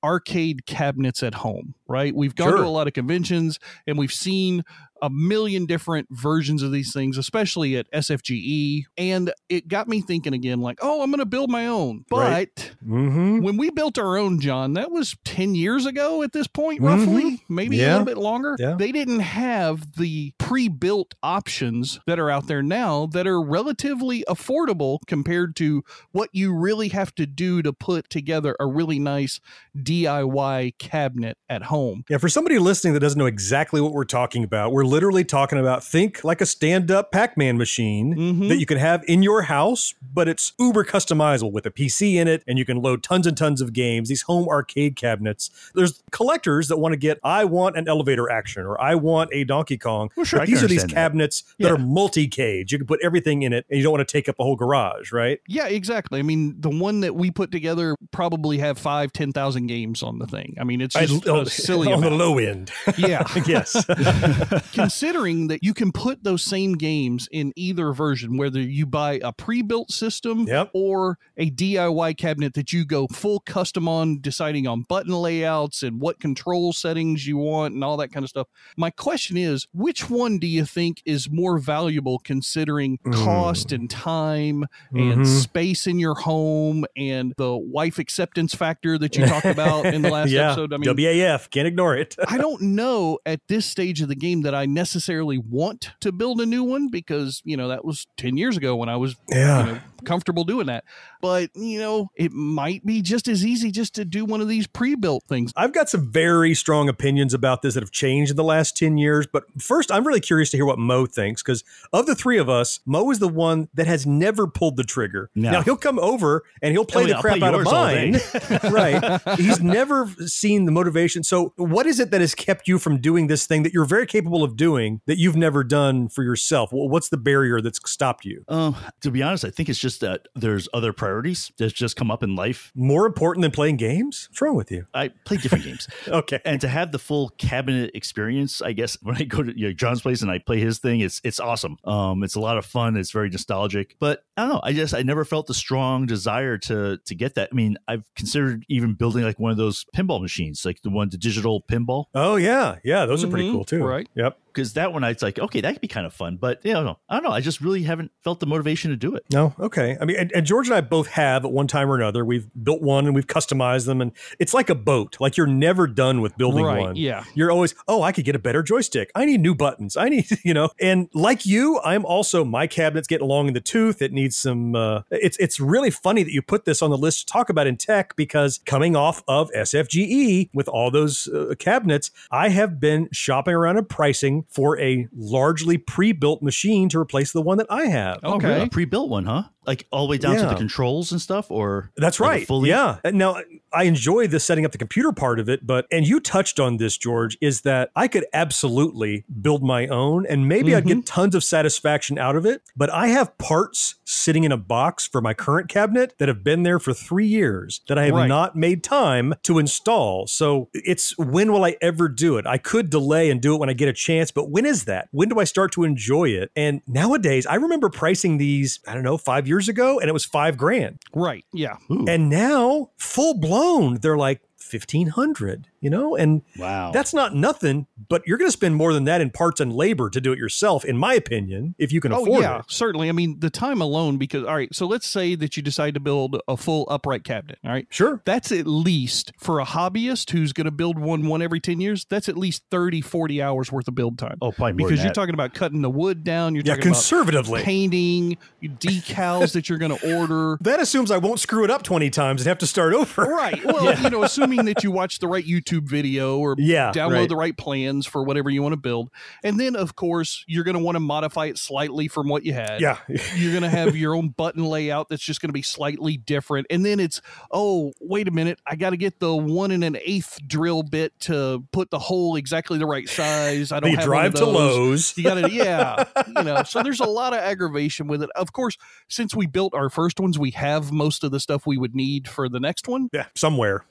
arcade 0.04 0.66
cabinets 0.66 1.22
at 1.22 1.34
home. 1.34 1.74
Right? 1.86 2.14
We've 2.14 2.34
gone 2.34 2.48
Sure. 2.48 2.58
to 2.58 2.64
a 2.64 2.68
lot 2.68 2.86
of 2.86 2.92
conventions 2.94 3.58
and 3.86 3.98
we've 3.98 4.12
seen 4.12 4.64
a 5.02 5.10
million 5.10 5.66
different 5.66 6.08
versions 6.10 6.62
of 6.62 6.72
these 6.72 6.90
things, 6.94 7.18
especially 7.18 7.76
at 7.76 7.90
SFGE, 7.92 8.84
and 8.96 9.30
it 9.50 9.68
got 9.68 9.86
me 9.86 10.00
thinking 10.00 10.32
again, 10.32 10.60
like, 10.60 10.78
oh, 10.80 11.02
I'm 11.02 11.10
going 11.10 11.18
to 11.18 11.26
build 11.26 11.50
my 11.50 11.66
own, 11.66 12.06
but. 12.08 12.20
Right. 12.20 12.72
Mm-hmm. 12.86 13.42
When 13.42 13.58
we 13.58 13.70
built 13.70 13.98
our 13.98 14.16
own, 14.16 14.40
John, 14.40 14.72
that 14.74 14.90
was 14.90 15.14
10 15.24 15.54
years 15.54 15.84
ago 15.84 16.22
at 16.22 16.32
this 16.32 16.46
point, 16.46 16.80
roughly, 16.80 17.42
maybe 17.50 17.82
a 17.82 17.88
little 17.88 18.06
bit 18.06 18.16
longer. 18.16 18.56
Yeah. 18.58 18.76
They 18.78 18.92
didn't 18.92 19.20
have 19.20 19.94
the 19.96 20.32
pre 20.38 20.68
built 20.68 21.14
options 21.22 22.00
that 22.06 22.18
are 22.18 22.30
out 22.30 22.46
there 22.46 22.62
now 22.62 23.06
that 23.06 23.26
are 23.26 23.42
relatively 23.42 24.24
affordable 24.26 25.00
compared 25.06 25.54
to 25.56 25.82
what 26.12 26.30
you 26.32 26.54
really 26.54 26.88
have 26.88 27.14
to 27.16 27.26
do 27.26 27.60
to 27.60 27.72
put 27.74 28.08
together 28.08 28.56
a 28.58 28.66
really 28.66 28.98
nice 28.98 29.40
DIY 29.76 30.78
cabinet 30.78 31.36
at 31.50 31.64
home. 31.64 31.73
Yeah, 32.08 32.18
for 32.18 32.28
somebody 32.28 32.58
listening 32.58 32.94
that 32.94 33.00
doesn't 33.00 33.18
know 33.18 33.26
exactly 33.26 33.80
what 33.80 33.92
we're 33.92 34.04
talking 34.04 34.44
about, 34.44 34.72
we're 34.72 34.84
literally 34.84 35.24
talking 35.24 35.58
about 35.58 35.82
think 35.82 36.22
like 36.24 36.40
a 36.40 36.46
stand-up 36.46 37.10
Pac-Man 37.12 37.58
machine 37.58 38.14
Mhm. 38.14 38.48
that 38.48 38.58
you 38.58 38.66
can 38.66 38.78
have 38.78 39.02
in 39.08 39.22
your 39.22 39.42
house, 39.42 39.94
but 40.12 40.28
it's 40.28 40.52
uber 40.58 40.84
customizable 40.84 41.50
with 41.52 41.66
a 41.66 41.70
PC 41.70 42.16
in 42.18 42.28
it, 42.28 42.42
and 42.46 42.58
you 42.58 42.64
can 42.64 42.80
load 42.80 43.02
tons 43.02 43.26
and 43.26 43.36
tons 43.36 43.60
of 43.60 43.72
games. 43.72 44.08
These 44.08 44.22
home 44.22 44.48
arcade 44.48 44.96
cabinets. 44.96 45.50
There's 45.74 46.02
collectors 46.10 46.68
that 46.68 46.76
want 46.78 46.92
to 46.92 46.96
get, 46.96 47.18
I 47.24 47.44
want 47.44 47.76
an 47.76 47.88
elevator 47.88 48.30
action, 48.30 48.62
or 48.64 48.80
I 48.80 48.94
want 48.94 49.30
a 49.32 49.44
Donkey 49.44 49.76
Kong. 49.76 50.10
Well, 50.16 50.24
sure, 50.24 50.46
these 50.46 50.62
are 50.62 50.68
these 50.68 50.82
understand 50.82 50.90
that. 50.90 50.94
cabinets 50.94 51.42
that 51.58 51.66
Yeah. 51.66 51.72
are 51.72 51.76
multicade. 51.76 52.70
You 52.70 52.78
can 52.78 52.86
put 52.86 53.00
everything 53.02 53.42
in 53.42 53.52
it, 53.52 53.66
and 53.68 53.76
you 53.76 53.82
don't 53.82 53.92
want 53.92 54.06
to 54.06 54.12
take 54.12 54.28
up 54.28 54.36
a 54.38 54.42
whole 54.44 54.56
garage, 54.56 55.12
right? 55.12 55.40
Yeah, 55.48 55.66
exactly. 55.66 56.18
I 56.18 56.22
mean, 56.22 56.54
the 56.60 56.70
one 56.70 57.00
that 57.00 57.14
we 57.16 57.30
put 57.30 57.50
together 57.50 57.96
probably 58.12 58.58
have 58.58 58.78
five, 58.78 59.12
10,000 59.12 59.66
games 59.66 60.02
on 60.02 60.18
the 60.18 60.26
thing. 60.26 60.56
I 60.60 60.64
mean, 60.64 60.80
it's 60.80 60.94
just 60.94 61.26
I- 61.28 61.38
a 61.40 61.44
silly 61.64 61.92
on 61.92 62.00
the 62.00 62.10
low 62.10 62.38
end. 62.38 62.70
Yeah. 62.96 63.24
yes. 63.46 63.84
considering 64.72 65.48
that 65.48 65.62
you 65.62 65.74
can 65.74 65.92
put 65.92 66.22
those 66.24 66.42
same 66.42 66.74
games 66.74 67.28
in 67.30 67.52
either 67.56 67.92
version, 67.92 68.36
whether 68.36 68.60
you 68.60 68.86
buy 68.86 69.20
a 69.22 69.32
pre-built 69.32 69.90
system 69.90 70.46
Yep. 70.46 70.70
or 70.74 71.18
a 71.36 71.50
DIY 71.50 72.16
cabinet 72.16 72.54
that 72.54 72.72
you 72.72 72.84
go 72.84 73.06
full 73.08 73.40
custom 73.40 73.88
on, 73.88 74.20
deciding 74.20 74.66
on 74.66 74.82
button 74.82 75.12
layouts 75.14 75.82
and 75.82 76.00
what 76.00 76.20
control 76.20 76.72
settings 76.72 77.26
you 77.26 77.36
want 77.36 77.74
and 77.74 77.82
all 77.84 77.96
that 77.96 78.08
kind 78.12 78.24
of 78.24 78.30
stuff. 78.30 78.48
My 78.76 78.90
question 78.90 79.36
is, 79.36 79.66
which 79.72 80.08
one 80.10 80.38
do 80.38 80.46
you 80.46 80.64
think 80.64 81.02
is 81.04 81.30
more 81.30 81.58
valuable 81.58 82.18
considering 82.18 82.98
cost 83.12 83.72
and 83.72 83.88
time 83.90 84.64
and 84.92 85.20
Mhm. 85.20 85.26
space 85.26 85.86
in 85.86 85.98
your 85.98 86.14
home 86.14 86.84
and 86.96 87.32
the 87.36 87.56
wife 87.56 87.98
acceptance 87.98 88.54
factor 88.54 88.98
that 88.98 89.16
you 89.16 89.26
talked 89.26 89.46
about 89.46 89.86
in 89.86 90.02
the 90.02 90.10
last 90.10 90.30
yeah. 90.30 90.46
episode? 90.52 90.72
I 90.72 90.76
mean, 90.78 90.88
WAF, 90.94 91.50
can't 91.54 91.66
ignore 91.68 91.96
it. 91.96 92.16
I 92.28 92.36
don't 92.36 92.60
know 92.60 93.18
at 93.24 93.40
this 93.48 93.64
stage 93.64 94.00
of 94.02 94.08
the 94.08 94.16
game 94.16 94.42
that 94.42 94.54
I 94.54 94.66
necessarily 94.66 95.38
want 95.38 95.92
to 96.00 96.10
build 96.12 96.40
a 96.40 96.46
new 96.46 96.64
one 96.64 96.88
because, 96.90 97.40
you 97.44 97.56
know, 97.56 97.68
that 97.68 97.84
was 97.84 98.06
10 98.16 98.36
years 98.36 98.56
ago 98.56 98.74
when 98.76 98.88
I 98.88 98.96
was 98.96 99.14
Yeah. 99.30 99.66
you 99.66 99.72
know, 99.74 99.80
comfortable 100.04 100.44
doing 100.44 100.66
that. 100.66 100.84
But, 101.20 101.50
you 101.54 101.78
know, 101.78 102.10
it 102.14 102.32
might 102.32 102.84
be 102.84 103.02
just 103.02 103.28
as 103.28 103.44
easy 103.44 103.70
just 103.70 103.94
to 103.96 104.04
do 104.04 104.24
one 104.24 104.40
of 104.40 104.48
these 104.48 104.66
pre 104.66 104.94
built 104.94 105.24
things. 105.28 105.52
I've 105.56 105.72
got 105.72 105.88
some 105.88 106.10
very 106.10 106.54
strong 106.54 106.88
opinions 106.88 107.34
about 107.34 107.62
this 107.62 107.74
that 107.74 107.82
have 107.82 107.90
changed 107.90 108.30
in 108.30 108.36
the 108.36 108.44
last 108.44 108.76
10 108.76 108.98
years. 108.98 109.26
But 109.26 109.44
first, 109.60 109.90
I'm 109.90 110.06
really 110.06 110.20
curious 110.20 110.50
to 110.50 110.56
hear 110.56 110.66
what 110.66 110.78
Mo 110.78 111.06
thinks 111.06 111.42
because 111.42 111.64
of 111.92 112.06
the 112.06 112.14
three 112.14 112.38
of 112.38 112.48
us, 112.48 112.80
Mo 112.86 113.10
is 113.10 113.18
the 113.18 113.28
one 113.28 113.68
that 113.74 113.86
has 113.86 114.06
never 114.06 114.46
pulled 114.46 114.76
the 114.76 114.84
trigger. 114.84 115.30
No. 115.34 115.50
Now, 115.50 115.62
he'll 115.62 115.76
come 115.76 115.98
over 115.98 116.44
and 116.62 116.72
he'll 116.72 116.84
play 116.84 117.02
Oh, 117.02 117.06
the 117.06 117.10
yeah, 117.10 117.16
I'll 117.16 117.22
crap 117.22 117.38
play 117.38 117.48
out 117.48 117.54
of 117.54 117.60
yours 117.64 118.62
mine. 118.62 118.72
right. 118.72 119.38
He's 119.38 119.60
never 119.60 120.08
seen 120.26 120.64
the 120.64 120.72
motivation. 120.72 121.22
So, 121.22 121.52
what 121.56 121.86
is 121.86 122.00
it 122.00 122.10
that 122.10 122.20
has 122.20 122.34
kept 122.34 122.68
you 122.68 122.78
from 122.78 123.00
doing 123.00 123.26
this 123.26 123.46
thing 123.46 123.62
that 123.62 123.72
you're 123.72 123.84
very 123.84 124.06
capable 124.06 124.42
of 124.42 124.56
doing 124.56 125.00
that 125.06 125.18
you've 125.18 125.36
never 125.36 125.64
done 125.64 126.08
for 126.08 126.22
yourself? 126.22 126.70
What's 126.72 127.08
the 127.08 127.16
barrier 127.16 127.60
that's 127.60 127.80
stopped 127.90 128.24
you? 128.24 128.44
Um, 128.48 128.76
to 129.02 129.10
be 129.10 129.22
honest, 129.22 129.44
I 129.44 129.50
think 129.50 129.68
it's 129.68 129.78
just 129.78 129.93
just 129.94 130.00
that 130.00 130.28
there's 130.34 130.68
other 130.74 130.92
priorities 130.92 131.52
that's 131.58 131.72
just 131.72 131.96
come 131.96 132.10
up 132.10 132.22
in 132.22 132.34
life. 132.34 132.72
More 132.74 133.06
important 133.06 133.42
than 133.42 133.50
playing 133.50 133.76
games? 133.76 134.28
What's 134.30 134.40
wrong 134.40 134.56
with 134.56 134.70
you? 134.70 134.86
I 134.94 135.08
play 135.24 135.36
different 135.36 135.64
games. 135.64 135.88
Okay. 136.08 136.40
and 136.44 136.60
to 136.60 136.68
have 136.68 136.92
the 136.92 136.98
full 136.98 137.30
cabinet 137.38 137.90
experience, 137.94 138.60
I 138.62 138.72
guess 138.72 138.96
when 139.02 139.16
I 139.16 139.24
go 139.24 139.42
to 139.42 139.56
you 139.58 139.68
know, 139.68 139.72
John's 139.72 140.02
place 140.02 140.22
and 140.22 140.30
I 140.30 140.38
play 140.38 140.60
his 140.60 140.78
thing, 140.78 141.00
it's 141.00 141.20
it's 141.24 141.40
awesome. 141.40 141.76
Um, 141.84 142.22
it's 142.22 142.34
a 142.34 142.40
lot 142.40 142.58
of 142.58 142.64
fun. 142.66 142.96
It's 142.96 143.10
very 143.10 143.30
nostalgic. 143.30 143.96
But 143.98 144.24
I 144.36 144.42
don't 144.42 144.50
know. 144.54 144.60
I 144.62 144.72
just 144.72 144.94
I 144.94 145.02
never 145.02 145.24
felt 145.24 145.46
the 145.46 145.54
strong 145.54 146.06
desire 146.06 146.58
to 146.58 146.98
to 147.04 147.14
get 147.14 147.34
that. 147.34 147.48
I 147.52 147.54
mean, 147.54 147.76
I've 147.88 148.04
considered 148.14 148.64
even 148.68 148.94
building 148.94 149.22
like 149.24 149.38
one 149.38 149.50
of 149.50 149.56
those 149.56 149.84
pinball 149.96 150.20
machines, 150.20 150.64
like 150.64 150.82
the 150.82 150.90
one 150.90 151.08
the 151.10 151.16
digital 151.18 151.62
pinball, 151.62 152.06
Oh 152.14 152.36
yeah, 152.36 152.76
yeah, 152.84 153.06
those 153.06 153.24
are 153.24 153.28
pretty 153.28 153.48
Mhm, 153.48 153.52
cool 153.52 153.64
too. 153.64 153.82
right. 153.84 154.08
Yep. 154.14 154.38
Because 154.54 154.74
that 154.74 154.92
one 154.92 155.02
I 155.04 155.10
it's 155.10 155.22
like 155.22 155.38
okay, 155.38 155.60
that 155.60 155.72
could 155.72 155.80
be 155.80 155.88
kind 155.88 156.06
of 156.06 156.12
fun. 156.12 156.36
But 156.36 156.64
you 156.64 156.72
know, 156.72 156.98
I 157.08 157.14
don't 157.16 157.24
know. 157.24 157.30
I 157.30 157.40
just 157.40 157.60
really 157.60 157.82
haven't 157.82 158.12
felt 158.22 158.40
the 158.40 158.46
motivation 158.46 158.90
to 158.90 158.96
do 158.96 159.14
it. 159.14 159.24
No, 159.32 159.54
okay. 159.58 159.96
I 160.00 160.04
mean, 160.04 160.16
and, 160.16 160.32
and 160.32 160.46
George 160.46 160.68
and 160.68 160.76
I 160.76 160.80
both 160.80 161.08
have 161.08 161.44
at 161.44 161.52
one 161.52 161.66
time 161.66 161.90
or 161.90 161.96
another. 161.96 162.24
We've 162.24 162.46
built 162.62 162.82
one 162.82 163.06
and 163.06 163.14
we've 163.14 163.26
customized 163.26 163.86
them, 163.86 164.00
and 164.00 164.12
it's 164.38 164.54
like 164.54 164.70
a 164.70 164.74
boat. 164.74 165.16
Like 165.20 165.36
you're 165.36 165.46
never 165.46 165.86
done 165.86 166.20
with 166.20 166.36
building 166.36 166.64
Right, 166.64 166.80
one. 166.80 166.96
yeah. 166.96 167.24
You're 167.34 167.50
always, 167.50 167.74
oh, 167.88 168.02
I 168.02 168.12
could 168.12 168.24
get 168.24 168.34
a 168.36 168.38
better 168.38 168.62
joystick. 168.62 169.10
I 169.14 169.24
need 169.24 169.40
new 169.40 169.54
buttons. 169.54 169.96
I 169.96 170.08
need, 170.08 170.26
you 170.44 170.54
know. 170.54 170.68
And 170.80 171.08
like 171.14 171.44
you, 171.46 171.80
I'm 171.84 172.04
also 172.04 172.44
my 172.44 172.66
cabinet's 172.66 173.08
getting 173.08 173.26
long 173.26 173.48
in 173.48 173.54
the 173.54 173.60
tooth. 173.60 174.00
It 174.02 174.12
needs 174.12 174.36
some. 174.36 174.74
Uh, 174.74 175.02
it's 175.10 175.36
it's 175.38 175.58
really 175.60 175.90
funny 175.90 176.22
that 176.22 176.32
you 176.32 176.42
put 176.42 176.64
this 176.64 176.82
on 176.82 176.90
the 176.90 176.98
list 176.98 177.26
to 177.26 177.32
talk 177.32 177.48
about 177.50 177.66
in 177.66 177.76
tech 177.76 178.16
because 178.16 178.60
coming 178.66 178.96
off 178.96 179.22
of 179.28 179.50
SFGE 179.52 180.50
with 180.54 180.68
all 180.68 180.90
those 180.90 181.28
uh, 181.28 181.54
cabinets, 181.58 182.10
I 182.30 182.48
have 182.50 182.80
been 182.80 183.08
shopping 183.12 183.54
around 183.54 183.78
and 183.78 183.88
pricing 183.88 184.43
for 184.50 184.78
a 184.80 185.08
largely 185.14 185.78
pre-built 185.78 186.42
machine 186.42 186.88
to 186.90 186.98
replace 186.98 187.32
the 187.32 187.42
one 187.42 187.58
that 187.58 187.66
I 187.70 187.86
have. 187.86 188.20
Oh, 188.22 188.34
Okay. 188.34 188.48
really? 188.48 188.60
a 188.62 188.68
pre-built 188.68 189.08
one, 189.10 189.24
huh? 189.26 189.44
Like 189.66 189.86
all 189.90 190.06
the 190.06 190.10
way 190.12 190.18
down 190.18 190.36
to 190.36 190.46
the 190.46 190.54
controls 190.54 191.12
and 191.12 191.20
stuff, 191.20 191.50
or 191.50 191.90
That's 191.96 192.20
like 192.20 192.28
right. 192.30 192.46
fully- 192.46 192.68
yeah. 192.70 192.98
Now 193.04 193.38
I 193.72 193.84
enjoy 193.84 194.26
the 194.26 194.38
setting 194.40 194.64
up 194.64 194.72
the 194.72 194.78
computer 194.78 195.12
part 195.12 195.40
of 195.40 195.48
it, 195.48 195.66
but 195.66 195.86
and 195.90 196.06
you 196.06 196.20
touched 196.20 196.60
on 196.60 196.76
this, 196.76 196.96
George, 196.96 197.36
is 197.40 197.62
that 197.62 197.90
I 197.96 198.08
could 198.08 198.26
absolutely 198.32 199.24
build 199.40 199.62
my 199.62 199.86
own 199.88 200.26
and 200.26 200.48
maybe 200.48 200.74
I'd 200.74 200.84
Mm-hmm. 200.84 200.98
get 201.00 201.06
tons 201.06 201.34
of 201.34 201.42
satisfaction 201.44 202.18
out 202.18 202.36
of 202.36 202.44
it. 202.46 202.62
But 202.76 202.90
I 202.90 203.06
have 203.08 203.36
parts 203.38 203.94
sitting 204.04 204.44
in 204.44 204.52
a 204.52 204.56
box 204.56 205.06
for 205.06 205.20
my 205.20 205.32
current 205.34 205.68
cabinet 205.68 206.14
that 206.18 206.28
have 206.28 206.44
been 206.44 206.62
there 206.62 206.78
for 206.78 206.92
three 206.92 207.26
years 207.26 207.80
that 207.88 207.98
I 207.98 208.04
have 208.06 208.14
Right. 208.14 208.26
not 208.28 208.54
made 208.56 208.84
time 208.84 209.34
to 209.44 209.58
install. 209.58 210.26
So 210.26 210.68
it's 210.74 211.16
when 211.18 211.52
will 211.52 211.64
I 211.64 211.76
ever 211.80 212.08
do 212.08 212.36
it? 212.36 212.46
I 212.46 212.58
could 212.58 212.90
delay 212.90 213.30
and 213.30 213.40
do 213.40 213.54
it 213.54 213.58
when 213.60 213.70
I 213.70 213.72
get 213.72 213.88
a 213.88 213.92
chance, 213.92 214.30
but 214.30 214.50
when 214.50 214.66
is 214.66 214.84
that? 214.84 215.08
When 215.10 215.28
do 215.28 215.38
I 215.40 215.44
start 215.44 215.72
to 215.72 215.84
enjoy 215.84 216.28
it? 216.30 216.50
And 216.54 216.82
nowadays, 216.86 217.46
I 217.46 217.54
remember 217.56 217.88
pricing 217.88 218.38
these, 218.38 218.80
I 218.86 218.94
don't 218.94 219.04
know, 219.04 219.16
five 219.16 219.46
years 219.46 219.53
ago, 219.68 220.00
and 220.00 220.08
it 220.08 220.12
was 220.12 220.24
five 220.24 220.56
grand. 220.56 220.98
Right. 221.14 221.44
Yeah. 221.52 221.76
And 221.88 222.28
now, 222.28 222.90
full 222.96 223.34
blown, 223.34 223.98
they're 223.98 224.16
like 224.16 224.40
1500 224.70 225.68
you 225.84 225.90
know 225.90 226.16
and 226.16 226.42
Wow. 226.58 226.90
that's 226.92 227.12
not 227.14 227.34
nothing 227.34 227.86
but 228.08 228.22
you're 228.26 228.38
going 228.38 228.48
to 228.48 228.52
spend 228.52 228.74
more 228.74 228.92
than 228.92 229.04
that 229.04 229.20
in 229.20 229.30
parts 229.30 229.60
and 229.60 229.72
labor 229.72 230.08
to 230.10 230.20
do 230.20 230.32
it 230.32 230.38
yourself 230.38 230.84
in 230.84 230.96
my 230.96 231.14
opinion 231.14 231.74
if 231.78 231.92
you 231.92 232.00
can 232.00 232.12
Oh 232.12 232.22
afford 232.22 232.42
yeah, 232.42 232.58
it 232.60 232.64
certainly. 232.68 233.08
I 233.08 233.12
mean, 233.12 233.38
the 233.40 233.50
time 233.50 233.80
alone 233.80 234.16
because 234.16 234.44
all 234.44 234.54
right, 234.54 234.74
so 234.74 234.86
let's 234.86 235.06
say 235.06 235.34
that 235.36 235.56
you 235.56 235.62
decide 235.62 235.94
to 235.94 236.00
build 236.00 236.40
a 236.48 236.56
full 236.56 236.86
upright 236.90 237.22
cabinet, 237.24 237.58
all 237.64 237.70
right? 237.70 237.86
sure 237.90 238.22
That's 238.24 238.50
at 238.52 238.66
least 238.66 239.32
for 239.38 239.60
a 239.60 239.64
hobbyist 239.64 240.30
who's 240.30 240.52
going 240.52 240.64
to 240.66 240.70
build 240.70 240.98
one 240.98 241.26
one 241.26 241.42
every 241.42 241.60
10 241.60 241.80
years, 241.80 242.04
that's 242.08 242.28
at 242.28 242.36
least 242.38 242.62
30 242.70 243.00
40 243.02 243.42
hours 243.42 243.70
worth 243.70 243.86
of 243.88 243.94
build 243.94 244.18
time. 244.18 244.38
oh, 244.40 244.52
probably 244.52 244.72
because 244.74 244.98
you're 245.00 245.08
that. 245.08 245.14
talking 245.14 245.34
about 245.34 245.52
cutting 245.54 245.82
the 245.82 245.90
wood 245.90 246.24
down, 246.24 246.54
you're 246.54 246.64
yeah 246.64 246.74
talking 246.74 246.88
about 246.88 246.94
conservatively 246.96 247.62
painting, 247.62 248.36
decals 248.62 249.52
that 249.54 249.68
you're 249.68 249.78
going 249.78 249.96
to 249.96 250.16
order. 250.18 250.56
that 250.60 250.80
assumes 250.80 251.10
i 251.10 251.18
won't 251.18 251.40
screw 251.40 251.64
it 251.64 251.70
up 251.70 251.82
20 251.82 252.10
times 252.10 252.40
and 252.42 252.48
have 252.48 252.58
to 252.58 252.66
start 252.66 252.94
over 252.94 253.22
Right. 253.24 253.62
Well, 253.74 253.98
you 254.00 254.10
know, 254.10 254.22
assuming 254.22 254.66
that 254.66 254.84
you 254.84 254.90
watch 254.92 255.18
the 255.18 255.26
right 255.26 255.44
YouTube 255.44 255.73
video 255.80 256.38
or 256.38 256.54
Yeah, 256.58 256.92
download 256.92 257.12
right. 257.12 257.28
the 257.28 257.36
right 257.36 257.56
plans 257.56 258.06
for 258.06 258.22
whatever 258.24 258.50
you 258.50 258.62
want 258.62 258.72
to 258.72 258.78
build. 258.80 259.10
And 259.42 259.58
then, 259.58 259.76
of 259.76 259.96
course, 259.96 260.44
you're 260.46 260.64
going 260.64 260.76
to 260.76 260.82
want 260.82 260.96
to 260.96 261.00
modify 261.00 261.46
it 261.46 261.58
slightly 261.58 262.08
from 262.08 262.28
what 262.28 262.44
you 262.44 262.52
had. 262.52 262.80
yeah 262.80 262.98
You're 263.36 263.52
going 263.52 263.62
to 263.62 263.68
have 263.68 263.96
your 263.96 264.14
own 264.14 264.28
button 264.30 264.64
layout 264.64 265.08
that's 265.08 265.22
just 265.22 265.40
going 265.40 265.48
to 265.48 265.54
be 265.54 265.62
slightly 265.62 266.16
different. 266.16 266.66
And 266.70 266.84
then 266.84 267.00
it's, 267.00 267.20
oh, 267.50 267.92
wait 268.00 268.28
a 268.28 268.30
minute. 268.30 268.58
I 268.66 268.76
got 268.76 268.90
to 268.90 268.96
get 268.96 269.20
the 269.20 269.34
one 269.34 269.70
and 269.70 269.82
an 269.84 269.96
eighth 270.04 270.38
drill 270.46 270.82
bit 270.82 271.18
to 271.20 271.64
put 271.72 271.90
the 271.90 271.98
hole 271.98 272.36
exactly 272.36 272.78
the 272.78 272.86
right 272.86 273.08
size. 273.08 273.72
I 273.72 273.80
don't 273.80 273.94
have 273.94 274.04
drive 274.04 274.34
to. 274.34 274.44
Lowe's. 274.46 275.16
You 275.16 275.24
got 275.24 275.34
to, 275.34 275.50
yeah, 275.50 276.04
you 276.26 276.42
know. 276.44 276.62
So 276.62 276.82
there's 276.82 277.00
a 277.00 277.04
lot 277.06 277.32
of 277.32 277.40
aggravation 277.40 278.06
with 278.06 278.22
it. 278.22 278.30
Of 278.34 278.52
course, 278.52 278.76
since 279.08 279.34
we 279.34 279.46
built 279.46 279.74
our 279.74 279.90
first 279.90 280.20
ones, 280.20 280.38
we 280.38 280.50
have 280.52 280.92
most 280.92 281.24
of 281.24 281.30
the 281.30 281.40
stuff 281.40 281.66
we 281.66 281.76
would 281.76 281.94
need 281.94 282.28
for 282.28 282.48
the 282.48 282.60
next 282.60 282.88
one. 282.88 283.08
yeah 283.12 283.26
somewhere 283.34 283.84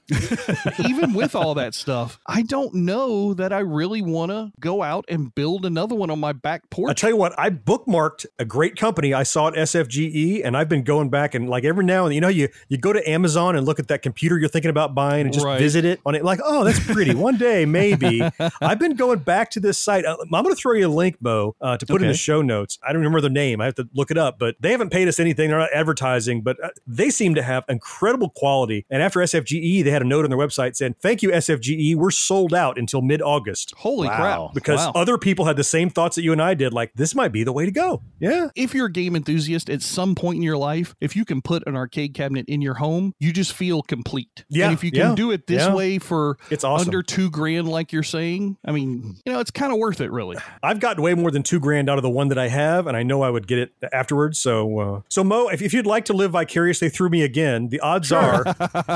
Even 0.87 1.13
with 1.13 1.35
all 1.35 1.53
that 1.55 1.72
stuff, 1.73 2.19
I 2.27 2.41
don't 2.43 2.73
know 2.73 3.33
that 3.33 3.51
I 3.53 3.59
really 3.59 4.01
want 4.01 4.31
to 4.31 4.51
go 4.59 4.83
out 4.83 5.05
and 5.09 5.33
build 5.33 5.65
another 5.65 5.95
one 5.95 6.09
on 6.09 6.19
my 6.19 6.33
back 6.33 6.69
porch. 6.69 6.89
I 6.91 6.93
tell 6.93 7.09
you 7.09 7.17
what, 7.17 7.37
I 7.37 7.49
bookmarked 7.49 8.25
a 8.39 8.45
great 8.45 8.75
company 8.75 9.13
I 9.13 9.23
saw 9.23 9.47
at 9.49 9.53
SFGE, 9.55 10.41
and 10.43 10.55
I've 10.55 10.69
been 10.69 10.83
going 10.83 11.09
back 11.09 11.33
and 11.35 11.49
like 11.49 11.63
every 11.63 11.85
now 11.85 12.05
and 12.05 12.13
you 12.13 12.21
know, 12.21 12.27
you 12.27 12.49
you 12.69 12.77
go 12.77 12.93
to 12.93 13.09
Amazon 13.09 13.55
and 13.55 13.65
look 13.65 13.79
at 13.79 13.87
that 13.89 14.01
computer 14.01 14.37
you're 14.37 14.49
thinking 14.49 14.69
about 14.69 14.93
buying 14.95 15.25
and 15.25 15.33
just 15.33 15.45
Right. 15.45 15.59
visit 15.59 15.83
it 15.85 15.99
on 16.05 16.15
it, 16.15 16.23
like, 16.23 16.39
oh, 16.43 16.63
that's 16.63 16.79
pretty. 16.79 17.13
One 17.15 17.37
day, 17.37 17.65
maybe. 17.73 18.21
I've 18.61 18.79
been 18.79 18.95
going 18.95 19.19
back 19.19 19.49
to 19.51 19.59
this 19.59 19.77
site. 19.77 20.05
Uh, 20.05 20.15
I'm 20.21 20.29
going 20.43 20.49
to 20.49 20.55
throw 20.55 20.73
you 20.73 20.87
a 20.87 20.89
link, 20.89 21.19
Bo, 21.19 21.55
uh, 21.59 21.77
to 21.77 21.85
put 21.85 22.01
in 22.01 22.07
the 22.07 22.13
show 22.13 22.41
notes. 22.41 22.79
I 22.83 22.93
don't 22.93 23.01
remember 23.01 23.21
their 23.21 23.29
name. 23.29 23.59
I 23.61 23.65
have 23.65 23.75
to 23.75 23.87
look 23.93 24.11
it 24.11 24.17
up, 24.17 24.39
but 24.39 24.55
they 24.59 24.71
haven't 24.71 24.89
paid 24.91 25.07
us 25.07 25.19
anything. 25.19 25.49
They're 25.49 25.59
not 25.59 25.73
advertising, 25.73 26.41
but 26.41 26.63
uh, 26.63 26.69
they 26.87 27.09
seem 27.09 27.35
to 27.35 27.41
have 27.43 27.63
incredible 27.67 28.29
quality. 28.29 28.85
And 28.89 29.01
after 29.01 29.19
SFGE, 29.19 29.83
they 29.83 29.91
had 29.91 30.01
a 30.01 30.05
note 30.05 30.23
on 30.23 30.29
their 30.29 30.39
website 30.39 30.75
saying, 30.75 30.95
"Thank 31.01 31.21
you, 31.23 31.29
SFGE. 31.31 31.62
We're 31.97 32.11
sold 32.11 32.53
out 32.53 32.77
until 32.77 33.01
mid 33.01 33.21
August." 33.21 33.73
Holy 33.77 34.07
Wow. 34.07 34.15
crap. 34.15 34.53
because 34.53 34.79
Wow. 34.79 34.91
other 34.95 35.17
people 35.17 35.45
had 35.45 35.55
the 35.57 35.63
same 35.63 35.89
thoughts 35.89 36.15
that 36.15 36.23
you 36.23 36.31
and 36.31 36.41
I 36.41 36.53
did. 36.53 36.73
Like, 36.73 36.91
this 36.95 37.15
might 37.15 37.31
be 37.31 37.43
the 37.43 37.53
way 37.53 37.65
to 37.65 37.71
go. 37.71 38.01
Yeah. 38.19 38.49
if 38.55 38.73
you're 38.73 38.85
a 38.87 38.91
game 38.91 39.15
enthusiast 39.15 39.69
at 39.69 39.81
some 39.81 40.15
point 40.15 40.37
in 40.37 40.43
your 40.43 40.57
life, 40.57 40.95
if 41.01 41.15
you 41.15 41.25
can 41.25 41.41
put 41.41 41.63
an 41.67 41.75
arcade 41.75 42.13
cabinet 42.13 42.45
in 42.47 42.61
your 42.61 42.75
home, 42.75 43.13
you 43.19 43.31
just 43.33 43.53
feel 43.53 43.81
complete. 43.81 44.45
Yeah, 44.49 44.65
And 44.65 44.73
if 44.73 44.83
you 44.83 44.91
can 44.91 44.99
yeah, 45.09 45.15
do 45.15 45.31
it 45.31 45.47
this 45.47 45.63
yeah. 45.63 45.73
way 45.73 45.99
for 45.99 46.37
It's 46.49 46.63
awesome. 46.63 46.87
under 46.87 47.01
two 47.03 47.29
grand, 47.29 47.67
like 47.67 47.91
you're 47.91 48.03
saying, 48.03 48.57
I 48.65 48.71
mean, 48.71 49.15
you 49.25 49.33
know, 49.33 49.39
it's 49.39 49.51
kind 49.51 49.71
of 49.73 49.79
worth 49.79 49.99
it, 50.01 50.11
really. 50.11 50.37
I've 50.61 50.79
gotten 50.79 51.03
way 51.03 51.13
more 51.15 51.31
than 51.31 51.43
two 51.43 51.59
grand 51.59 51.89
out 51.89 51.97
of 51.97 52.03
the 52.03 52.09
one 52.09 52.27
that 52.29 52.37
I 52.37 52.47
have, 52.47 52.87
and 52.87 52.95
I 52.95 53.03
know 53.03 53.21
I 53.23 53.29
would 53.29 53.47
get 53.47 53.59
it 53.59 53.71
afterwards. 53.91 54.39
So, 54.39 54.79
uh, 54.79 55.01
so 55.09 55.23
Mo, 55.23 55.47
if, 55.49 55.61
if 55.61 55.73
you'd 55.73 55.85
like 55.85 56.05
to 56.05 56.13
live 56.13 56.31
vicariously 56.31 56.89
through 56.89 57.09
me 57.09 57.23
again, 57.23 57.69
the 57.69 57.79
odds 57.81 58.11
are, 58.11 58.43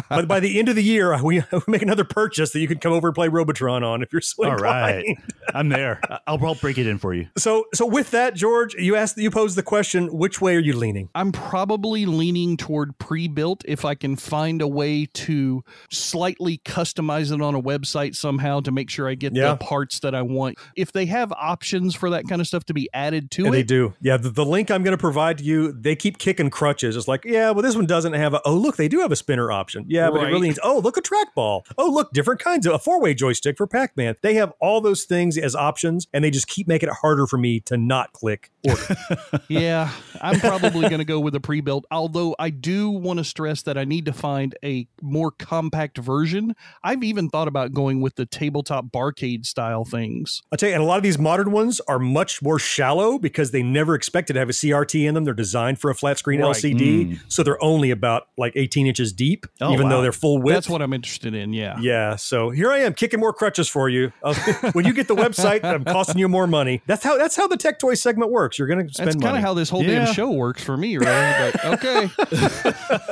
but 0.10 0.28
by 0.28 0.40
the 0.40 0.58
end 0.60 0.70
of 0.70 0.76
the 0.76 0.84
year, 0.84 1.22
we 1.24 1.42
we 1.52 1.62
make 1.68 1.82
another 1.82 2.04
purchase 2.04 2.47
that 2.52 2.60
you 2.60 2.68
can 2.68 2.80
come 2.80 2.94
over 2.94 3.08
and 3.10 3.16
play 3.16 3.28
Robotron 3.28 3.84
on 3.84 4.02
if 4.02 4.12
you're 4.12 4.22
so 4.22 4.46
All 4.46 4.56
right, 4.56 5.06
inclined. 5.06 5.34
I'm 5.54 5.70
there. 5.70 6.02
I'll, 6.28 6.44
I'll 6.46 6.56
break 6.56 6.78
it 6.78 6.88
in 6.88 6.98
for 6.98 7.14
you. 7.14 7.28
So, 7.38 7.66
so 7.74 7.86
with 7.86 8.12
that, 8.12 8.36
George, 8.36 8.74
you 8.76 8.96
asked, 8.96 9.18
you 9.18 9.32
posed 9.32 9.56
the 9.58 9.64
question: 9.64 10.08
Which 10.16 10.42
way 10.42 10.56
are 10.56 10.60
you 10.60 10.74
leaning? 10.74 11.10
I'm 11.16 11.32
probably 11.32 12.06
leaning 12.06 12.58
toward 12.58 12.98
pre-built 13.00 13.64
if 13.68 13.86
I 13.86 13.96
can 13.96 14.16
find 14.16 14.62
a 14.62 14.68
way 14.68 15.06
to 15.06 15.64
slightly 15.90 16.60
customize 16.60 17.32
it 17.34 17.42
on 17.42 17.56
a 17.56 17.62
website 17.62 18.16
somehow 18.16 18.60
to 18.62 18.72
make 18.72 18.90
sure 18.90 19.08
I 19.08 19.16
get 19.16 19.36
Yeah. 19.36 19.52
the 19.52 19.58
parts 19.58 20.00
that 20.02 20.14
I 20.16 20.22
want. 20.22 20.58
If 20.76 20.92
they 20.92 21.06
have 21.08 21.32
options 21.34 21.96
for 21.96 22.10
that 22.12 22.28
kind 22.28 22.42
of 22.42 22.48
stuff 22.48 22.66
to 22.66 22.74
be 22.74 22.90
added 22.94 23.32
to 23.32 23.46
And 23.46 23.54
it, 23.54 23.58
they 23.58 23.64
do. 23.64 23.94
Yeah, 24.02 24.18
the, 24.18 24.30
the 24.30 24.46
link 24.46 24.70
I'm 24.72 24.84
going 24.84 24.96
to 24.96 25.02
provide 25.02 25.40
to 25.40 25.44
you, 25.44 25.72
they 25.72 25.96
keep 25.96 26.18
kicking 26.18 26.50
crutches. 26.50 26.96
It's 26.96 27.08
like, 27.08 27.26
yeah, 27.26 27.52
well, 27.52 27.62
this 27.62 27.76
one 27.76 27.86
doesn't 27.86 28.14
have 28.14 28.34
a, 28.34 28.42
oh, 28.46 28.54
look, 28.56 28.76
they 28.78 28.88
do 28.88 29.00
have 29.00 29.12
a 29.12 29.16
spinner 29.16 29.52
option. 29.52 29.86
Yeah, 29.88 30.10
but 30.10 30.24
it 30.24 30.28
really 30.28 30.48
needs, 30.48 30.60
oh, 30.64 30.80
look, 30.80 30.98
a 30.98 31.02
trackball. 31.02 31.64
Oh, 31.78 31.90
look, 31.90 32.12
different 32.14 32.37
kinds 32.38 32.66
of 32.66 32.74
a 32.74 32.80
four 32.80 33.02
way 33.02 33.14
joystick 33.14 33.58
for 33.58 33.68
Pac 33.68 33.96
Man. 33.98 34.16
They 34.22 34.36
have 34.36 34.54
all 34.60 34.82
those 34.82 35.04
things 35.04 35.38
as 35.38 35.56
options, 35.56 36.08
and 36.14 36.24
they 36.24 36.32
just 36.32 36.48
keep 36.48 36.68
making 36.68 36.90
it 36.90 36.96
harder 37.02 37.28
for 37.28 37.38
me 37.38 37.60
to 37.62 37.78
not 37.78 38.14
click 38.14 38.52
order. 38.68 38.96
yeah, 39.48 39.92
I'm 40.22 40.40
probably 40.40 40.88
going 40.90 41.00
to 41.00 41.06
go 41.06 41.20
with 41.20 41.36
a 41.36 41.40
pre-built. 41.40 41.86
Although 41.92 42.36
I 42.40 42.50
do 42.50 42.90
want 42.90 43.18
to 43.18 43.24
stress 43.24 43.62
that 43.64 43.78
I 43.78 43.84
need 43.84 44.06
to 44.06 44.14
find 44.14 44.56
a 44.64 44.88
more 45.02 45.32
compact 45.32 45.98
version. 45.98 46.56
I've 46.84 47.04
even 47.04 47.30
thought 47.30 47.48
about 47.48 47.74
going 47.74 48.02
with 48.02 48.16
the 48.16 48.26
tabletop 48.26 48.86
barcade 48.88 49.46
style 49.46 49.86
things. 49.86 50.42
I'll 50.52 50.58
tell 50.58 50.70
you, 50.70 50.76
and 50.76 50.84
a 50.84 50.86
lot 50.86 50.98
of 50.98 51.04
these 51.04 51.18
modern 51.18 51.52
ones 51.52 51.80
are 51.82 52.00
much 52.00 52.42
more 52.42 52.60
shallow 52.60 53.18
because 53.20 53.52
they 53.52 53.64
never 53.64 53.96
expected 53.96 54.34
to 54.34 54.40
have 54.40 54.50
a 54.50 54.54
CRT 54.54 55.08
in 55.08 55.14
them. 55.14 55.24
They're 55.24 55.34
designed 55.34 55.80
for 55.80 55.90
a 55.90 55.96
flat 55.96 56.18
screen 56.18 56.42
Right. 56.42 56.56
LCD, 56.56 56.80
mm. 56.80 57.20
so 57.28 57.42
they're 57.42 57.62
only 57.64 57.90
about 57.90 58.28
like 58.38 58.54
18 58.56 58.86
inches 58.86 59.12
deep, 59.14 59.46
Oh, 59.62 59.74
even 59.74 59.90
though 59.90 60.02
they're 60.02 60.12
full 60.12 60.42
width. 60.42 60.56
That's 60.56 60.70
what 60.70 60.82
I'm 60.82 60.94
interested 60.94 61.34
in. 61.34 61.54
Yeah. 61.54 61.78
Yeah, 61.80 62.16
So 62.28 62.50
here 62.50 62.70
I 62.70 62.80
am 62.80 62.94
kicking 62.94 63.22
more 63.22 63.32
crutches 63.32 63.70
for 63.70 63.88
you. 63.88 64.12
Uh, 64.22 64.34
when 64.74 64.84
you 64.84 64.92
get 64.92 65.08
the 65.08 65.16
website, 65.16 65.64
I'm 65.64 65.86
costing 65.86 66.18
you 66.18 66.28
more 66.28 66.46
money. 66.46 66.82
That's 66.86 67.02
how 67.02 67.18
that's 67.18 67.38
how 67.38 67.48
the 67.48 67.56
tech 67.56 67.80
toy 67.80 67.94
segment 67.94 68.32
works. 68.32 68.60
You're 68.60 68.68
going 68.68 68.86
to 68.86 68.94
spend 68.94 69.08
That's 69.08 69.24
kind 69.24 69.38
of 69.38 69.42
how 69.44 69.54
this 69.54 69.70
whole 69.70 69.82
Yeah. 69.82 70.06
damn 70.06 70.14
show 70.14 70.30
works 70.32 70.62
for 70.62 70.76
me, 70.76 70.98
right? 70.98 71.54
But 71.54 71.66
okay. 71.86 72.10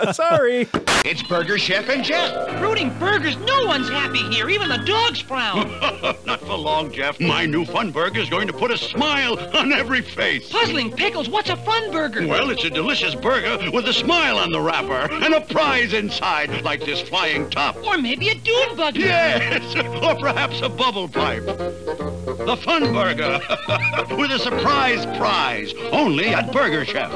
Sorry. 0.11 0.67
It's 1.05 1.23
Burger 1.23 1.57
Chef 1.57 1.87
and 1.87 2.03
Jeff. 2.03 2.59
Fruiting 2.59 2.89
burgers, 2.99 3.37
no 3.37 3.65
one's 3.65 3.87
happy 3.87 4.23
here. 4.33 4.49
Even 4.49 4.67
the 4.67 4.79
dogs 4.79 5.21
frown. 5.21 5.71
Not 6.25 6.41
for 6.41 6.57
long, 6.57 6.91
Jeff. 6.91 7.17
My 7.21 7.45
new 7.45 7.63
Fun 7.63 7.91
Burger 7.91 8.19
is 8.19 8.29
going 8.29 8.47
to 8.47 8.53
put 8.53 8.69
a 8.69 8.77
smile 8.77 9.39
on 9.55 9.71
every 9.71 10.01
face. 10.01 10.49
Puzzling 10.51 10.91
pickles, 10.91 11.29
what's 11.29 11.49
a 11.49 11.55
fun 11.55 11.89
burger? 11.89 12.27
Well, 12.27 12.49
it's 12.49 12.65
a 12.65 12.69
delicious 12.69 13.15
burger 13.15 13.71
with 13.71 13.87
a 13.87 13.93
smile 13.93 14.37
on 14.37 14.51
the 14.51 14.59
wrapper 14.59 15.09
and 15.13 15.33
a 15.33 15.39
prize 15.41 15.93
inside, 15.93 16.63
like 16.63 16.83
this 16.83 17.01
flying 17.01 17.49
top. 17.49 17.77
Or 17.85 17.97
maybe 17.97 18.27
a 18.29 18.35
dune 18.35 18.75
buggy. 18.75 19.04
Yes, 19.05 19.75
or 20.03 20.15
perhaps 20.15 20.61
a 20.61 20.69
bubble 20.69 21.07
pipe. 21.07 21.45
The 21.45 22.57
Fun 22.63 22.91
Burger 22.91 23.39
with 24.17 24.31
a 24.31 24.39
surprise 24.39 25.05
prize 25.17 25.73
only 25.91 26.29
at 26.29 26.51
Burger 26.51 26.83
Chef. 26.85 27.11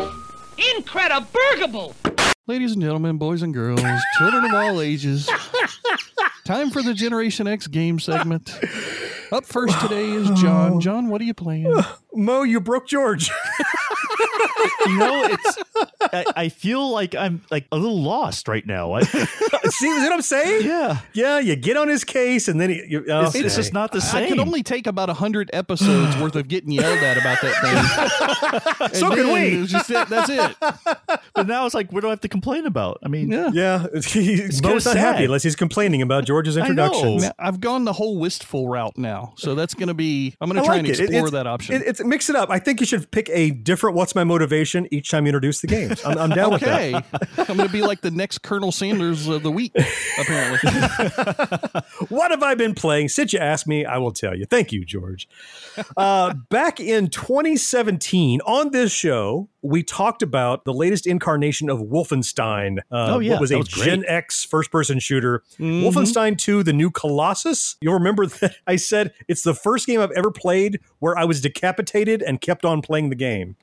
Incrediburgable. 0.58 1.96
Ladies 2.48 2.74
and 2.74 2.82
gentlemen, 2.82 3.18
boys 3.18 3.42
and 3.42 3.54
girls, 3.54 3.82
children 4.18 4.46
of 4.46 4.54
all 4.54 4.82
ages, 4.82 5.30
time 6.46 6.70
for 6.72 6.82
the 6.82 6.94
Generation 6.94 7.48
X 7.48 7.68
game 7.68 8.00
segment. 8.00 8.60
Up 9.32 9.46
first 9.46 9.80
today 9.82 10.10
is 10.10 10.30
John. 10.40 10.80
John, 10.82 11.10
what 11.10 11.22
are 11.22 11.26
you 11.26 11.36
playing? 11.36 11.76
Mo, 12.16 12.44
you 12.44 12.60
broke 12.60 12.88
George. 12.88 13.30
you 14.86 14.98
know, 14.98 15.26
it's. 15.26 15.58
I, 16.14 16.26
I 16.36 16.50
feel 16.50 16.90
like 16.90 17.16
I'm 17.16 17.42
like 17.52 17.66
a 17.72 17.78
little 17.78 18.02
lost 18.02 18.48
right 18.48 18.66
now. 18.66 18.94
I, 18.94 19.02
See 19.70 19.88
what 19.88 20.12
I'm 20.12 20.22
saying? 20.22 20.66
yeah, 20.66 21.00
Yeah, 21.14 21.40
you 21.40 21.56
get 21.56 21.78
on 21.78 21.88
his 21.88 22.04
case 22.04 22.48
and 22.48 22.60
then 22.60 22.70
he, 22.72 22.84
you, 22.88 23.06
oh, 23.10 23.26
it's, 23.28 23.36
it's 23.36 23.56
just 23.56 23.74
not 23.74 23.92
the 23.92 24.02
same. 24.02 24.18
I 24.18 24.28
same. 24.28 24.30
could 24.38 24.40
only 24.48 24.64
take 24.64 24.88
about 24.88 25.10
hundred 25.10 25.50
episodes 25.54 26.18
worth 26.18 26.36
of 26.36 26.48
getting 26.48 26.72
yelled 26.72 27.00
at 27.00 27.18
about 27.18 27.40
that 27.42 27.56
thing. 27.62 28.90
So 28.94 29.08
And 29.08 29.16
can 29.16 29.34
we. 29.34 29.64
it 29.64 29.66
just. 29.68 29.90
That's 29.90 30.30
it. 30.30 30.56
but 31.34 31.48
now 31.48 31.66
it's 31.66 31.76
like, 31.76 31.92
what 31.92 32.02
do 32.02 32.08
I 32.08 32.12
have 32.12 32.22
to 32.22 32.28
complain 32.28 32.66
about? 32.66 33.00
I 33.04 33.08
mean, 33.08 33.32
Yeah. 33.32 33.50
Yeah, 33.54 33.86
he's 33.94 34.62
kinda 34.62 34.68
Mo's 34.70 34.86
not 34.86 34.96
happy 34.98 35.26
unless 35.26 35.44
he's 35.44 35.56
complaining 35.56 36.02
about 36.02 36.26
George's 36.26 36.58
I 36.58 36.62
know. 36.62 36.68
introductions. 36.68 37.24
Now, 37.24 37.32
I've 37.40 37.60
gone 37.60 37.86
the 37.86 37.94
whole 37.94 38.18
wistful 38.20 38.68
route 38.68 38.98
now, 38.98 39.34
so 39.38 39.56
that's 39.56 39.74
going 39.74 39.88
to 39.90 39.94
be. 39.94 40.36
I'm 40.42 40.50
going 40.50 40.60
to 40.62 40.66
try 40.66 40.76
like 40.78 40.80
and 40.80 40.88
it. 40.90 41.00
It- 41.00 41.04
explore 41.04 41.20
it's- 41.28 41.32
that 41.32 41.48
option. 41.48 41.76
It, 41.76 41.84
it's 41.88 42.04
mix 42.04 42.30
it 42.30 42.36
up. 42.36 42.50
I 42.50 42.60
think 42.60 42.80
you 42.80 42.86
should 42.86 43.10
pick 43.12 43.30
a 43.32 43.52
different 43.52 43.96
"What's 43.96 44.16
my 44.16 44.24
motivation" 44.24 44.88
each 44.92 45.10
time 45.12 45.26
you 45.26 45.30
introduce 45.30 45.62
the 45.62 45.68
games. 45.68 45.99
I'm, 46.06 46.18
I'm 46.18 46.30
down 46.30 46.52
with 46.52 46.62
that. 46.62 46.72
okay, 46.72 46.94
I'm 47.52 47.58
going 47.58 47.68
to 47.68 47.74
be 47.74 47.82
like 47.82 48.02
the 48.02 48.12
next 48.12 48.40
Colonel 48.44 48.72
Sanders 48.72 49.28
of 49.28 49.44
the 49.44 49.52
week. 49.52 49.74
Apparently, 50.20 50.70
What 52.10 52.32
have 52.32 52.44
I 52.44 52.56
been 52.56 52.74
playing? 52.76 53.10
Since 53.10 53.34
you 53.34 53.40
asked 53.40 53.68
me, 53.68 53.86
I 53.86 53.98
will 53.98 54.12
tell 54.12 54.36
you. 54.36 54.46
Thank 54.46 54.72
you, 54.72 54.86
George. 54.86 55.28
Uh, 55.98 56.34
back 56.50 56.80
in 56.80 57.10
2017, 57.10 58.42
on 58.46 58.72
this 58.72 58.92
show, 58.92 59.50
we 59.62 59.84
talked 59.84 60.22
about 60.24 60.64
the 60.66 60.74
latest 60.74 61.06
incarnation 61.06 61.70
of 61.70 61.80
Wolfenstein. 61.80 62.80
Uh, 62.92 63.08
Oh, 63.16 63.20
yeah, 63.20 63.32
what 63.34 63.42
was 63.42 63.52
a 63.52 63.58
was. 63.58 63.68
Gen 63.68 64.04
X 64.08 64.46
first-person 64.46 65.00
shooter. 65.00 65.44
Mm-hmm. 65.60 65.86
Wolfenstein 65.86 66.38
2: 66.38 66.64
The 66.64 66.74
New 66.74 66.92
Colossus. 66.92 67.76
You'll 67.82 67.96
remember 67.96 68.26
that 68.42 68.56
I 68.68 68.76
said 68.78 69.14
it's 69.28 69.42
the 69.44 69.54
first 69.54 69.86
game 69.88 70.00
I've 70.00 70.12
ever 70.12 70.32
played 70.32 70.80
where 71.00 71.18
I 71.18 71.26
was 71.26 71.42
decapitated 71.42 72.22
and 72.22 72.40
kept 72.40 72.64
on 72.66 72.82
playing 72.82 73.10
the 73.10 73.16
game. 73.16 73.56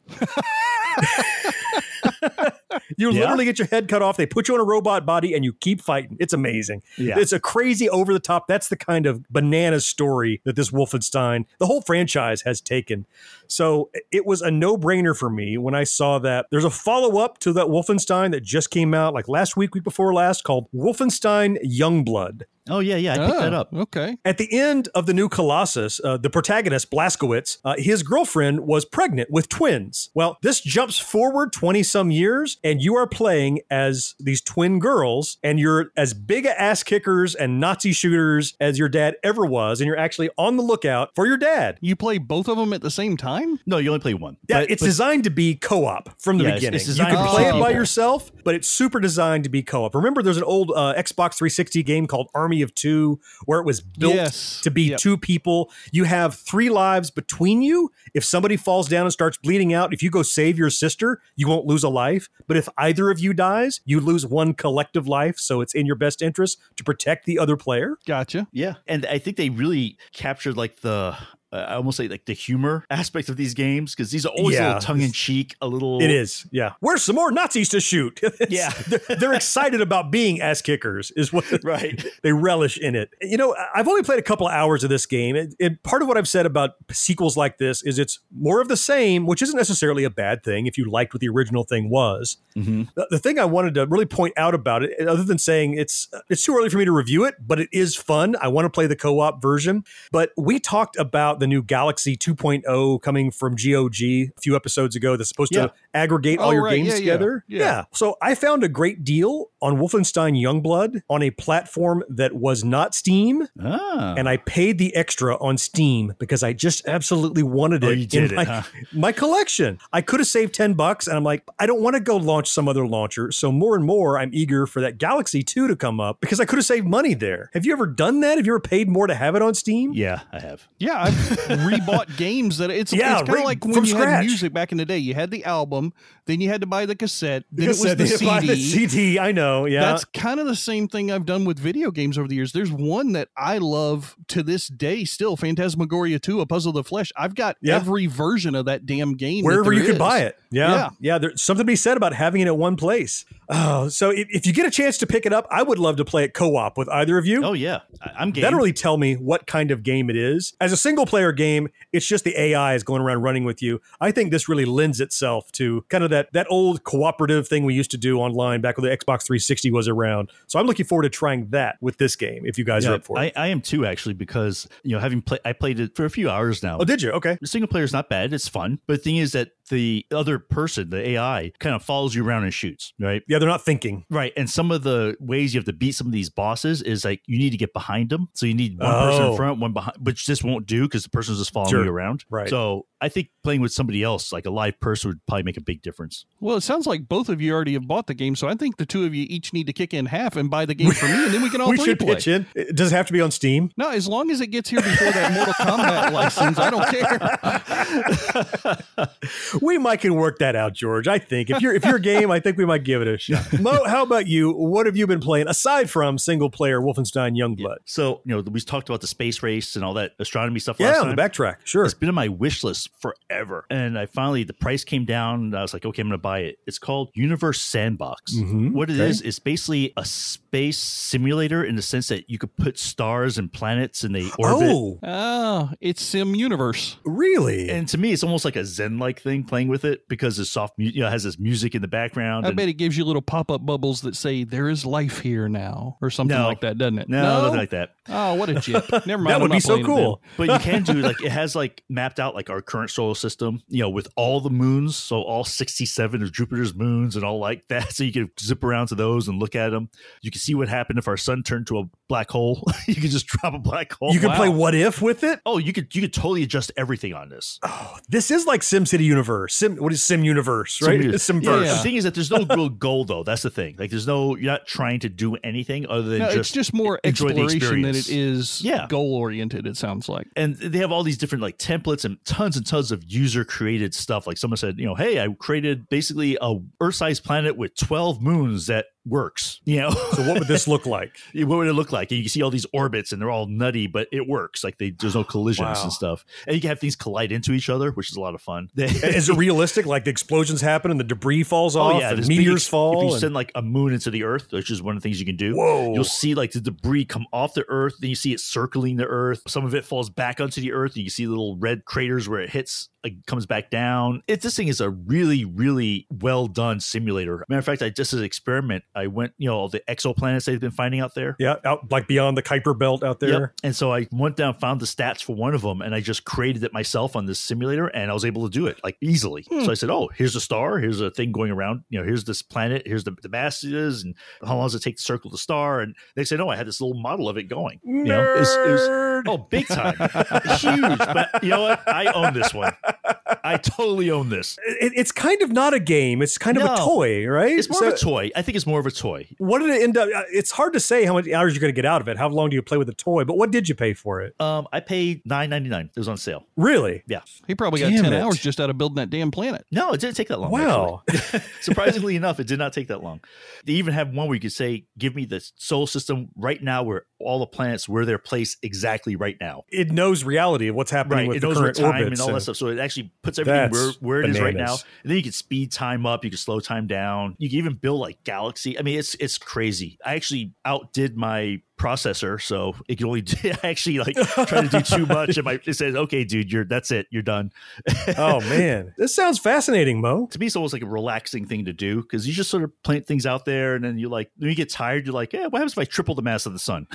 you 2.97 3.11
Yeah? 3.11 3.21
literally 3.21 3.45
get 3.45 3.59
your 3.59 3.69
head 3.69 3.89
cut 3.89 4.03
off. 4.03 4.17
They 4.17 4.27
put 4.27 4.49
you 4.49 4.55
on 4.55 4.61
a 4.61 4.65
robot 4.65 5.05
body 5.07 5.35
and 5.35 5.45
you 5.45 5.53
keep 5.53 5.81
fighting. 5.81 6.17
It's 6.21 6.33
amazing. 6.33 6.83
Yeah. 6.97 7.19
It's 7.19 7.33
a 7.33 7.41
crazy 7.41 7.89
over 7.89 8.13
the 8.13 8.21
top. 8.21 8.47
That's 8.49 8.69
the 8.69 8.77
kind 8.77 9.07
of 9.07 9.29
banana 9.29 9.81
story 9.81 10.41
that 10.45 10.57
this 10.57 10.71
Wolfenstein, 10.71 11.45
the 11.59 11.67
whole 11.67 11.83
franchise 11.83 12.43
has 12.43 12.61
taken. 12.61 13.07
So 13.49 13.91
it 14.13 14.27
was 14.27 14.43
a 14.43 14.51
no 14.51 14.77
brainer 14.77 15.17
for 15.17 15.31
me 15.31 15.59
when 15.59 15.75
I 15.75 15.85
saw 15.85 16.19
that 16.21 16.47
there's 16.51 16.65
a 16.65 16.71
follow 16.71 17.19
up 17.21 17.39
to 17.41 17.53
that 17.55 17.67
Wolfenstein 17.67 18.31
that 18.33 18.43
just 18.43 18.71
came 18.71 18.95
out 18.95 19.15
like 19.15 19.29
last 19.29 19.57
week, 19.57 19.75
week 19.75 19.85
before 19.85 20.13
last 20.15 20.45
called 20.45 20.69
Wolfenstein 20.75 21.57
Youngblood. 21.65 22.43
oh 22.69 22.81
yeah, 22.81 22.97
yeah, 22.97 23.13
I 23.15 23.19
picked 23.27 23.39
that 23.39 23.55
Ah, 23.55 23.61
up. 23.61 23.73
Okay. 23.73 24.17
At 24.25 24.39
the 24.39 24.59
end 24.59 24.89
of 24.95 25.07
the 25.07 25.15
new 25.15 25.29
Colossus, 25.29 26.01
uh, 26.03 26.17
the 26.17 26.29
protagonist, 26.31 26.91
Blazkowicz, 26.91 27.59
uh, 27.65 27.75
his 27.79 28.03
girlfriend 28.03 28.61
was 28.61 28.85
pregnant 28.85 29.31
with 29.31 29.49
twins. 29.49 30.11
Well, 30.15 30.37
this 30.43 30.61
jumps 30.61 30.99
forward 30.99 31.53
20 31.53 31.85
some 31.85 32.11
years, 32.11 32.57
and 32.65 32.83
you 32.83 32.97
are 32.97 33.07
playing 33.07 33.61
as 33.71 34.17
these 34.19 34.41
twin 34.41 34.81
girls, 34.81 35.39
and 35.45 35.61
you're 35.61 35.91
as 35.97 36.13
big 36.13 36.45
a 36.47 36.61
ass 36.61 36.83
kickers 36.83 37.35
and 37.37 37.61
Nazi 37.61 37.93
shooters 37.93 38.55
as 38.61 38.79
your 38.81 38.89
dad 38.89 39.15
ever 39.23 39.47
was, 39.47 39.81
and 39.81 39.87
you're 39.87 39.99
actually 39.99 40.31
on 40.37 40.57
the 40.57 40.63
lookout 40.65 41.11
for 41.15 41.25
your 41.27 41.37
dad. 41.37 41.79
You 41.81 41.95
play 41.95 42.19
both 42.19 42.49
of 42.49 42.57
them 42.57 42.73
at 42.73 42.81
the 42.83 42.91
same 42.91 43.17
time? 43.17 43.36
No, 43.67 43.79
you 43.79 43.91
only 43.91 44.01
play 44.01 44.15
one. 44.15 44.37
Yeah, 44.49 44.61
But- 44.61 44.71
it's 44.71 44.83
but- 44.83 44.87
designed 44.87 45.25
to 45.25 45.31
be 45.31 45.55
co-op 45.55 46.21
from 46.21 46.39
the 46.39 46.45
Yeah, 46.45 46.55
beginning. 46.55 46.81
it's 46.81 46.89
you 46.99 47.05
can 47.05 47.27
play 47.29 47.49
it 47.49 47.53
by 47.61 47.71
yourself, 47.71 48.31
but 48.45 48.55
it's 48.55 48.69
super 48.69 49.01
designed 49.01 49.45
to 49.45 49.51
be 49.51 49.63
co-op. 49.63 49.95
Remember, 49.95 50.23
there's 50.23 50.37
an 50.37 50.45
old 50.45 50.71
uh, 50.75 50.95
Xbox 50.97 51.35
360 51.35 51.83
game 51.83 52.07
called 52.07 52.29
Army 52.35 52.63
of 52.63 52.75
Two, 52.75 53.21
where 53.45 53.61
it 53.61 53.67
was 53.67 53.81
built 53.81 54.15
Yes. 54.15 54.61
to 54.63 54.71
be 54.71 54.83
Yep. 54.91 54.99
two 55.01 55.17
people. 55.17 55.71
You 55.93 56.05
have 56.05 56.35
three 56.35 56.71
lives 56.71 57.11
between 57.11 57.63
you. 57.63 57.91
If 58.15 58.25
somebody 58.25 58.57
falls 58.57 58.89
down 58.89 59.03
and 59.07 59.13
starts 59.13 59.37
bleeding 59.39 59.73
out, 59.75 59.93
if 59.93 60.03
you 60.03 60.11
go 60.11 60.23
save 60.23 60.59
your 60.59 60.71
sister, 60.71 61.21
you 61.37 61.49
won't 61.49 61.67
lose 61.67 61.83
a 61.83 61.89
life. 61.89 62.29
But 62.47 62.57
if 62.57 62.69
either 62.79 63.11
of 63.11 63.19
you 63.19 63.33
dies, 63.35 63.81
you 63.85 64.01
lose 64.01 64.25
one 64.27 64.55
collective 64.55 65.07
life. 65.09 65.39
So 65.39 65.61
it's 65.61 65.75
in 65.75 65.87
your 65.87 65.97
best 65.97 66.23
interest 66.23 66.59
to 66.77 66.85
protect 66.85 67.27
the 67.27 67.39
other 67.39 67.57
player. 67.57 67.99
Gotcha. 68.07 68.47
Yeah, 68.53 68.75
and 68.87 69.05
I 69.07 69.19
think 69.19 69.37
they 69.37 69.51
really 69.51 69.99
captured 70.13 70.57
like 70.57 70.81
the. 70.81 71.17
Uh, 71.53 71.57
I 71.57 71.75
almost 71.75 71.97
say 71.97 72.09
like 72.09 72.25
the 72.25 72.33
humor 72.33 72.85
aspect 72.91 73.29
of 73.29 73.37
these 73.37 73.55
games 73.55 73.95
because 73.95 74.11
these 74.11 74.27
are 74.27 74.33
always 74.37 74.59
a 74.59 74.63
little 74.67 74.81
tongue 74.81 75.01
in 75.01 75.13
cheek, 75.13 75.55
a 75.61 75.67
little. 75.69 76.03
It 76.03 76.11
is, 76.11 76.47
yeah. 76.51 76.73
Where's 76.81 77.03
some 77.05 77.15
more 77.17 77.31
Nazis 77.31 77.69
to 77.71 77.81
shoot? 77.81 78.21
Yeah. 78.49 78.71
they're, 78.89 79.17
they're 79.19 79.35
excited 79.35 79.81
about 79.81 80.11
being 80.11 80.41
ass 80.41 80.61
kickers, 80.63 81.11
is 81.13 81.33
what 81.33 81.45
Right. 81.65 82.05
they 82.23 82.33
relish 82.33 82.77
in 82.79 82.95
it. 82.95 83.11
You 83.23 83.37
know, 83.37 83.57
I've 83.75 83.89
only 83.89 84.03
played 84.03 84.19
a 84.19 84.23
couple 84.23 84.47
hours 84.49 84.85
of 84.85 84.91
this 84.91 85.07
game, 85.07 85.37
and, 85.37 85.55
and 85.61 85.83
part 85.83 86.03
of 86.03 86.09
what 86.09 86.17
I've 86.17 86.29
said 86.29 86.47
about 86.47 86.73
sequels 86.93 87.37
like 87.37 87.59
this 87.59 87.83
is 87.83 87.99
it's 87.99 88.21
more 88.37 88.61
of 88.61 88.69
the 88.69 88.77
same, 88.77 89.27
which 89.27 89.43
isn't 89.43 89.57
necessarily 89.57 90.05
a 90.05 90.11
bad 90.11 90.43
thing 90.45 90.67
if 90.67 90.77
you 90.79 90.89
liked 90.91 91.15
what 91.15 91.21
the 91.21 91.29
original 91.29 91.65
thing 91.65 91.89
was. 91.91 92.37
Mhm. 92.57 92.89
The, 92.95 93.07
the 93.11 93.19
thing 93.19 93.39
I 93.39 93.45
wanted 93.45 93.75
to 93.75 93.87
really 93.87 94.07
point 94.07 94.35
out 94.37 94.55
about 94.55 94.83
it, 94.83 95.07
other 95.07 95.25
than 95.25 95.39
saying 95.39 95.75
it's 95.75 96.09
it's 96.29 96.45
too 96.45 96.55
early 96.57 96.69
for 96.69 96.79
me 96.79 96.85
to 96.85 96.93
review 96.93 97.25
it, 97.25 97.35
but 97.45 97.61
it 97.61 97.69
is 97.73 97.97
fun. 97.97 98.37
I 98.41 98.49
want 98.49 98.65
to 98.67 98.71
play 98.71 98.87
the 98.87 98.97
co-op 98.97 99.41
version. 99.43 99.85
But 100.13 100.31
we 100.37 100.59
talked 100.61 100.97
about 100.97 101.36
the 101.41 101.47
new 101.47 101.63
Galaxy 101.63 102.17
2.0 102.17 103.01
coming 103.03 103.31
from 103.31 103.55
GOG 103.57 104.03
a 104.03 104.31
few 104.41 104.57
episodes 104.57 104.97
ago. 104.97 105.17
That's 105.17 105.29
supposed 105.29 105.55
Yeah. 105.55 105.67
to 105.69 105.73
aggregate 105.95 106.39
all 106.39 106.49
Oh, 106.49 106.53
your 106.53 106.65
right. 106.65 106.77
games 106.77 106.89
Yeah, 106.89 106.95
yeah. 106.95 106.99
together. 107.01 107.45
Yeah. 107.49 107.85
So 107.93 108.17
I 108.23 108.35
found 108.35 108.65
a 108.65 108.69
great 108.69 109.05
deal 109.05 109.51
on 109.67 109.77
Wolfenstein 109.79 110.41
Youngblood 110.41 111.03
on 111.11 111.23
a 111.23 111.31
platform 111.33 112.05
that 112.09 112.33
was 112.35 112.63
not 112.63 112.95
Steam, 112.95 113.49
Ah. 113.61 114.15
and 114.17 114.29
I 114.29 114.37
paid 114.37 114.79
the 114.79 114.95
extra 114.95 115.37
on 115.43 115.59
Steam 115.59 116.15
because 116.21 116.45
I 116.45 116.53
just 116.53 116.87
absolutely 116.87 117.43
wanted 117.43 117.83
it 117.83 117.87
Oh, 117.89 117.91
you 117.91 118.07
did 118.07 118.25
in 118.27 118.31
it, 118.33 118.35
my, 118.37 118.45
huh? 118.45 118.63
my 118.93 119.11
collection. 119.13 119.79
I 119.93 120.03
could 120.03 120.21
have 120.21 120.29
saved 120.29 120.55
10 120.55 120.75
bucks, 120.75 121.09
and 121.09 121.17
I'm 121.17 121.25
like, 121.25 121.43
I 121.59 121.67
don't 121.67 121.81
want 121.83 121.95
to 121.95 122.01
go 122.01 122.17
launch 122.17 122.49
some 122.49 122.69
other 122.69 122.87
launcher. 122.87 123.33
So 123.33 123.51
more 123.51 123.75
and 123.75 123.85
more, 123.85 124.19
I'm 124.19 124.31
eager 124.33 124.67
for 124.67 124.81
that 124.83 124.99
Galaxy 124.99 125.43
2 125.43 125.67
to 125.67 125.75
come 125.75 125.99
up 126.01 126.21
because 126.21 126.39
I 126.39 126.45
could 126.45 126.59
have 126.59 126.67
saved 126.67 126.87
money 126.87 127.15
there. 127.15 127.51
Have 127.53 127.67
you 127.67 127.73
ever 127.73 127.87
done 127.89 128.21
that? 128.21 128.37
Have 128.39 128.47
you 128.47 128.53
ever 128.53 128.61
paid 128.61 128.89
more 128.89 129.09
to 129.09 129.15
have 129.17 129.35
it 129.35 129.43
on 129.43 129.55
Steam? 129.55 129.93
yeah, 129.95 130.21
I 130.33 130.39
have. 130.39 130.69
Yeah, 130.79 131.03
I've 131.03 131.15
rebought 131.15 132.17
games 132.25 132.59
that 132.59 132.71
it's, 132.71 132.93
Yeah, 132.93 133.15
it's 133.19 133.23
kind 133.23 133.35
re- 133.35 133.41
of 133.41 133.45
like 133.47 133.65
when 133.65 133.85
you 133.85 133.97
had 133.97 134.21
music 134.25 134.53
back 134.53 134.71
in 134.71 134.79
the 134.79 134.85
day. 134.85 134.99
You 134.99 135.15
had 135.15 135.31
the 135.33 135.45
album, 135.45 135.93
then 136.27 136.41
you 136.41 136.49
had 136.51 136.61
to 136.61 136.67
buy 136.69 136.87
the 136.87 136.95
cassette, 136.95 137.45
then 137.51 137.67
Because 137.67 137.85
it 137.85 137.99
was 137.99 138.11
the 138.11 138.17
CD. 138.47 138.57
CD, 138.87 139.19
I 139.19 139.33
know. 139.33 139.56
Yeah. 139.65 139.81
That's 139.81 140.05
kind 140.05 140.39
of 140.39 140.47
the 140.47 140.55
same 140.55 140.87
thing 140.89 141.11
I've 141.11 141.25
done 141.27 141.45
with 141.47 141.59
video 141.59 141.91
games 141.91 142.19
over 142.19 142.29
the 142.29 142.35
years. 142.35 142.53
There's 142.53 142.71
one 142.71 143.13
that 143.13 143.29
I 143.37 143.59
love 143.59 144.15
to 144.29 144.43
this 144.43 144.69
day 144.69 145.05
still, 145.05 145.37
Phantasmagoria 145.37 146.19
2, 146.19 146.41
A 146.43 146.47
Puzzle 146.47 146.71
of 146.71 146.75
the 146.75 146.85
Flesh. 146.85 147.13
I've 147.17 147.35
got 147.35 147.57
Yeah. 147.63 147.77
every 147.77 148.07
version 148.07 148.55
of 148.55 148.67
that 148.67 148.85
damn 148.87 149.15
game. 149.15 149.45
wherever 149.45 149.73
you 149.73 149.85
can 149.85 149.99
buy 149.99 150.21
it. 150.21 150.39
Yeah. 150.51 150.75
Yeah. 150.75 150.89
Yeah. 151.01 151.19
There's 151.19 151.41
something 151.43 151.65
to 151.65 151.71
be 151.71 151.77
said 151.77 151.97
about 151.97 152.13
having 152.13 152.41
it 152.43 152.47
at 152.47 152.57
one 152.59 152.77
place. 152.77 153.25
Oh, 153.49 153.89
so 153.89 154.11
if, 154.11 154.27
if 154.31 154.47
you 154.47 154.53
get 154.53 154.67
a 154.67 154.71
chance 154.71 154.99
to 154.99 155.07
pick 155.07 155.25
it 155.25 155.33
up, 155.33 155.47
I 155.51 155.63
would 155.63 155.79
love 155.79 155.97
to 155.97 156.05
play 156.05 156.25
it 156.25 156.35
co 156.35 156.57
op 156.57 156.77
with 156.77 156.89
either 156.89 157.17
of 157.17 157.27
you. 157.27 157.45
Oh 157.45 157.53
yeah, 157.53 157.81
I- 158.03 158.11
I'm 158.19 158.31
game. 158.33 158.43
That'll 158.43 158.59
really 158.59 158.73
tell 158.73 158.97
me 158.97 159.15
what 159.15 159.47
kind 159.47 159.71
of 159.71 159.83
game 159.83 160.11
it 160.11 160.17
is. 160.17 160.55
As 160.61 160.73
a 160.73 160.77
single 160.77 161.07
player 161.07 161.31
game, 161.33 161.69
it's 161.93 162.07
just 162.07 162.25
the 162.25 162.39
AI 162.41 162.75
is 162.75 162.83
going 162.83 163.03
around 163.03 163.23
running 163.23 163.45
with 163.45 163.63
you. 163.63 163.81
I 164.01 164.11
think 164.11 164.31
this 164.33 164.49
really 164.49 164.65
lends 164.65 165.01
itself 165.01 165.53
to 165.53 165.85
kind 165.91 166.03
of 166.03 166.11
that 166.11 166.33
that 166.33 166.47
old 166.51 166.83
cooperative 166.85 167.47
thing 167.47 167.65
we 167.65 167.75
used 167.75 167.91
to 167.93 167.97
do 167.99 168.19
online 168.19 168.61
back 168.61 168.77
when 168.77 168.85
the 168.89 168.97
Xbox 168.97 169.25
360 169.27 169.71
was 169.71 169.87
around. 169.87 170.31
So 170.49 170.59
I'm 170.59 170.67
looking 170.67 170.87
forward 170.87 171.03
to 171.05 171.09
trying 171.11 171.49
that 171.51 171.77
with 171.81 171.99
this 171.99 172.17
game 172.17 172.43
if 172.47 172.59
you 172.59 172.65
guys 172.65 172.85
Yeah, 172.85 172.91
are 172.91 172.95
up 172.95 173.05
for 173.05 173.17
it. 173.23 173.33
I, 173.37 173.45
I 173.45 173.47
am 173.49 173.61
too 173.61 173.87
actually 173.87 174.15
because 174.15 174.67
you 174.83 174.93
know 174.93 174.99
having 174.99 175.23
played 175.23 175.41
I 175.45 175.53
played 175.53 175.79
it 175.79 175.95
for 175.95 176.05
a 176.05 176.11
few 176.11 176.29
hours 176.29 176.63
now. 176.63 176.79
oh, 176.81 176.85
did 176.85 177.01
you? 177.01 177.13
Okay. 177.13 177.39
The 177.41 177.47
single 177.47 177.69
player 177.69 177.85
is 177.85 177.93
not 177.93 178.09
bad; 178.09 178.33
it's 178.33 178.49
fun. 178.49 178.81
But 178.89 178.95
the 178.95 179.03
thing 179.03 179.17
is 179.19 179.33
that 179.33 179.51
the 179.69 180.07
other 180.13 180.39
person, 180.39 180.91
the 180.91 181.09
AI, 181.11 181.53
kind 181.59 181.75
of 181.75 181.83
follows 181.83 182.15
you 182.15 182.25
around 182.25 182.45
and 182.45 182.55
shoots. 182.55 182.93
Right? 182.99 183.23
Yeah, 183.29 183.39
they're 183.39 183.49
not 183.49 183.65
thinking. 183.65 184.05
Right. 184.11 184.33
And 184.37 184.49
some 184.49 184.71
of 184.71 184.83
the 184.83 185.17
ways 185.21 185.55
you 185.55 185.59
have 185.59 185.67
to 185.67 185.73
beat 185.73 185.93
some 185.93 186.07
of 186.07 186.13
these 186.13 186.31
bosses 186.31 186.83
is 186.83 187.05
like 187.05 187.23
you 187.27 187.39
need 187.39 187.51
to 187.51 187.57
get 187.57 187.73
behind 187.73 188.11
them. 188.11 188.29
So 188.35 188.47
you 188.47 188.55
need 188.55 188.79
one 188.79 188.91
person 188.91 189.23
Oh. 189.23 189.31
in 189.33 189.37
front, 189.37 189.59
one 189.61 189.73
behind, 189.73 189.97
which 190.01 190.27
this 190.27 190.43
won't 190.45 190.67
do 190.67 190.83
because 190.83 191.03
the 191.05 191.11
person's 191.11 191.39
just 191.39 191.53
following 191.53 191.71
Sure. 191.71 191.85
you 191.85 191.91
around. 191.91 192.25
Right. 192.31 192.49
So 192.49 192.87
I 193.01 193.09
think 193.11 193.29
playing 193.43 193.61
with 193.61 193.73
somebody 193.73 194.03
else, 194.03 194.33
like 194.33 194.47
a 194.47 194.51
live 194.51 194.81
person, 194.81 195.11
would 195.11 195.21
probably 195.27 195.43
make 195.43 195.57
a 195.59 195.61
big 195.61 195.83
difference. 195.83 196.25
Well, 196.41 196.57
it 196.57 196.63
sounds 196.63 196.87
like 196.87 197.07
both 197.09 197.29
of 197.29 197.43
you 197.43 197.53
already 197.53 197.75
have 197.75 197.87
bought 197.87 198.07
the 198.07 198.15
game, 198.15 198.35
so 198.37 198.49
I 198.49 198.55
think 198.55 198.79
the 198.79 198.87
two 198.87 199.05
of 199.05 199.15
you 199.15 199.27
each 199.29 199.53
need 199.53 199.67
to 199.67 199.73
kick 199.75 199.93
in 199.93 200.07
half 200.07 200.35
and 200.37 200.49
buy 200.51 200.65
the 200.65 200.75
game 200.75 200.93
for 200.93 201.07
me, 201.07 201.25
and 201.27 201.35
then 201.35 201.43
we 201.43 201.51
can 201.51 201.61
all 201.63 201.69
we 201.71 201.77
three 201.77 201.85
should 201.87 201.99
play. 201.99 202.15
pitch 202.15 202.29
in. 202.29 202.47
It- 202.55 202.75
Does 202.75 202.93
it 202.93 202.97
have 202.97 203.07
to 203.09 203.13
be 203.13 203.21
on 203.21 203.31
Steam? 203.31 203.71
No, 203.77 203.91
as 203.91 204.09
long 204.09 204.31
as 204.31 204.41
it 204.41 204.47
gets 204.49 204.71
here 204.71 204.81
before 204.81 205.13
that 205.13 205.33
Mortal 205.33 205.53
Kombat 205.55 206.13
license, 206.15 206.59
I 206.59 206.71
don't 206.71 206.87
care. 206.89 208.77
We 209.63 209.79
might 209.79 210.01
can 210.01 210.15
work 210.15 210.39
that 210.39 210.57
out, 210.57 210.73
George. 210.75 211.09
I 211.09 211.19
think 211.19 211.51
if 211.51 211.61
you're 211.61 211.75
if 211.75 211.85
you're 211.85 211.99
game, 211.99 212.31
I 212.31 212.41
think 212.41 212.57
we 212.57 212.65
might 212.65 212.85
give 212.85 213.03
it 213.03 213.09
a 213.09 213.19
shot. 213.19 213.61
Mo, 213.61 213.85
how 213.85 214.03
about 214.03 214.27
you? 214.27 214.53
What 214.53 214.87
have 214.87 214.97
you 214.97 215.07
been 215.07 215.21
playing 215.21 215.49
aside 215.49 215.91
from 215.91 216.19
single 216.19 216.51
player 216.51 216.81
Wolfenstein 216.81 217.37
Youngblood? 217.37 217.77
So, 217.85 218.21
you 218.25 218.35
know, 218.35 218.41
we 218.43 218.61
talked 218.61 218.89
about 218.89 219.01
the 219.01 219.07
space 219.07 219.43
race 219.43 219.77
and 219.77 219.85
all 219.85 219.95
that 219.95 220.13
astronomy 220.19 220.61
stuff 220.61 220.77
Yeah, 220.79 220.89
last 220.89 220.99
on 221.01 221.07
time. 221.07 221.17
the 221.17 221.23
backtrack. 221.23 221.57
Sure. 221.65 221.85
It's 221.85 221.95
been 221.95 222.09
on 222.09 222.15
my 222.15 222.29
wish 222.29 222.63
list 222.65 222.86
forever. 222.99 223.67
And 223.71 223.99
I 223.99 224.07
finally, 224.07 224.45
the 224.45 224.53
price 224.55 224.85
came 224.85 225.05
down. 225.05 225.41
And 225.45 225.57
I 225.57 225.63
was 225.63 225.73
like, 225.73 225.85
okay, 225.85 226.03
I'm 226.03 226.09
going 226.09 226.19
to 226.19 226.23
buy 226.23 226.41
it. 226.41 226.59
It's 226.67 226.79
called 226.79 227.11
Universe 227.15 227.63
Sandbox. 227.63 228.35
Mhm. 228.35 228.73
What 228.73 228.91
it 228.91 228.95
Okay. 228.95 229.09
is, 229.09 229.21
is 229.23 229.39
basically 229.39 229.93
a 229.97 230.05
space 230.05 230.79
simulator 230.79 231.65
in 231.65 231.77
the 231.77 231.83
sense 231.83 232.09
that 232.09 232.29
you 232.31 232.39
could 232.39 232.57
put 232.57 232.79
stars 232.79 233.39
and 233.39 233.53
planets 233.53 234.05
in 234.05 234.13
the 234.13 234.31
orbit. 234.39 234.69
Oh, 234.71 234.99
Oh, 235.03 235.71
it's 235.81 236.03
Sim 236.03 236.35
Universe. 236.35 236.97
really? 237.05 237.69
And 237.71 237.89
to 237.89 237.99
me, 237.99 238.13
it's 238.13 238.23
almost 238.23 238.45
like 238.45 238.57
a 238.57 238.65
Zen 238.65 238.99
like 238.99 239.21
thing 239.21 239.45
playing 239.45 239.69
with 239.69 239.85
it 239.85 240.09
because 240.09 240.39
it's 240.39 240.51
soft, 240.51 240.75
you 240.79 241.01
know, 241.01 241.07
it 241.07 241.11
has 241.11 241.25
this 241.25 241.39
music 241.39 241.75
in 241.75 241.83
the 241.83 241.89
background. 241.89 242.45
I 242.47 242.49
and- 242.51 242.57
bet 242.57 242.69
it 242.69 242.75
gives 242.75 242.97
you 242.97 243.05
little 243.05 243.23
pop 243.23 243.51
up 243.51 243.65
bubbles 243.65 244.01
that 244.03 244.17
say 244.17 244.45
"There 244.45 244.69
is 244.69 244.85
life 244.85 245.21
here 245.21 245.49
now" 245.49 245.97
or 246.01 246.11
something 246.11 246.37
No. 246.37 246.47
like 246.49 246.61
that, 246.61 246.79
doesn't 246.79 246.99
it? 246.99 247.09
no, 247.09 247.43
nothing 247.43 247.59
like 247.59 247.71
that. 247.71 247.91
Oh, 248.09 248.35
what 248.35 248.49
a 248.49 248.55
jip! 248.61 248.85
Never 249.07 249.23
mind. 249.23 249.27
that 249.27 249.35
I'm 249.37 249.41
would 249.43 249.53
be 249.53 249.61
so 249.61 249.75
playing 249.75 249.85
it 249.85 249.89
then. 249.89 249.97
cool. 249.97 250.23
But 250.37 250.49
you 250.49 250.59
can 250.59 250.83
do 250.83 250.93
like 251.03 251.23
it 251.23 251.33
has 251.33 251.55
like 251.57 251.83
mapped 251.89 252.21
out 252.21 252.35
like 252.35 252.51
our 252.51 252.61
current 252.63 252.76
solar 252.87 253.15
system, 253.15 253.63
you 253.69 253.83
know, 253.83 253.89
with 253.91 254.09
all 254.17 254.41
the 254.41 254.51
moons, 254.51 254.97
so 254.97 255.23
all 255.23 255.45
67 255.45 256.23
of 256.23 256.33
Jupiter's 256.33 256.75
moons 256.75 257.17
and 257.17 257.25
all 257.25 257.39
like 257.39 257.67
that. 257.69 257.87
So 257.97 258.05
you 258.05 258.13
can 258.13 258.31
zip 258.39 258.63
around 258.63 258.89
to 258.89 258.95
those 258.95 259.27
and 259.29 259.39
look 259.39 259.55
at 259.57 259.71
them. 259.71 259.89
You 260.21 260.31
can 260.31 260.39
see 260.41 260.55
what 260.55 260.69
happened 260.69 260.99
if 260.99 261.09
our 261.09 261.17
sun 261.17 261.43
turned 261.43 261.67
to 261.69 261.79
a 261.79 261.85
black 262.09 262.31
hole. 262.31 262.63
you 262.87 262.95
can 262.97 263.09
just 263.09 263.27
drop 263.27 263.55
a 263.55 263.59
black 263.59 263.93
hole. 263.95 264.13
you 264.13 264.21
can 264.21 264.33
play 264.33 264.49
what 264.51 264.75
if 264.75 265.01
with 265.01 265.25
it. 265.25 265.41
Oh, 265.47 265.57
you 265.59 265.73
could 265.73 265.95
you 265.95 266.03
could 266.03 266.13
totally 266.13 266.43
adjust 266.43 266.73
everything 266.77 267.15
on 267.15 267.31
this. 267.31 267.59
Oh, 267.63 267.97
this 268.09 268.31
is 268.31 268.45
like 268.47 268.61
SimCity 268.61 269.05
Universe. 269.05 269.55
Sim, 269.57 269.77
what 269.77 269.93
is 269.93 270.03
Sim 270.03 270.25
Universe, 270.25 270.83
right? 270.83 271.01
Sim- 271.01 271.15
It's 271.15 271.27
Simverse. 271.29 271.65
Yeah, 271.65 271.75
The 271.75 271.79
thing 271.83 271.97
is 271.97 272.05
that 272.05 272.15
there's 272.15 272.31
no 272.31 272.45
real 272.55 272.69
goal 272.69 273.05
though. 273.07 273.23
That's 273.23 273.43
the 273.43 273.51
thing. 273.51 273.77
Like 273.79 273.91
there's 273.91 274.07
no 274.07 274.37
you're 274.37 274.53
not 274.53 274.67
trying 274.67 275.01
to 275.01 275.09
do 275.09 275.37
anything 275.37 275.87
other 275.89 276.03
than 276.03 276.19
No, 276.19 276.27
just 276.27 276.39
it's 276.39 276.51
just 276.53 276.75
more 276.75 276.99
enjoy 277.05 277.29
the 277.33 277.43
exploration 277.43 277.83
than 277.83 277.95
it 277.97 278.09
is 278.11 278.61
Yeah. 278.63 278.87
goal 278.89 279.15
oriented. 279.15 279.67
It 279.67 279.77
sounds 279.79 280.09
like. 280.09 280.27
and 280.37 280.57
they 280.57 280.79
have 280.79 280.93
all 280.93 281.03
these 281.03 281.17
different 281.19 281.41
like 281.43 281.57
templates 281.59 282.05
and 282.05 282.23
tons 282.27 282.57
and 282.57 282.66
tons 282.67 282.93
of 282.93 283.03
user 283.07 283.45
created 283.45 283.95
stuff. 283.95 284.27
Like 284.27 284.39
someone 284.39 284.57
said, 284.57 284.79
you 284.79 284.87
know, 284.87 284.95
hey, 284.95 285.23
I 285.23 285.29
created 285.39 285.89
basically 285.89 286.37
a 286.41 286.57
Earth-sized 286.81 287.25
planet 287.25 287.57
with 287.57 287.77
12 287.77 288.21
moons 288.21 288.67
that 288.67 288.87
works. 289.07 289.61
You 289.65 289.81
know, 289.81 289.91
So 289.91 290.23
what 290.27 290.39
would 290.39 290.49
this 290.49 290.67
look 290.69 290.87
like? 290.97 291.17
what 291.35 291.57
would 291.59 291.69
it 291.69 291.73
look 291.75 291.93
like? 291.93 292.11
And 292.11 292.21
you 292.21 292.29
see 292.29 292.43
all 292.43 292.51
these 292.51 292.67
orbits 292.73 293.13
and 293.13 293.21
they're 293.23 293.31
all 293.31 293.47
nutty, 293.47 293.87
but 293.87 294.09
it 294.13 294.27
works. 294.29 294.65
Like 294.65 294.79
they 294.79 294.91
there's 294.91 295.15
no 295.15 295.25
collisions 295.25 295.79
Wow. 295.79 295.83
and 295.85 295.93
stuff. 295.93 296.25
And 296.47 296.55
you 296.55 296.61
can 296.61 296.69
have 296.69 296.81
things 296.81 296.97
collide 296.97 297.33
into 297.33 297.53
each 297.53 297.69
other, 297.69 297.91
which 297.93 298.11
is 298.11 298.17
a 298.17 298.21
lot 298.21 298.35
of 298.35 298.43
fun. 298.43 298.69
is 298.77 299.29
it 299.29 299.37
realistic? 299.37 299.87
Like 299.87 300.05
the 300.05 300.11
explosions 300.11 300.61
happen 300.61 300.91
and 300.91 300.99
the 301.01 301.05
debris 301.05 301.45
falls 301.45 301.77
oh, 301.77 301.81
off, 301.81 302.03
and 302.03 302.13
Oh, 302.13 302.15
there's 302.17 302.29
big 302.29 302.39
meteors 302.39 302.67
fall. 302.67 302.99
If 303.01 303.05
you 303.07 303.13
and- 303.13 303.21
send 303.21 303.35
like 303.35 303.53
a 303.55 303.63
moon 303.63 303.93
into 303.93 304.11
the 304.11 304.25
Earth, 304.25 304.49
which 304.51 304.71
is 304.71 304.83
one 304.83 304.97
of 304.97 305.03
the 305.03 305.07
things 305.09 305.21
you 305.21 305.27
can 305.27 305.37
do, 305.37 305.55
Whoa. 305.55 305.95
you'll 305.95 306.05
see 306.05 306.35
like 306.35 306.53
the 306.53 306.61
debris 306.61 307.05
come 307.05 307.27
off 307.33 307.55
the 307.55 307.65
Earth. 307.69 307.95
Then 308.01 308.11
you 308.11 308.17
see 308.17 308.33
it 308.33 308.41
circling 308.41 308.97
the 308.97 309.07
Earth. 309.07 309.43
Some 309.47 309.65
of 309.65 309.75
it 309.75 309.85
falls 309.85 310.11
back 310.11 310.41
onto 310.41 310.61
the 310.61 310.73
Earth. 310.73 310.95
And 310.97 311.05
you 311.05 311.11
see 311.11 311.27
little 311.27 311.57
red 311.59 311.85
craters 311.85 312.29
where 312.29 312.41
it 312.41 312.51
hits, 312.51 312.89
like 313.05 313.15
comes 313.27 313.47
back 313.47 313.71
down. 313.71 314.23
It 314.27 314.41
this 314.43 314.57
thing 314.57 314.69
is 314.69 314.81
a 314.81 314.91
really, 314.91 315.45
really 315.45 316.07
well 316.11 316.47
done 316.47 316.81
simulator. 316.81 317.45
Matter 317.49 317.59
of 317.59 317.65
fact, 317.65 317.83
I 317.83 317.91
just 317.91 318.13
as 318.13 318.19
an 318.21 318.25
experiment, 318.25 318.85
I 318.97 319.07
went, 319.09 319.33
you 319.39 319.49
know, 319.49 319.57
all 319.57 319.69
the 319.69 319.81
exoplanets 319.89 320.47
they've 320.47 320.59
been 320.61 320.71
finding 320.71 321.01
out 321.01 321.15
there. 321.15 321.37
yeah, 321.39 321.57
out 321.65 321.91
like 321.93 322.09
beyond 322.09 322.37
the 322.37 322.43
Kuiper 322.43 322.77
Belt 322.79 323.05
out 323.05 323.21
there. 323.21 323.41
Yep. 323.41 323.53
And 323.63 323.77
so 323.77 323.93
I 323.93 324.09
went 324.11 324.37
down, 324.37 324.55
found 324.59 324.81
the 324.81 324.87
stats 324.87 325.23
for 325.23 325.37
one 325.37 325.55
of 325.55 325.63
them, 325.63 325.83
and 325.83 325.95
I 325.95 326.01
just 326.01 326.25
created 326.25 326.65
it 326.65 326.73
myself 326.73 327.15
on 327.15 327.27
this 327.27 327.39
simulator, 327.39 327.87
and 327.87 328.11
I 328.11 328.15
was 328.15 328.25
able 328.25 328.49
to 328.49 328.51
do 328.51 328.67
it 328.67 328.81
like 328.83 328.97
easily. 329.01 329.47
Hmm. 329.51 329.65
So 329.65 329.71
I 329.71 329.75
said, 329.75 329.91
"Oh, 329.91 330.09
here's 330.17 330.35
a 330.35 330.41
star. 330.41 330.79
Here's 330.79 331.01
a 331.01 331.11
thing 331.11 331.31
going 331.33 331.51
around. 331.53 331.85
You 331.91 331.99
know, 332.01 332.05
here's 332.05 332.25
this 332.25 332.43
planet. 332.43 332.83
Here's 332.87 333.05
the, 333.05 333.15
the 333.23 333.29
mass 333.29 333.63
it 333.65 333.73
is, 333.75 334.03
and 334.03 334.15
how 334.45 334.57
long 334.57 334.65
does 334.67 334.75
it 334.75 334.83
take 334.83 334.97
to 334.97 335.03
circle 335.03 335.31
the 335.31 335.39
star?" 335.39 335.81
And 335.81 335.95
they 336.15 336.25
said, 336.25 336.41
"Oh, 336.41 336.49
I 336.49 336.57
had 336.57 336.67
this 336.67 336.81
little 336.81 336.99
model 337.01 337.29
of 337.29 337.37
it 337.37 337.45
going. 337.45 337.81
You 337.85 338.05
know, 338.05 338.35
it 338.35 338.39
was- 338.41 338.55
it 338.57 338.71
was- 338.71 338.81
Nerd. 338.89 339.23
oh, 339.29 339.39
big 339.39 339.67
time, 339.67 339.95
huge. 340.59 340.99
But 340.99 341.43
you 341.43 341.51
know 341.51 341.63
what? 341.63 341.87
I 341.89 342.07
own 342.13 342.33
this 342.35 342.53
one. 342.55 342.73
I 343.47 343.57
totally 343.59 344.11
own 344.11 344.29
this. 344.29 344.59
It- 344.67 344.93
it's 344.97 345.13
kind 345.13 345.41
of 345.43 345.53
not 345.53 345.75
a 345.75 345.81
game. 345.81 346.23
It's 346.23 346.39
kind 346.39 346.57
of 346.57 346.65
a 346.65 346.77
toy, 346.77 347.27
right? 347.27 347.57
It's 347.59 347.69
more 347.71 347.81
So- 347.81 347.89
of 347.89 347.95
a 347.95 347.97
toy. 347.99 348.31
I 348.35 348.43
think 348.43 348.57
it's 348.57 348.67
more 348.67 348.81
of 348.81 348.87
a 348.87 348.91
toy. 348.91 349.29
What 349.39 349.61
did 349.61 349.71
it 349.71 349.83
end 349.83 349.97
up? 349.97 350.09
uh, 350.15 350.23
It's 350.33 350.51
hard 350.51 350.73
to 350.73 350.81
say 350.81 351.05
how 351.05 351.15
many 351.17 351.33
hours 351.35 351.55
you're 351.55 351.61
going 351.61 351.73
to 351.73 351.77
get 351.77 351.87
out 351.87 352.01
of 352.01 352.09
it. 352.09 352.17
How 352.19 352.29
long 352.29 352.51
do 352.51 352.57
you 352.57 352.63
play 352.63 352.79
with 352.79 352.87
the 352.89 352.95
toy? 352.95 353.25
But 353.25 353.37
what 353.39 353.51
did 353.51 353.69
you 353.69 353.75
pay 353.75 353.95
for 353.95 354.21
it? 354.23 354.35
Um, 354.41 354.67
I 354.73 354.81
paid 354.81 355.23
nine 355.25 355.51
ninety 355.51 355.69
nine. 355.69 355.91
It 355.95 355.99
was 355.99 356.09
on 356.09 356.17
sale. 356.17 356.47
Really? 356.57 357.03
Yeah. 357.07 357.21
He 357.47 357.55
probably 357.55 357.81
got 357.81 357.91
Damn 357.91 358.05
ten 358.05 358.13
it. 358.13 358.21
hours 358.21 358.39
just 358.39 358.61
out 358.61 358.71
of 358.71 358.79
building 358.79 358.97
that 358.97 359.11
damn 359.11 359.31
planet. 359.31 359.65
No, 359.71 359.93
it 359.93 360.01
didn't 360.01 360.17
take 360.17 360.29
that 360.29 360.41
long. 360.41 360.51
Wow. 360.51 361.03
Surprisingly 361.61 362.17
enough, 362.17 362.41
it 362.41 362.47
did 362.47 362.59
not 362.59 362.73
take 362.73 362.89
that 362.89 363.03
long. 363.03 363.21
They 363.65 363.75
even 363.75 363.95
have 363.95 364.09
one 364.13 364.27
where 364.29 364.35
you 364.35 364.41
could 364.41 364.53
say, 364.53 364.87
"Give 364.99 365.15
me 365.15 365.25
the 365.25 365.41
solar 365.57 365.87
system 365.87 366.29
right 366.37 366.63
now, 366.63 366.83
where 366.83 367.07
all 367.19 367.39
the 367.39 367.47
planets 367.47 367.89
where 367.89 368.05
they're 368.05 368.19
placed 368.19 368.59
exactly 368.63 369.17
right 369.17 369.37
now." 369.41 369.65
It 369.71 369.91
knows 369.91 370.25
reality 370.25 370.69
of 370.69 370.75
what's 370.75 370.91
happening 370.91 371.19
Right, 371.19 371.29
with 371.29 371.37
it 371.39 371.41
the 371.41 371.49
knows 371.49 371.59
current 371.59 371.77
time 371.77 372.03
orbits. 372.03 372.21
and 372.21 372.29
all 372.29 372.35
that 372.35 372.41
stuff. 372.43 372.57
So 372.57 372.69
it 372.69 372.79
actually 372.79 373.13
puts 373.23 373.36
everything 373.39 373.71
where, 373.71 373.93
where 374.01 374.21
it 374.23 374.31
is 374.31 374.41
right 374.41 374.55
now. 374.55 374.73
And 375.03 375.11
then 375.11 375.17
you 375.17 375.23
can 375.23 375.33
speed 375.33 375.73
time 375.73 376.07
up, 376.07 376.25
you 376.25 376.31
can 376.31 376.39
slow 376.39 376.61
time 376.61 376.87
down. 376.87 377.37
You 377.39 377.49
can 377.49 377.59
even 377.59 377.75
build 377.75 378.01
like 378.01 378.23
galaxy. 378.25 378.79
I 378.79 378.83
mean, 378.83 378.99
it's 378.99 379.15
it's 379.17 379.39
crazy. 379.39 379.99
I 380.05 380.15
actually 380.15 380.53
outdid 380.65 381.17
my 381.17 381.61
processor, 381.79 382.41
so 382.41 382.75
it 382.89 382.97
can 382.99 383.07
only 383.07 383.23
I 383.45 383.69
actually 383.69 383.99
like 383.99 384.17
try 384.47 384.63
to 384.63 384.69
do 384.69 384.81
too 384.81 385.07
much, 385.13 385.37
and 385.37 385.45
my 385.45 385.61
it 385.65 385.75
says, 385.75 385.95
"Okay, 385.95 386.25
dude, 386.25 386.51
you're 386.53 386.65
that's 386.65 386.91
it, 386.91 387.07
you're 387.11 387.23
done." 387.23 387.53
oh 388.19 388.41
man, 388.43 388.95
this 388.97 389.15
sounds 389.15 389.39
fascinating, 389.39 390.01
Mo. 390.01 390.27
to 390.31 390.39
me, 390.39 390.47
it's 390.47 390.57
almost 390.57 390.73
like 390.73 390.83
a 390.83 390.87
relaxing 390.87 391.47
thing 391.47 391.65
to 391.67 391.73
do 391.73 392.03
because 392.03 392.27
you 392.27 392.33
just 392.35 392.51
sort 392.51 392.63
of 392.63 392.83
plant 392.83 393.07
things 393.07 393.27
out 393.27 393.45
there, 393.45 393.75
and 393.75 393.85
then 393.85 393.99
you 393.99 394.09
like 394.09 394.31
when 394.39 394.49
you 394.51 394.57
get 394.57 394.71
tired, 394.71 395.07
you're 395.07 395.15
like, 395.15 395.33
"Yeah, 395.33 395.47
what 395.47 395.59
happens 395.59 395.73
if 395.73 395.79
I 395.79 395.85
triple 395.85 396.15
the 396.15 396.23
mass 396.23 396.47
of 396.47 396.53
the 396.53 396.59
sun?" 396.59 396.87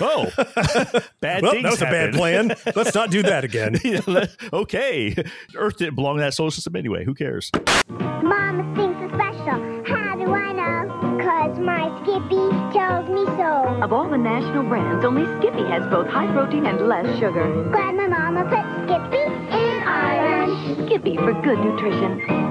oh, 0.00 0.30
bad 1.20 1.42
Well, 1.42 1.52
things. 1.52 1.62
that 1.64 1.70
was 1.70 1.82
a 1.82 1.86
bad 1.86 2.14
plan. 2.14 2.54
Let's 2.74 2.94
not 2.94 3.10
do 3.10 3.22
that 3.22 3.44
again. 3.44 3.78
You 3.84 4.00
okay, 4.52 5.14
Earth 5.56 5.76
didn't 5.76 5.94
belong 5.94 6.16
to 6.16 6.22
that 6.22 6.34
solar 6.34 6.50
system 6.50 6.76
anyway. 6.76 7.04
Who 7.04 7.14
cares? 7.14 7.50
Mama 7.88 8.62
know? 11.40 11.54
Cause 11.54 11.58
my 11.58 11.88
Skippy 12.02 12.50
tells 12.72 13.08
me 13.08 13.24
so. 13.36 13.82
Of 13.82 13.92
all 13.92 14.08
the 14.08 14.18
national 14.18 14.64
brands, 14.64 15.04
only 15.04 15.24
Skippy 15.38 15.64
has 15.70 15.82
both 15.90 16.06
high 16.06 16.30
protein 16.32 16.66
and 16.66 16.88
less 16.88 17.06
sugar. 17.18 17.68
Glad 17.70 17.94
my 17.96 18.08
mama 18.08 18.44
put 18.44 18.64
Skippy 18.86 19.22
in 19.56 19.82
Ireland. 19.82 20.86
Skippy 20.86 21.16
for 21.16 21.32
good 21.42 21.58
nutrition. 21.58 22.49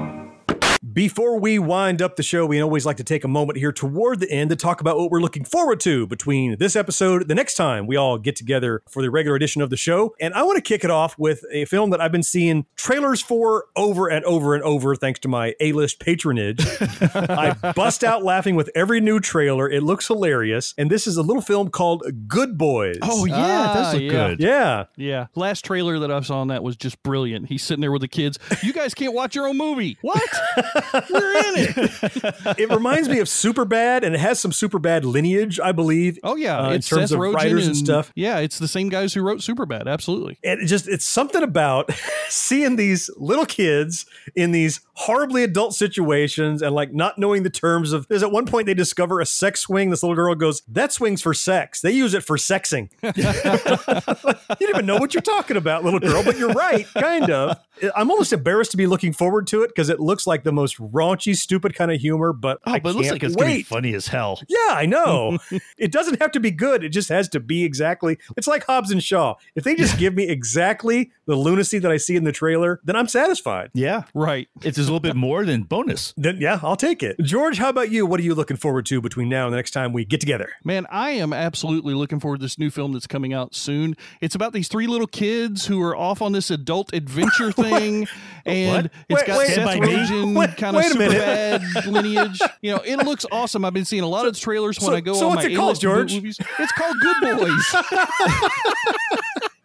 Before 0.92 1.38
we 1.38 1.58
wind 1.58 2.00
up 2.00 2.16
the 2.16 2.22
show, 2.22 2.46
we 2.46 2.60
always 2.60 2.86
like 2.86 2.96
to 2.96 3.04
take 3.04 3.22
a 3.22 3.28
moment 3.28 3.58
here 3.58 3.70
toward 3.70 4.18
the 4.18 4.30
end 4.30 4.48
to 4.50 4.56
talk 4.56 4.80
about 4.80 4.96
what 4.96 5.10
we're 5.10 5.20
looking 5.20 5.44
forward 5.44 5.78
to 5.80 6.06
between 6.06 6.56
this 6.58 6.74
episode, 6.74 7.28
the 7.28 7.34
next 7.34 7.54
time 7.54 7.86
we 7.86 7.96
all 7.96 8.16
get 8.18 8.34
together 8.34 8.82
for 8.88 9.02
the 9.02 9.10
regular 9.10 9.36
edition 9.36 9.60
of 9.60 9.68
the 9.70 9.76
show. 9.76 10.14
And 10.20 10.32
I 10.32 10.42
want 10.42 10.56
to 10.56 10.62
kick 10.62 10.82
it 10.82 10.90
off 10.90 11.18
with 11.18 11.44
a 11.52 11.66
film 11.66 11.90
that 11.90 12.00
I've 12.00 12.10
been 12.10 12.22
seeing 12.22 12.64
trailers 12.76 13.20
for 13.20 13.66
over 13.76 14.08
and 14.08 14.24
over 14.24 14.54
and 14.54 14.64
over, 14.64 14.96
thanks 14.96 15.20
to 15.20 15.28
my 15.28 15.54
A 15.60 15.72
list 15.72 16.00
patronage. 16.00 16.60
I 17.14 17.54
bust 17.76 18.02
out 18.02 18.24
laughing 18.24 18.56
with 18.56 18.70
every 18.74 19.00
new 19.00 19.20
trailer. 19.20 19.68
It 19.70 19.82
looks 19.82 20.08
hilarious. 20.08 20.72
And 20.78 20.90
this 20.90 21.06
is 21.06 21.16
a 21.18 21.22
little 21.22 21.42
film 21.42 21.68
called 21.70 22.04
Good 22.26 22.56
Boys. 22.56 22.96
Oh 23.02 23.26
yeah, 23.26 23.34
it 23.70 23.74
does 23.74 23.86
Ah, 23.86 23.92
look 23.92 24.02
yeah. 24.02 24.10
good. 24.10 24.40
yeah. 24.40 24.84
Yeah, 24.96 25.26
last 25.34 25.64
trailer 25.64 25.98
that 25.98 26.10
I 26.10 26.20
saw 26.22 26.40
on 26.40 26.48
that 26.48 26.62
was 26.62 26.74
just 26.76 27.02
brilliant. 27.02 27.48
He's 27.48 27.62
sitting 27.62 27.80
there 27.82 27.92
with 27.92 28.00
the 28.02 28.08
kids. 28.08 28.38
You 28.62 28.72
guys 28.72 28.94
can't 28.94 29.12
watch 29.14 29.34
your 29.36 29.46
own 29.46 29.58
movie. 29.58 29.98
What? 30.00 30.22
We're 31.10 31.38
in 31.38 31.54
it. 31.56 32.56
It 32.60 32.70
reminds 32.70 33.08
me 33.08 33.18
of 33.20 33.26
Superbad, 33.26 34.02
and 34.02 34.14
it 34.14 34.18
has 34.20 34.40
some 34.40 34.50
Superbad 34.50 35.04
lineage, 35.04 35.60
I 35.60 35.72
believe. 35.72 36.18
Oh 36.22 36.36
yeah, 36.36 36.58
uh, 36.58 36.70
in 36.70 36.80
terms 36.80 37.10
Seth 37.10 37.12
of 37.12 37.18
Rogen 37.18 37.34
writers 37.34 37.66
and 37.66 37.76
stuff. 37.76 38.12
Yeah, 38.14 38.38
it's 38.38 38.58
the 38.58 38.68
same 38.68 38.88
guys 38.88 39.14
who 39.14 39.22
wrote 39.22 39.40
Superbad. 39.40 39.86
Absolutely. 39.86 40.38
and 40.44 40.60
it 40.60 40.66
just 40.66 40.88
it's 40.88 41.04
something 41.04 41.42
about 41.42 41.90
seeing 42.28 42.76
these 42.76 43.10
little 43.16 43.46
kids 43.46 44.06
in 44.34 44.52
these 44.52 44.80
horribly 45.00 45.42
adult 45.42 45.74
situations 45.74 46.60
and 46.62 46.74
like 46.74 46.92
not 46.92 47.18
knowing 47.18 47.42
the 47.42 47.50
terms 47.50 47.92
of. 47.92 48.06
There's 48.08 48.22
at 48.22 48.30
one 48.30 48.46
point 48.46 48.66
they 48.66 48.74
discover 48.74 49.20
a 49.20 49.26
sex 49.26 49.60
swing. 49.60 49.90
This 49.90 50.02
little 50.02 50.16
girl 50.16 50.34
goes, 50.34 50.62
"That 50.68 50.92
swing's 50.92 51.22
for 51.22 51.34
sex." 51.34 51.80
They 51.80 51.92
use 51.92 52.14
it 52.14 52.22
for 52.22 52.36
sexing. 52.36 52.90
you 53.02 54.66
don't 54.66 54.68
even 54.68 54.86
know 54.86 54.98
what 54.98 55.14
you're 55.14 55.22
talking 55.22 55.56
about, 55.56 55.84
little 55.84 56.00
girl. 56.00 56.22
But 56.22 56.38
you're 56.38 56.52
right, 56.52 56.86
kind 56.94 57.30
of. 57.30 57.58
I'm 57.96 58.10
almost 58.10 58.32
embarrassed 58.32 58.72
to 58.72 58.76
be 58.76 58.86
looking 58.86 59.12
forward 59.12 59.46
to 59.48 59.62
it 59.62 59.68
because 59.68 59.88
it 59.88 60.00
looks 60.00 60.26
like 60.26 60.44
the 60.44 60.52
most 60.52 60.76
raunchy, 60.78 61.34
stupid 61.34 61.74
kind 61.74 61.90
of 61.90 62.00
humor. 62.00 62.32
But 62.32 62.58
Oh, 62.66 62.72
I 62.72 62.80
but 62.80 62.90
it 62.90 62.96
looks 62.96 63.10
like 63.10 63.22
it's 63.22 63.36
gonna 63.36 63.54
be 63.54 63.62
funny 63.62 63.94
as 63.94 64.06
hell. 64.06 64.40
Yeah, 64.48 64.58
I 64.70 64.84
know. 64.86 65.38
it 65.78 65.92
doesn't 65.92 66.20
have 66.20 66.32
to 66.32 66.40
be 66.40 66.50
good. 66.50 66.84
It 66.84 66.90
just 66.90 67.08
has 67.08 67.28
to 67.30 67.40
be 67.40 67.64
exactly. 67.64 68.18
It's 68.36 68.46
like 68.46 68.64
Hobbs 68.64 68.90
and 68.90 69.02
Shaw. 69.02 69.36
If 69.54 69.64
they 69.64 69.74
just 69.74 69.98
give 69.98 70.14
me 70.14 70.24
exactly 70.28 71.10
the 71.26 71.36
lunacy 71.36 71.78
that 71.78 71.90
I 71.90 71.96
see 71.96 72.16
in 72.16 72.24
the 72.24 72.32
trailer, 72.32 72.80
then 72.84 72.96
I'm 72.96 73.08
satisfied. 73.08 73.70
Yeah, 73.72 74.02
right. 74.14 74.48
It's 74.62 74.76
a 74.76 74.89
little 74.92 75.00
bit 75.00 75.16
more 75.20 75.44
than 75.44 75.62
bonus. 75.62 76.12
Then 76.16 76.38
yeah, 76.40 76.60
I'll 76.62 76.76
take 76.76 77.02
it. 77.02 77.18
George, 77.20 77.58
how 77.58 77.68
about 77.68 77.90
you? 77.90 78.06
What 78.06 78.20
are 78.20 78.22
you 78.22 78.34
looking 78.34 78.56
forward 78.56 78.86
to 78.86 79.00
between 79.00 79.28
now 79.28 79.44
and 79.46 79.52
the 79.52 79.56
next 79.56 79.70
time 79.72 79.92
we 79.92 80.04
get 80.04 80.20
together? 80.20 80.50
Man, 80.64 80.86
I 80.90 81.10
am 81.12 81.32
absolutely 81.32 81.94
looking 81.94 82.20
forward 82.20 82.38
to 82.40 82.44
this 82.44 82.58
new 82.58 82.70
film 82.70 82.92
that's 82.92 83.06
coming 83.06 83.32
out 83.32 83.54
soon. 83.54 83.96
It's 84.20 84.34
about 84.34 84.52
these 84.52 84.68
three 84.68 84.86
little 84.86 85.06
kids 85.06 85.66
who 85.66 85.82
are 85.82 85.96
off 85.96 86.22
on 86.22 86.32
this 86.32 86.50
adult 86.50 86.92
adventure 86.92 87.52
thing, 87.60 88.06
and 88.44 88.84
What? 88.84 88.92
it's 89.08 89.20
Wait, 89.20 89.26
got 89.26 89.38
wait. 89.38 89.46
Seth 89.48 89.54
Stand 89.54 89.80
by 89.80 89.86
me? 89.86 89.94
Rogen 89.94 90.56
kind 90.56 90.76
of 90.76 90.84
super 90.84 91.08
bad 91.08 91.62
lineage. 91.86 92.40
You 92.60 92.72
know, 92.74 92.82
it 92.84 92.96
looks 93.04 93.24
awesome. 93.32 93.64
I've 93.64 93.74
been 93.74 93.84
seeing 93.84 94.02
a 94.02 94.08
lot 94.08 94.26
of 94.26 94.38
trailers 94.38 94.78
when 94.80 94.90
so- 94.90 94.94
I 94.96 95.00
go 95.00 95.14
so 95.14 95.28
on 95.28 95.36
what's 95.36 95.46
my 95.46 95.52
it 95.52 95.56
called, 95.56 95.68
A-list 95.68 95.82
George? 95.82 96.14
movies. 96.14 96.38
It's 96.58 96.72
called 96.72 96.96
Good 97.00 97.20
Boys. 97.38 97.74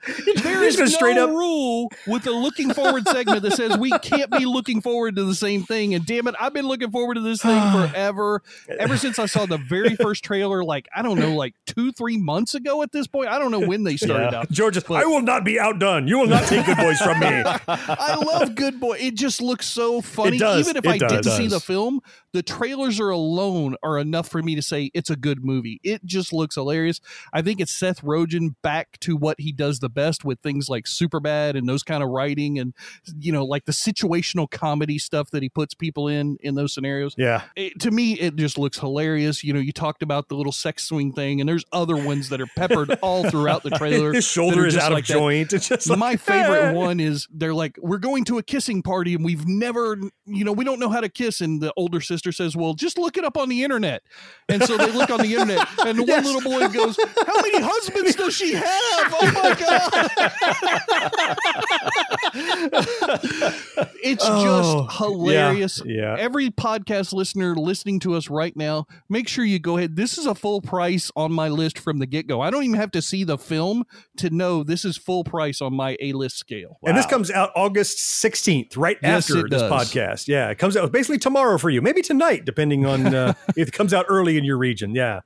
There 0.06 0.54
You're 0.54 0.64
is 0.64 0.76
just 0.76 0.78
gonna 0.78 0.90
no 0.90 0.96
straight 0.96 1.18
up- 1.18 1.30
rule 1.30 1.92
with 2.08 2.24
the 2.24 2.32
looking 2.32 2.74
forward 2.74 3.08
segment 3.08 3.42
that 3.42 3.52
says 3.54 3.78
we 3.78 3.92
can't 4.00 4.30
be 4.32 4.46
looking 4.46 4.82
forward 4.82 5.16
to 5.16 5.24
the 5.24 5.36
same 5.36 5.64
thing. 5.64 5.94
And 5.96 6.06
damn 6.06 6.28
it, 6.28 6.36
I've 6.40 6.54
been 6.54 6.68
looking 6.68 6.92
forward 6.92 7.16
to 7.16 7.22
this 7.22 7.42
thing 7.42 7.60
forever. 7.72 8.42
Ever 8.70 8.98
since 8.98 9.20
I 9.20 9.26
saw 9.26 9.46
the 9.46 9.58
very 9.58 9.96
first 9.96 10.24
trailer, 10.24 10.64
like 10.64 10.88
I 10.96 11.02
don't 11.02 11.20
know, 11.20 11.34
like 11.36 11.56
two, 11.66 11.92
three 11.92 12.18
months 12.18 12.56
ago 12.56 12.82
at 12.82 12.92
this 12.92 13.08
point. 13.08 13.30
I 13.30 13.40
don't 13.40 13.52
know 13.52 13.60
when 13.68 13.84
they 13.84 13.98
started 13.98 14.32
Yeah. 14.32 14.40
out. 14.40 14.52
George, 14.52 14.76
I 14.90 15.06
will 15.06 15.22
not 15.22 15.44
be 15.46 15.60
outdone. 15.60 16.08
You 16.08 16.20
will 16.20 16.28
not 16.28 16.44
take 16.46 16.66
good 16.66 16.78
boys 16.78 17.00
from 17.00 17.20
me. 17.20 17.28
I 17.68 18.16
love 18.16 18.56
Good 18.56 18.80
Boy. 18.80 18.98
It 19.00 19.16
just 19.16 19.42
looks 19.42 19.66
so 19.66 20.02
funny. 20.02 20.38
does. 20.38 20.60
Even 20.68 20.78
if 20.78 20.86
It 20.86 20.90
I 20.90 20.98
does. 20.98 21.12
didn't 21.12 21.38
see 21.38 21.48
the 21.48 21.60
film, 21.60 22.02
the 22.34 22.44
trailers 22.44 23.00
are 23.00 23.10
alone 23.10 23.76
are 23.84 23.98
enough 23.98 24.28
for 24.28 24.42
me 24.44 24.56
to 24.56 24.62
say 24.62 24.92
it's 24.94 25.10
a 25.10 25.16
good 25.16 25.44
movie. 25.44 25.80
It 25.84 26.04
just 26.06 26.34
looks 26.34 26.56
hilarious. 26.56 27.00
I 27.34 27.42
think 27.42 27.60
it's 27.60 27.74
Seth 27.74 28.02
Rogen 28.02 28.56
back 28.62 29.00
to 29.02 29.16
what 29.16 29.40
he 29.40 29.52
does 29.52 29.80
the 29.80 29.90
best 29.96 30.24
with 30.24 30.40
things 30.42 30.70
like 30.70 30.86
Superbad 30.86 31.58
and 31.58 31.68
those 31.68 31.82
kind 31.82 32.04
of 32.04 32.10
writing 32.10 32.60
and 32.60 32.74
you 33.20 33.32
know 33.32 33.46
like 33.46 33.66
the 33.66 33.72
situational 33.72 34.50
comedy 34.50 35.00
stuff 35.00 35.32
that 35.32 35.42
he 35.42 35.50
puts 35.50 35.74
people 35.74 36.08
in 36.08 36.38
in 36.42 36.56
those 36.56 36.74
scenarios. 36.74 37.16
Yeah. 37.18 37.44
It, 37.56 37.80
to 37.82 37.92
me, 37.92 38.14
it 38.14 38.36
just 38.36 38.58
looks 38.58 38.78
hilarious. 38.78 39.44
You 39.44 39.54
know, 39.54 39.60
you 39.60 39.72
talked 39.72 40.04
about 40.04 40.30
the 40.30 40.36
little 40.36 40.52
sex 40.52 40.84
swing 40.84 41.14
thing, 41.14 41.40
and 41.40 41.50
there's 41.50 41.66
other 41.72 41.96
ones 41.96 42.30
that 42.30 42.42
are 42.42 42.48
peppered 42.56 42.92
all 43.02 43.30
throughout 43.30 43.64
the 43.64 43.72
trailer. 43.72 44.14
His 44.14 44.26
shoulder 44.26 44.66
is 44.66 44.78
out 44.78 44.92
of 44.92 44.98
that. 45.00 45.06
joint. 45.06 45.54
It's 45.54 45.70
just 45.70 45.90
like, 45.90 45.98
my 46.00 46.16
favorite 46.16 46.74
one 46.76 47.00
is 47.00 47.28
they're 47.32 47.54
like, 47.54 47.78
we're 47.82 47.98
going 47.98 48.26
to 48.26 48.38
a 48.38 48.44
kissing 48.44 48.82
party 48.82 49.16
and 49.16 49.24
we've 49.24 49.48
never, 49.48 49.98
you 50.26 50.44
know, 50.44 50.52
we 50.52 50.66
don't 50.66 50.80
know 50.80 50.90
how 50.90 51.02
to 51.02 51.10
kiss. 51.10 51.42
And 51.42 51.62
the 51.62 51.74
older 51.78 52.02
sister 52.02 52.32
says, 52.32 52.56
well, 52.56 52.74
just 52.74 52.98
look 52.98 53.18
it 53.18 53.24
up 53.24 53.38
on 53.38 53.50
the 53.50 53.64
internet. 53.64 54.04
And 54.50 54.64
so 54.64 54.78
they 54.78 54.92
look 54.92 55.10
on 55.10 55.20
the 55.20 55.34
internet, 55.34 55.68
and 55.86 55.98
the 55.98 56.04
one 56.04 56.24
little 56.26 56.42
boy 56.42 56.68
goes, 56.68 56.98
how 56.98 57.42
many 57.42 57.62
husbands 57.62 58.16
does 58.16 58.36
she 58.36 58.54
have? 58.54 58.66
Oh 58.68 59.32
my 59.34 59.56
god! 59.60 59.85
it's 64.04 64.24
Oh, 64.28 64.86
just 64.88 64.98
hilarious. 64.98 65.82
yeah, 65.86 66.02
yeah. 66.02 66.16
Every 66.20 66.50
podcast 66.50 67.14
listener 67.14 67.56
listening 67.56 68.00
to 68.02 68.16
us 68.16 68.30
right 68.30 68.56
now, 68.56 68.86
make 69.10 69.28
sure 69.28 69.46
you 69.46 69.60
go 69.60 69.78
ahead. 69.78 69.96
This 69.96 70.18
is 70.18 70.26
a 70.26 70.36
full 70.36 70.62
price 70.62 71.12
on 71.16 71.32
my 71.32 71.50
list 71.50 71.80
from 71.80 72.00
the 72.00 72.06
get 72.06 72.28
go. 72.28 72.42
I 72.42 72.50
don't 72.50 72.64
even 72.64 72.80
have 72.80 72.92
to 72.92 73.02
see 73.02 73.24
the 73.24 73.38
film 73.38 73.84
to 74.18 74.30
know 74.30 74.64
this 74.64 74.86
is 74.86 74.98
full 74.98 75.24
price 75.24 75.62
on 75.62 75.76
my 75.76 75.98
A 76.00 76.14
list 76.14 76.38
scale. 76.38 76.78
And 76.86 76.98
this 76.98 77.06
comes 77.06 77.32
out 77.32 77.52
August 77.56 77.98
16th, 77.98 78.78
right 78.78 78.98
Yes, 79.02 79.30
after 79.30 79.48
this 79.48 79.62
does. 79.62 79.72
podcast. 79.72 80.28
Yeah, 80.28 80.50
it 80.50 80.58
comes 80.58 80.76
out 80.78 80.92
basically 80.92 81.18
tomorrow 81.20 81.58
for 81.58 81.70
you, 81.70 81.82
maybe 81.82 82.02
tonight, 82.02 82.46
depending 82.46 82.86
on 82.86 83.14
uh, 83.14 83.34
if 83.56 83.68
it 83.70 83.74
comes 83.74 83.94
out 83.94 84.06
early 84.10 84.38
in 84.38 84.44
your 84.44 84.58
region. 84.58 84.96
Yeah. 84.96 85.22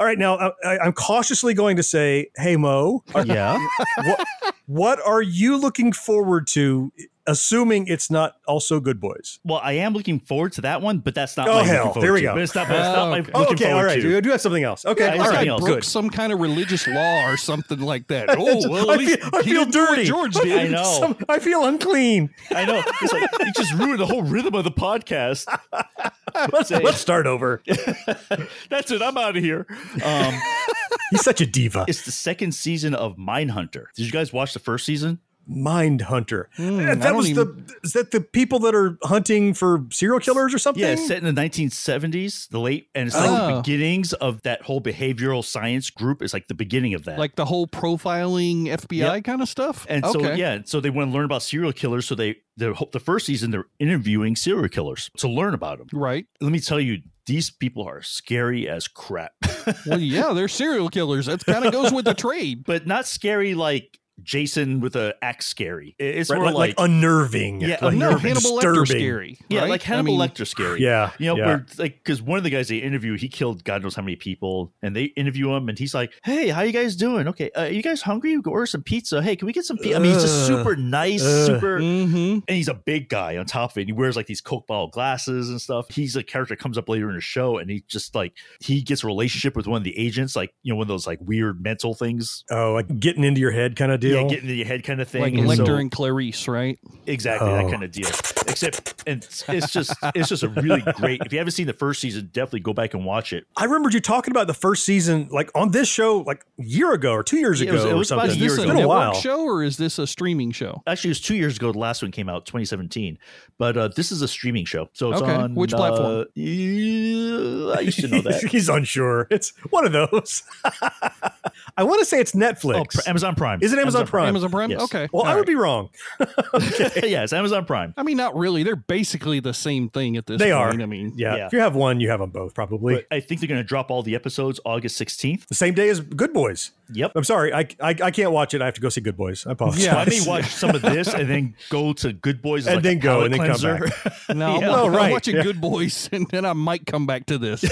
All 0.00 0.06
right, 0.06 0.18
now 0.18 0.36
I, 0.36 0.50
I- 0.64 0.78
I'm 0.78 0.92
cautiously 0.94 1.52
going 1.54 1.76
to 1.76 1.82
say, 1.82 2.30
hey 2.36 2.56
Mo, 2.56 3.04
are- 3.14 3.24
Yeah. 3.26 3.58
what, 4.02 4.26
what 4.66 5.00
are 5.06 5.20
you 5.22 5.56
looking 5.58 5.92
forward 5.92 6.46
to? 6.48 6.90
Assuming 7.26 7.86
it's 7.86 8.10
not 8.10 8.36
also 8.48 8.80
Good 8.80 8.98
Boys. 8.98 9.38
Well, 9.44 9.60
I 9.62 9.72
am 9.72 9.92
looking 9.92 10.18
forward 10.18 10.52
to 10.54 10.62
that 10.62 10.80
one, 10.82 10.98
but 10.98 11.14
that's 11.14 11.36
not. 11.36 11.46
Oh, 11.48 11.56
my 11.60 11.64
hell. 11.64 11.86
looking 11.88 12.02
There 12.02 12.12
we 12.14 12.22
go. 12.22 12.32
But 12.32 12.42
it's 12.42 12.54
not. 12.56 12.66
But 12.66 12.76
it's 12.76 12.86
not 12.86 12.98
oh, 12.98 13.10
my 13.10 13.18
Okay. 13.20 13.32
looking 13.38 13.54
okay, 13.54 13.70
all 13.70 13.84
right. 13.84 14.00
to. 14.00 14.08
You 14.10 14.20
do 14.20 14.30
have 14.30 14.40
something 14.40 14.64
else. 14.64 14.84
Okay, 14.84 15.04
Yeah, 15.04 15.10
all 15.10 15.14
it's 15.16 15.20
right, 15.20 15.26
something 15.34 15.48
I 15.48 15.52
else. 15.52 15.60
broke 15.60 15.74
good. 15.76 15.84
some 15.84 16.10
kind 16.10 16.32
of 16.32 16.40
religious 16.40 16.88
law 16.88 17.30
or 17.30 17.36
something 17.36 17.78
like 17.78 18.08
that. 18.08 18.30
Oh, 18.36 18.68
well, 18.68 18.90
I 18.90 18.94
at 18.94 18.98
least 19.00 19.20
feel, 19.20 19.30
I 19.34 19.42
he 19.42 19.50
feel 19.52 19.64
do 19.66 19.78
what 19.80 19.88
dirty. 19.90 20.04
George 20.06 20.36
I 20.38 20.40
did. 20.44 20.58
I 20.58 20.68
know. 20.68 20.98
Some- 20.98 21.16
I 21.28 21.38
feel 21.38 21.64
unclean. 21.66 22.30
I 22.50 22.64
know. 22.64 22.82
It's 23.02 23.12
like 23.12 23.30
you 23.38 23.52
just 23.52 23.74
ruined 23.74 24.00
the 24.00 24.06
whole 24.06 24.22
rhythm 24.22 24.54
of 24.54 24.64
the 24.64 24.72
podcast. 24.72 25.46
Let's, 26.52 26.70
let's 26.70 26.98
start 27.00 27.26
over. 27.26 27.62
That's 28.70 28.90
it. 28.90 29.02
I'm 29.02 29.16
out 29.16 29.36
of 29.36 29.42
here. 29.42 29.66
Um, 30.04 30.34
He's 31.10 31.22
such 31.22 31.40
a 31.40 31.46
diva. 31.46 31.84
it's 31.88 32.04
the 32.04 32.12
second 32.12 32.52
season 32.52 32.94
of 32.94 33.16
Mindhunter. 33.16 33.86
Did 33.94 34.06
you 34.06 34.12
guys 34.12 34.32
watch 34.32 34.52
the 34.52 34.58
first 34.60 34.86
season? 34.86 35.18
Mind 35.46 36.02
Hunter. 36.02 36.48
Hmm, 36.56 36.78
eh, 36.80 36.90
I 36.92 36.94
that 36.94 37.14
was 37.16 37.28
even- 37.30 37.64
the 37.66 37.74
is 37.82 37.92
that 37.94 38.10
the 38.12 38.20
people 38.20 38.58
that 38.60 38.74
are 38.74 38.96
hunting 39.02 39.52
for 39.54 39.86
serial 39.90 40.20
killers 40.20 40.54
or 40.54 40.58
something? 40.58 40.82
Yeah, 40.82 40.90
it's 40.92 41.06
set 41.08 41.18
in 41.18 41.24
the 41.24 41.32
1970s, 41.32 42.48
the 42.50 42.60
late, 42.60 42.88
and 42.94 43.08
it's 43.08 43.16
like 43.16 43.26
the 43.30 43.54
Oh. 43.54 43.60
beginnings 43.62 44.12
of 44.12 44.42
that 44.42 44.62
whole 44.62 44.80
behavioral 44.80 45.44
science 45.44 45.90
group. 45.90 46.22
It's 46.22 46.32
like 46.32 46.46
the 46.48 46.54
beginning 46.54 46.94
of 46.94 47.04
that. 47.04 47.18
Like 47.18 47.36
the 47.36 47.46
whole 47.46 47.66
profiling 47.66 48.66
FBI 48.68 49.16
Yep. 49.16 49.24
kind 49.24 49.42
of 49.42 49.48
stuff. 49.48 49.86
and 49.88 50.04
okay. 50.04 50.22
so 50.24 50.32
yeah, 50.34 50.58
so 50.64 50.80
they 50.80 50.90
want 50.90 51.10
to 51.10 51.14
learn 51.14 51.24
about 51.24 51.42
serial 51.42 51.72
killers. 51.72 52.06
So 52.06 52.14
they 52.14 52.36
the 52.56 52.74
the 52.92 53.00
first 53.00 53.26
season 53.26 53.50
they're 53.50 53.66
interviewing 53.78 54.36
serial 54.36 54.68
killers 54.68 55.10
to 55.18 55.28
learn 55.28 55.54
about 55.54 55.78
them. 55.78 55.88
right. 55.92 56.26
Let 56.40 56.52
me 56.52 56.60
tell 56.60 56.78
you, 56.80 56.98
these 57.26 57.50
people 57.50 57.88
are 57.88 58.02
scary 58.02 58.68
as 58.68 58.88
crap, 58.88 59.32
Well, 59.86 60.00
yeah, 60.00 60.32
they're 60.32 60.48
serial 60.48 60.88
killers. 60.88 61.26
That 61.26 61.44
kind 61.46 61.64
of 61.64 61.72
goes 61.72 61.92
with 61.92 62.04
the 62.04 62.14
trade. 62.14 62.64
but 62.64 62.86
not 62.86 63.06
scary 63.06 63.54
like 63.54 63.98
Jason 64.22 64.80
with 64.80 64.96
a 64.96 65.14
axe 65.22 65.46
scary. 65.46 65.94
It's 65.98 66.30
Right, 66.30 66.36
more 66.36 66.46
like, 66.46 66.54
like 66.54 66.78
like, 66.78 66.88
unnerving. 66.88 67.60
Yeah, 67.60 67.78
like 67.82 67.94
No, 67.94 68.08
unnerving, 68.10 68.18
Hannibal 68.28 68.50
Lecter 68.52 68.74
disturbing. 68.80 68.86
scary. 68.86 69.38
yeah, 69.48 69.60
right? 69.60 69.70
like 69.70 69.82
I 69.82 69.84
Hannibal 69.86 70.18
mean, 70.18 70.28
Lecter 70.28 70.46
scary. 70.46 70.80
Yeah, 70.82 71.10
You 71.18 71.26
know, 71.26 71.36
yeah. 71.36 71.46
where 71.46 71.66
like 71.78 71.98
because 72.02 72.20
one 72.22 72.38
of 72.38 72.44
the 72.44 72.50
guys 72.50 72.68
they 72.68 72.78
interview, 72.78 73.16
he 73.16 73.28
killed 73.28 73.64
God 73.64 73.82
knows 73.82 73.94
how 73.94 74.02
many 74.02 74.16
people, 74.16 74.72
and 74.82 74.94
they 74.94 75.04
interview 75.04 75.52
him, 75.54 75.68
and 75.68 75.78
he's 75.78 75.94
like, 75.94 76.12
"Hey, 76.24 76.48
how 76.48 76.62
you 76.62 76.72
guys 76.72 76.96
doing? 76.96 77.28
Okay, 77.28 77.50
uh, 77.52 77.64
you 77.64 77.82
guys 77.82 78.02
hungry? 78.02 78.36
We 78.36 78.42
go 78.42 78.50
order 78.50 78.66
some 78.66 78.82
pizza. 78.82 79.22
Hey, 79.22 79.36
can 79.36 79.46
we 79.46 79.52
get 79.52 79.64
some 79.64 79.76
pizza?" 79.78 79.96
I 79.96 79.98
mean, 79.98 80.12
he's 80.12 80.22
just 80.22 80.46
super 80.46 80.76
nice, 80.76 81.22
Ugh. 81.24 81.46
super, 81.46 81.78
mhm. 81.80 82.42
and 82.46 82.56
he's 82.56 82.68
a 82.68 82.74
big 82.74 83.08
guy 83.08 83.36
on 83.36 83.46
top 83.46 83.72
of 83.72 83.78
it. 83.78 83.82
And 83.82 83.88
he 83.88 83.92
wears 83.92 84.16
like 84.16 84.26
these 84.26 84.40
Coke 84.40 84.66
bottle 84.66 84.88
glasses 84.88 85.48
and 85.50 85.60
stuff. 85.60 85.86
He's 85.90 86.16
a 86.16 86.22
character 86.22 86.54
that 86.54 86.60
comes 86.62 86.78
up 86.78 86.88
later 86.88 87.08
in 87.08 87.14
the 87.14 87.20
show, 87.20 87.58
and 87.58 87.70
he 87.70 87.84
just 87.88 88.14
like 88.14 88.32
he 88.60 88.82
gets 88.82 89.04
a 89.04 89.06
relationship 89.06 89.56
with 89.56 89.66
one 89.66 89.78
of 89.78 89.84
the 89.84 89.96
agents, 89.98 90.36
like 90.36 90.52
you 90.62 90.72
know, 90.72 90.76
one 90.76 90.84
of 90.84 90.88
those 90.88 91.06
like 91.06 91.18
weird 91.22 91.62
mental 91.62 91.94
things. 91.94 92.44
Oh, 92.50 92.72
like 92.74 92.98
getting 93.00 93.24
into 93.24 93.40
your 93.40 93.50
head 93.52 93.76
kind 93.76 93.92
of 93.92 94.00
deal. 94.00 94.09
Yeah, 94.14 94.28
get 94.28 94.42
into 94.42 94.54
your 94.54 94.66
head 94.66 94.84
kind 94.84 95.00
of 95.00 95.08
thing. 95.08 95.22
Like 95.22 95.34
And 95.34 95.42
Lecter 95.48 95.66
so- 95.66 95.74
and 95.76 95.90
Clarice, 95.90 96.48
right? 96.48 96.78
Exactly 97.06 97.48
Oh. 97.50 97.56
that 97.56 97.70
kind 97.70 97.82
of 97.84 97.90
deal. 97.92 98.08
Except 98.48 99.02
and 99.06 99.22
it's, 99.22 99.44
it's 99.48 99.72
just 99.72 99.92
it's 100.14 100.28
just 100.28 100.42
a 100.42 100.48
really 100.48 100.80
great. 100.96 101.20
If 101.24 101.32
you 101.32 101.38
haven't 101.38 101.52
seen 101.52 101.66
the 101.66 101.72
first 101.72 102.00
season, 102.00 102.30
definitely 102.32 102.60
go 102.60 102.72
back 102.72 102.94
and 102.94 103.04
watch 103.04 103.32
it. 103.32 103.44
I 103.56 103.64
remembered 103.64 103.94
you 103.94 104.00
talking 104.00 104.32
about 104.32 104.46
the 104.46 104.54
first 104.54 104.84
season, 104.84 105.28
like 105.30 105.50
on 105.54 105.70
this 105.70 105.88
show, 105.88 106.18
like 106.18 106.44
a 106.58 106.64
year 106.64 106.92
ago 106.92 107.12
or 107.12 107.22
two 107.22 107.38
years 107.38 107.60
Yeah, 107.60 107.66
it 107.66 107.68
ago 107.70 107.76
was- 107.76 107.84
it 107.84 107.92
or 107.92 107.96
was 107.96 108.10
about 108.10 108.20
something. 108.30 108.42
a 108.42 108.44
Is 108.44 108.56
this 108.56 108.64
a 108.64 108.66
been 108.66 108.76
a 108.76 108.80
network 108.80 108.88
while. 108.98 109.14
show 109.14 109.42
or 109.44 109.62
is 109.62 109.76
this 109.76 109.98
a 109.98 110.06
streaming 110.06 110.50
show? 110.52 110.82
Actually, 110.86 111.08
it 111.08 111.12
was 111.12 111.20
two 111.20 111.36
years 111.36 111.56
ago. 111.56 111.72
The 111.72 111.78
last 111.78 112.02
one 112.02 112.10
came 112.10 112.28
out, 112.28 112.46
2017. 112.46 113.18
But 113.58 113.76
uh, 113.76 113.88
this 113.94 114.10
is 114.10 114.22
a 114.22 114.28
streaming 114.28 114.64
show, 114.64 114.88
so 114.94 115.12
it's 115.12 115.20
Okay. 115.22 115.32
on 115.32 115.54
Which 115.54 115.70
platform? 115.70 116.20
uh, 116.22 117.70
I 117.72 117.80
used 117.80 118.00
to 118.00 118.08
know 118.08 118.20
that. 118.22 118.42
He's 118.50 118.68
unsure. 118.68 119.26
It's 119.30 119.52
one 119.70 119.84
of 119.86 119.92
those. 119.92 120.42
I 121.76 121.84
want 121.84 122.00
to 122.00 122.04
say 122.04 122.20
it's 122.20 122.32
Netflix. 122.32 122.98
oh, 122.98 123.02
Amazon 123.08 123.34
Prime. 123.34 123.60
Is 123.62 123.72
it 123.72 123.78
Amazon 123.78 124.06
Prime? 124.06 124.28
Amazon 124.28 124.50
Prime? 124.50 124.70
Yes. 124.70 124.82
Okay. 124.82 125.08
well, 125.12 125.24
I 125.24 125.32
All 125.32 125.38
would 125.38 125.46
be 125.46 125.54
wrong. 125.54 125.88
yeah, 126.20 127.22
it's 127.22 127.32
Amazon 127.32 127.64
Prime. 127.64 127.94
I 127.96 128.02
mean, 128.02 128.16
not 128.16 128.36
really. 128.36 128.62
They're 128.62 128.76
basically 128.76 129.40
the 129.40 129.54
same 129.54 129.88
thing 129.88 130.16
at 130.16 130.26
this 130.26 130.38
They 130.38 130.52
are. 130.52 130.70
I 130.70 130.86
mean, 130.86 131.12
Yeah. 131.16 131.36
Yeah. 131.36 131.46
If 131.46 131.52
you 131.52 131.60
have 131.60 131.74
one, 131.74 132.00
you 132.00 132.10
have 132.10 132.20
them 132.20 132.30
both, 132.30 132.54
probably. 132.54 132.94
But 132.96 133.06
I 133.10 133.20
think 133.20 133.40
they're 133.40 133.48
going 133.48 133.60
to 133.60 133.64
drop 133.66 133.90
all 133.90 134.02
the 134.02 134.14
episodes 134.14 134.60
August 134.64 135.00
16th. 135.00 135.46
the 135.46 135.54
same 135.54 135.74
day 135.74 135.88
as 135.88 136.00
Good 136.00 136.32
Boys. 136.32 136.72
Yep. 136.92 137.12
I'm 137.14 137.24
sorry. 137.24 137.52
I, 137.54 137.60
I, 137.80 137.94
I 138.02 138.10
can't 138.10 138.32
watch 138.32 138.52
it. 138.52 138.60
I 138.60 138.64
have 138.64 138.74
to 138.74 138.80
go 138.80 138.88
see 138.88 139.00
Good 139.00 139.16
Boys. 139.16 139.46
I 139.46 139.52
apologize. 139.52 139.84
So 139.84 139.90
I 139.90 140.04
may 140.06 140.20
watch 140.26 140.46
some 140.46 140.74
of 140.74 140.82
this 140.82 141.12
and 141.14 141.28
then 141.30 141.54
go 141.68 141.92
to 141.94 142.12
Good 142.12 142.42
Boys 142.42 142.66
And 142.66 142.76
like 142.76 142.82
then 142.82 142.98
go 142.98 143.22
and 143.22 143.32
then 143.32 143.40
come 143.46 143.56
cleanser. 143.58 143.90
no, 144.34 144.56
I'm, 144.56 144.60
Yeah. 144.62 144.70
Oh, 144.70 144.86
I'm 144.86 144.94
right. 144.94 145.12
watching 145.12 145.36
Yeah. 145.36 145.42
Good 145.44 145.60
Boys, 145.60 146.08
and 146.12 146.28
then 146.30 146.44
I 146.44 146.52
might 146.52 146.86
come 146.86 147.06
back 147.06 147.26
to 147.26 147.38
this. 147.38 147.64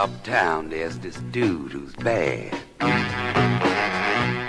Uptown, 0.00 0.70
there's 0.70 0.98
this 1.00 1.16
dude 1.30 1.72
who's 1.72 1.94
bad. 1.96 2.56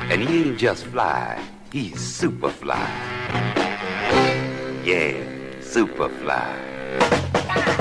And 0.09 0.21
he 0.21 0.43
ain't 0.43 0.57
just 0.57 0.85
fly, 0.85 1.45
he's 1.73 1.99
super 1.99 2.49
fly. 2.49 2.89
Yeah, 4.85 5.21
Superfly. 5.59 7.80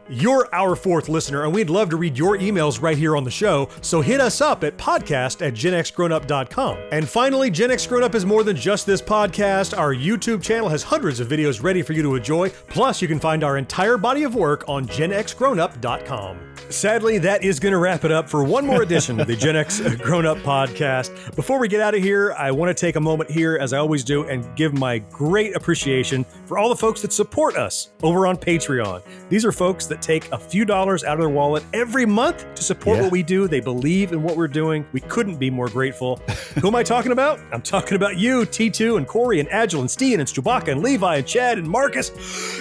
You're 0.09 0.49
our 0.53 0.75
fourth 0.75 1.07
listener, 1.07 1.43
and 1.43 1.53
we'd 1.53 1.69
love 1.69 1.89
to 1.91 1.97
read 1.97 2.17
your 2.17 2.37
emails 2.37 2.81
right 2.81 2.97
here 2.97 3.15
on 3.15 3.23
the 3.23 3.31
show, 3.31 3.69
so 3.81 4.01
hit 4.01 4.19
us 4.19 4.41
up 4.41 4.63
at 4.63 4.77
podcast 4.77 5.45
at 5.45 5.53
genxgrownup.com. 5.53 6.77
And 6.91 7.07
finally, 7.07 7.49
Gen 7.49 7.71
X 7.71 7.87
Grown 7.87 8.03
Up 8.03 8.15
is 8.15 8.25
more 8.25 8.43
than 8.43 8.55
just 8.55 8.85
this 8.85 9.01
podcast. 9.01 9.77
Our 9.77 9.93
YouTube 9.93 10.41
channel 10.41 10.69
has 10.69 10.83
hundreds 10.83 11.19
of 11.19 11.27
videos 11.27 11.63
ready 11.63 11.81
for 11.81 11.93
you 11.93 12.01
to 12.01 12.15
enjoy, 12.15 12.49
plus 12.67 13.01
you 13.01 13.07
can 13.07 13.19
find 13.19 13.43
our 13.43 13.57
entire 13.57 13.97
body 13.97 14.23
of 14.23 14.35
work 14.35 14.67
on 14.67 14.85
genxgrownup.com. 14.87 16.47
Sadly, 16.69 17.17
that 17.17 17.43
is 17.43 17.59
going 17.59 17.73
to 17.73 17.77
wrap 17.77 18.05
it 18.05 18.11
up 18.11 18.29
for 18.29 18.43
one 18.43 18.65
more 18.65 18.81
edition 18.81 19.19
of 19.19 19.27
the 19.27 19.35
Gen 19.35 19.55
X 19.55 19.79
Grown 19.97 20.25
Up 20.25 20.37
podcast. 20.39 21.35
Before 21.35 21.59
we 21.59 21.67
get 21.67 21.81
out 21.81 21.95
of 21.95 22.01
here, 22.01 22.33
I 22.37 22.51
want 22.51 22.75
to 22.75 22.79
take 22.79 22.95
a 22.95 22.99
moment 22.99 23.29
here, 23.29 23.57
as 23.59 23.73
I 23.73 23.77
always 23.77 24.03
do, 24.03 24.23
and 24.23 24.55
give 24.55 24.73
my 24.73 24.99
great 24.99 25.55
appreciation 25.55 26.23
for 26.45 26.57
all 26.57 26.69
the 26.69 26.75
folks 26.75 27.01
that 27.01 27.11
support 27.11 27.55
us 27.57 27.91
over 28.03 28.25
on 28.25 28.37
Patreon. 28.37 29.01
These 29.29 29.43
are 29.45 29.51
folks 29.51 29.85
that 29.91 30.01
take 30.01 30.31
a 30.31 30.37
few 30.37 30.65
dollars 30.65 31.03
out 31.03 31.13
of 31.13 31.19
their 31.19 31.29
wallet 31.29 31.63
every 31.73 32.05
month 32.05 32.45
to 32.55 32.63
support 32.63 32.97
Yeah. 32.97 33.03
what 33.03 33.11
we 33.11 33.21
do. 33.23 33.47
They 33.47 33.59
believe 33.59 34.11
in 34.11 34.23
what 34.23 34.35
we're 34.35 34.47
doing. 34.47 34.85
We 34.91 35.01
couldn't 35.01 35.35
be 35.37 35.49
more 35.49 35.67
grateful. 35.69 36.15
Who 36.61 36.67
am 36.67 36.75
I 36.75 36.83
talking 36.83 37.11
about? 37.11 37.39
I'm 37.51 37.61
talking 37.61 37.95
about 37.95 38.17
you, 38.17 38.41
T2 38.41 38.97
and 38.97 39.07
Corey 39.07 39.39
and 39.39 39.47
Agile 39.51 39.81
and 39.81 39.91
Steen 39.91 40.19
and 40.19 40.27
Chewbacca 40.27 40.69
and 40.71 40.81
Levi 40.81 41.17
and 41.17 41.27
Chad 41.27 41.57
and 41.59 41.67
Marcus 41.67 42.11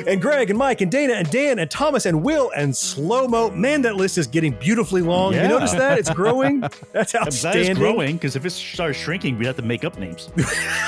and 0.07 0.21
Greg 0.21 0.51
and 0.51 0.59
Mike 0.59 0.81
and 0.83 0.91
Dana 0.91 1.15
and 1.15 1.31
Dan 1.31 1.59
and 1.59 1.71
Thomas 1.71 2.07
and 2.07 2.23
Will 2.23 2.51
and 2.57 2.77
Slow 2.77 3.27
Mo. 3.27 3.51
Man, 3.51 3.83
that 3.83 3.97
list 3.97 4.19
is 4.19 4.27
getting 4.27 4.53
beautifully 4.53 5.03
long. 5.03 5.33
You 5.33 5.41
Yeah. 5.41 5.49
notice 5.49 5.73
that? 5.73 5.99
It's 5.99 6.11
growing. 6.11 6.61
That's 6.93 7.13
That 7.13 7.23
outstanding. 7.23 7.71
is 7.73 7.79
growing 7.79 8.17
because 8.17 8.37
if 8.37 8.45
it 8.45 8.51
starts 8.51 8.99
shrinking, 8.99 9.39
we'd 9.39 9.47
have 9.47 9.57
to 9.57 9.63
make 9.63 9.85
up 9.85 9.99
names. 9.99 10.29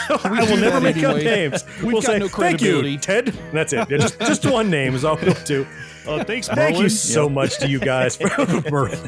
I 0.09 0.47
will 0.49 0.57
never 0.57 0.80
that 0.80 0.82
make 0.82 1.03
up 1.05 1.16
names. 1.16 1.64
We've 1.82 1.93
we'll 1.93 2.03
got 2.03 2.05
say, 2.12 2.18
no 2.18 2.28
thank 2.28 2.61
you, 2.61 2.80
credibility." 2.82 2.99
Ted. 2.99 3.38
That's 3.53 3.72
it. 3.72 3.88
Yeah, 3.90 3.99
just, 3.99 4.18
just 4.20 4.47
one 4.47 4.70
name 4.70 4.95
is 4.95 5.05
all 5.05 5.18
we'll 5.22 5.34
do. 5.45 5.66
Oh, 6.07 6.22
thanks, 6.24 6.48
Thank 6.48 6.78
you 6.78 6.88
so 6.88 7.24
Yep. 7.24 7.32
much 7.32 7.59
to 7.59 7.68
you 7.68 7.78
guys 7.78 8.16
for 8.16 8.28
Merlin. 8.70 8.98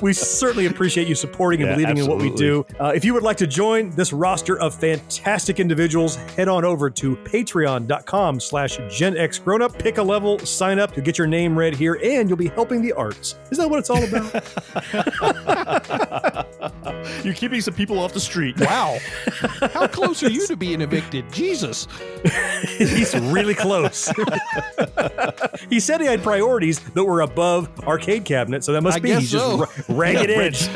we 0.00 0.12
certainly 0.12 0.66
appreciate 0.66 1.06
you 1.06 1.14
supporting 1.14 1.62
and 1.62 1.70
Yeah, 1.70 1.76
believing 1.76 1.98
in 1.98 2.06
what 2.10 2.18
we 2.18 2.30
do. 2.34 2.66
Uh, 2.80 2.92
if 2.94 3.04
you 3.04 3.14
would 3.14 3.22
like 3.22 3.36
to 3.38 3.46
join 3.46 3.90
this 3.90 4.12
roster 4.12 4.58
of 4.58 4.74
fantastic 4.74 5.60
individuals, 5.60 6.16
head 6.36 6.48
on 6.48 6.64
over 6.64 6.90
to 6.90 7.16
patreon.com 7.16 8.40
slash 8.40 8.78
Gen 8.90 9.16
X 9.16 9.38
Grown 9.38 9.62
Up. 9.62 9.78
Pick 9.78 9.98
a 9.98 10.02
level, 10.02 10.38
sign 10.40 10.78
up 10.78 10.92
to 10.94 11.00
get 11.00 11.18
your 11.18 11.26
name 11.26 11.56
read 11.56 11.74
here, 11.76 11.98
and 12.02 12.28
you'll 12.28 12.36
be 12.38 12.48
helping 12.48 12.82
the 12.82 12.92
arts. 12.92 13.36
Isn't 13.50 13.62
that 13.62 13.68
what 13.70 13.78
it's 13.78 13.90
all 13.90 14.02
about? 14.02 14.42
You're 17.24 17.34
keeping 17.34 17.60
some 17.60 17.74
people 17.74 17.98
off 17.98 18.12
the 18.12 18.20
street. 18.20 18.58
Wow. 18.60 18.98
How 19.74 19.86
close 19.86 20.22
are 20.22 20.30
you 20.30 20.46
to 20.46 20.56
being 20.56 20.80
evicted? 20.80 21.30
Jesus. 21.32 21.86
He's 22.78 23.14
really 23.18 23.54
close. 23.54 24.10
he 25.70 25.78
said 25.80 25.91
he 26.00 26.06
had 26.06 26.22
priorities 26.22 26.78
that 26.80 27.04
were 27.04 27.20
above 27.20 27.68
arcade 27.86 28.24
cabinet, 28.24 28.64
so 28.64 28.72
that 28.72 28.82
must 28.82 28.96
I 28.96 29.00
be 29.00 29.08
guess 29.10 29.20
he's 29.20 29.30
so. 29.30 29.66
just 29.66 29.88
ra- 29.88 29.96
ragged 29.96 30.30
Yeah, 30.30 30.36
edge. 30.36 30.68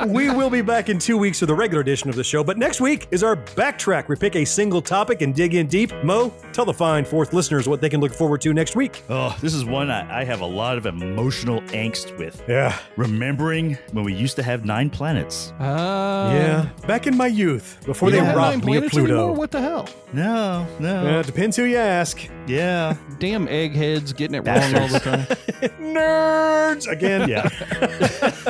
we 0.06 0.30
will 0.30 0.50
be 0.50 0.62
back 0.62 0.88
in 0.88 0.98
two 0.98 1.16
weeks 1.18 1.40
for 1.40 1.46
the 1.46 1.54
regular 1.54 1.80
edition 1.80 2.08
of 2.08 2.16
the 2.16 2.24
show, 2.24 2.42
but 2.44 2.58
next 2.58 2.80
week 2.80 3.06
is 3.10 3.22
our 3.22 3.36
backtrack. 3.36 4.08
We 4.08 4.16
pick 4.16 4.36
a 4.36 4.44
single 4.44 4.82
topic 4.82 5.22
and 5.22 5.34
dig 5.34 5.54
in 5.54 5.66
deep. 5.66 5.92
Mo, 6.02 6.32
tell 6.52 6.64
the 6.64 6.74
fine 6.74 7.04
fourth 7.04 7.32
listeners 7.32 7.68
what 7.68 7.80
they 7.80 7.88
can 7.88 8.00
look 8.00 8.12
forward 8.14 8.40
to 8.42 8.52
next 8.52 8.76
week. 8.76 9.02
Oh, 9.08 9.36
this 9.40 9.54
is 9.54 9.64
one 9.64 9.90
I, 9.90 10.20
I 10.20 10.24
have 10.24 10.40
a 10.40 10.46
lot 10.46 10.78
of 10.78 10.86
emotional 10.86 11.60
angst 11.62 12.16
with. 12.18 12.42
Yeah. 12.48 12.78
Remembering 12.96 13.76
when 13.92 14.04
we 14.04 14.14
used 14.14 14.36
to 14.36 14.42
have 14.42 14.64
nine 14.64 14.90
planets. 14.90 15.52
Uh, 15.60 16.30
yeah. 16.34 16.86
Back 16.86 17.06
in 17.06 17.16
my 17.16 17.26
youth, 17.26 17.78
before 17.84 18.10
they 18.10 18.18
don't 18.18 18.34
robbed 18.36 18.64
me 18.64 18.76
of 18.76 18.82
planets 18.84 18.96
anymore? 18.96 19.16
Pluto. 19.26 19.32
What 19.38 19.50
the 19.50 19.60
hell? 19.60 19.88
No, 20.12 20.66
no. 20.78 21.04
Yeah, 21.04 21.20
it 21.20 21.26
depends 21.26 21.56
who 21.56 21.64
you 21.64 21.76
ask. 21.76 22.28
Yeah. 22.46 22.96
Damn 23.18 23.48
eggheads 23.48 24.12
getting 24.12 24.36
it 24.36 24.40
wrong 24.46 24.74
all 24.74 24.88
the 24.88 25.00
time. 25.00 25.26
Nerds 25.80 26.86
again. 26.90 27.28
Yeah. 27.28 27.48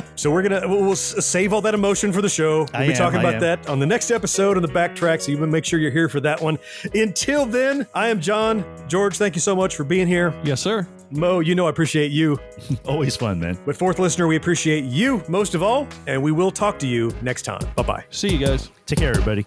So 0.20 0.30
we're 0.30 0.42
gonna 0.42 0.68
we'll, 0.68 0.82
we'll 0.82 0.96
save 0.96 1.54
all 1.54 1.62
that 1.62 1.72
emotion 1.72 2.12
for 2.12 2.20
the 2.20 2.28
show. 2.28 2.58
We'll 2.58 2.68
I 2.74 2.86
be 2.88 2.92
am, 2.92 2.98
talking 2.98 3.20
I 3.20 3.22
about 3.22 3.34
am. 3.36 3.40
that 3.40 3.68
on 3.70 3.78
the 3.78 3.86
next 3.86 4.10
episode 4.10 4.58
on 4.58 4.62
the 4.62 4.68
backtrack. 4.68 5.22
So 5.22 5.32
you 5.32 5.38
make 5.38 5.64
sure 5.64 5.78
you're 5.78 5.90
here 5.90 6.10
for 6.10 6.20
that 6.20 6.42
one. 6.42 6.58
Until 6.92 7.46
then, 7.46 7.86
I 7.94 8.08
am 8.08 8.20
John. 8.20 8.62
George, 8.86 9.16
thank 9.16 9.34
you 9.34 9.40
so 9.40 9.56
much 9.56 9.76
for 9.76 9.84
being 9.84 10.06
here. 10.06 10.38
Yes, 10.44 10.60
sir. 10.60 10.86
Mo, 11.10 11.40
you 11.40 11.54
know 11.54 11.66
I 11.66 11.70
appreciate 11.70 12.10
you. 12.12 12.38
Always 12.84 13.16
fun, 13.16 13.40
man. 13.40 13.58
But 13.64 13.76
fourth 13.76 13.98
listener, 13.98 14.26
we 14.26 14.36
appreciate 14.36 14.84
you 14.84 15.22
most 15.26 15.54
of 15.54 15.62
all, 15.62 15.88
and 16.06 16.22
we 16.22 16.32
will 16.32 16.50
talk 16.50 16.78
to 16.80 16.86
you 16.86 17.10
next 17.22 17.42
time. 17.42 17.62
Bye 17.74 17.82
bye. 17.82 18.04
See 18.10 18.28
you 18.28 18.46
guys. 18.46 18.70
Take 18.84 18.98
care, 18.98 19.10
everybody. 19.10 19.46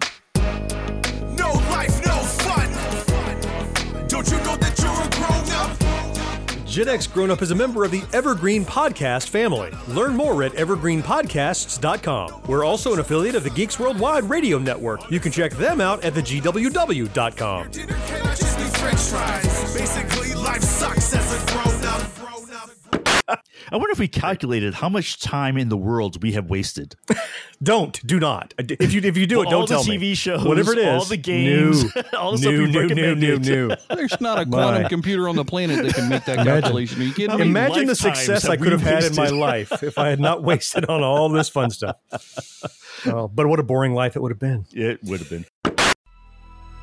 Gen 6.74 6.88
X 6.88 7.06
Grown 7.06 7.30
Up 7.30 7.44
is 7.44 7.52
a 7.52 7.56
member 7.56 7.84
of 7.84 7.92
the 7.92 8.02
Evergreen 8.14 8.66
Podcast 8.66 9.30
family. 9.30 9.70
Learn 9.90 10.16
more 10.16 10.42
at 10.42 10.54
evergreenpodcasts.com. 10.54 12.42
We're 12.48 12.64
also 12.64 12.94
an 12.94 13.00
affiliate 13.00 13.36
of 13.36 13.44
the 13.44 13.52
Geeks 13.52 13.80
Worldwide 13.80 14.24
Radio 14.24 14.58
Network. 14.58 15.12
You 15.12 15.20
can 15.20 15.32
check 15.32 15.52
them 15.52 15.80
out 15.80 16.04
at 16.04 16.16
thegww.com. 16.16 17.68
Basically, 19.78 20.34
life 20.34 20.64
sucks 20.64 21.13
I 23.72 23.78
wonder 23.78 23.92
if 23.92 24.00
we 24.00 24.08
calculated 24.08 24.74
how 24.76 24.90
much 24.90 25.20
time 25.20 25.58
in 25.58 25.70
the 25.70 25.78
world 25.78 26.22
we 26.22 26.34
have 26.34 26.50
wasted. 26.50 26.96
Don't, 27.64 28.06
do 28.06 28.20
not. 28.20 28.54
If 28.58 28.92
you 28.94 29.02
if 29.02 29.16
you 29.16 29.26
do 29.26 29.38
Well, 29.38 29.48
it, 29.48 29.52
don't 29.52 29.62
all 29.62 29.68
the 29.68 29.74
tell 29.76 29.84
me. 29.86 29.98
TV 29.98 30.18
shows, 30.18 30.44
whatever 30.44 30.74
it 30.74 30.80
is, 30.80 30.86
all 30.88 31.06
the 31.06 31.16
games, 31.16 31.84
new, 31.96 32.02
all 32.18 32.34
the 32.34 32.38
stuff 32.40 32.52
new, 32.52 32.62
we've 32.64 32.74
new, 32.74 33.16
new, 33.16 33.16
new, 33.16 33.40
new. 33.40 33.72
There's 33.96 34.20
not 34.20 34.38
a 34.40 34.46
quantum 34.46 34.84
My. 34.84 34.90
computer 34.90 35.30
on 35.30 35.38
the 35.38 35.46
planet 35.46 35.82
that 35.86 35.96
can 35.96 36.10
make 36.10 36.26
that 36.26 36.46
calculation. 36.46 37.00
Are 37.02 37.06
you 37.06 37.14
kidding 37.14 37.38
me? 37.38 37.42
Imagine 37.44 37.86
the 37.86 37.96
success 37.96 38.46
I 38.46 38.58
could 38.58 38.74
have 38.74 38.82
had 38.82 39.06
in 39.06 39.16
my 39.16 39.28
life 39.30 39.82
if 39.82 39.98
I 39.98 40.10
had 40.10 40.20
not 40.20 40.44
wasted 40.44 40.86
on 40.86 41.02
all 41.04 41.30
this 41.30 41.48
fun 41.48 41.70
stuff. 41.70 41.96
Oh, 43.06 43.30
but 43.30 43.48
what 43.48 43.60
a 43.60 43.64
boring 43.64 43.94
life 43.94 44.18
it 44.18 44.22
would 44.22 44.32
have 44.32 44.40
been. 44.40 44.66
It 44.74 45.00
would 45.04 45.22
have 45.22 45.30
been. 45.30 45.46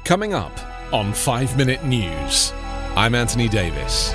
Coming 0.05 0.33
up 0.33 0.53
on 0.95 1.13
5 1.13 1.57
Minute 1.59 1.85
News, 1.85 2.53
I'm 2.97 3.15
Anthony 3.15 3.49
Davis. 3.49 4.15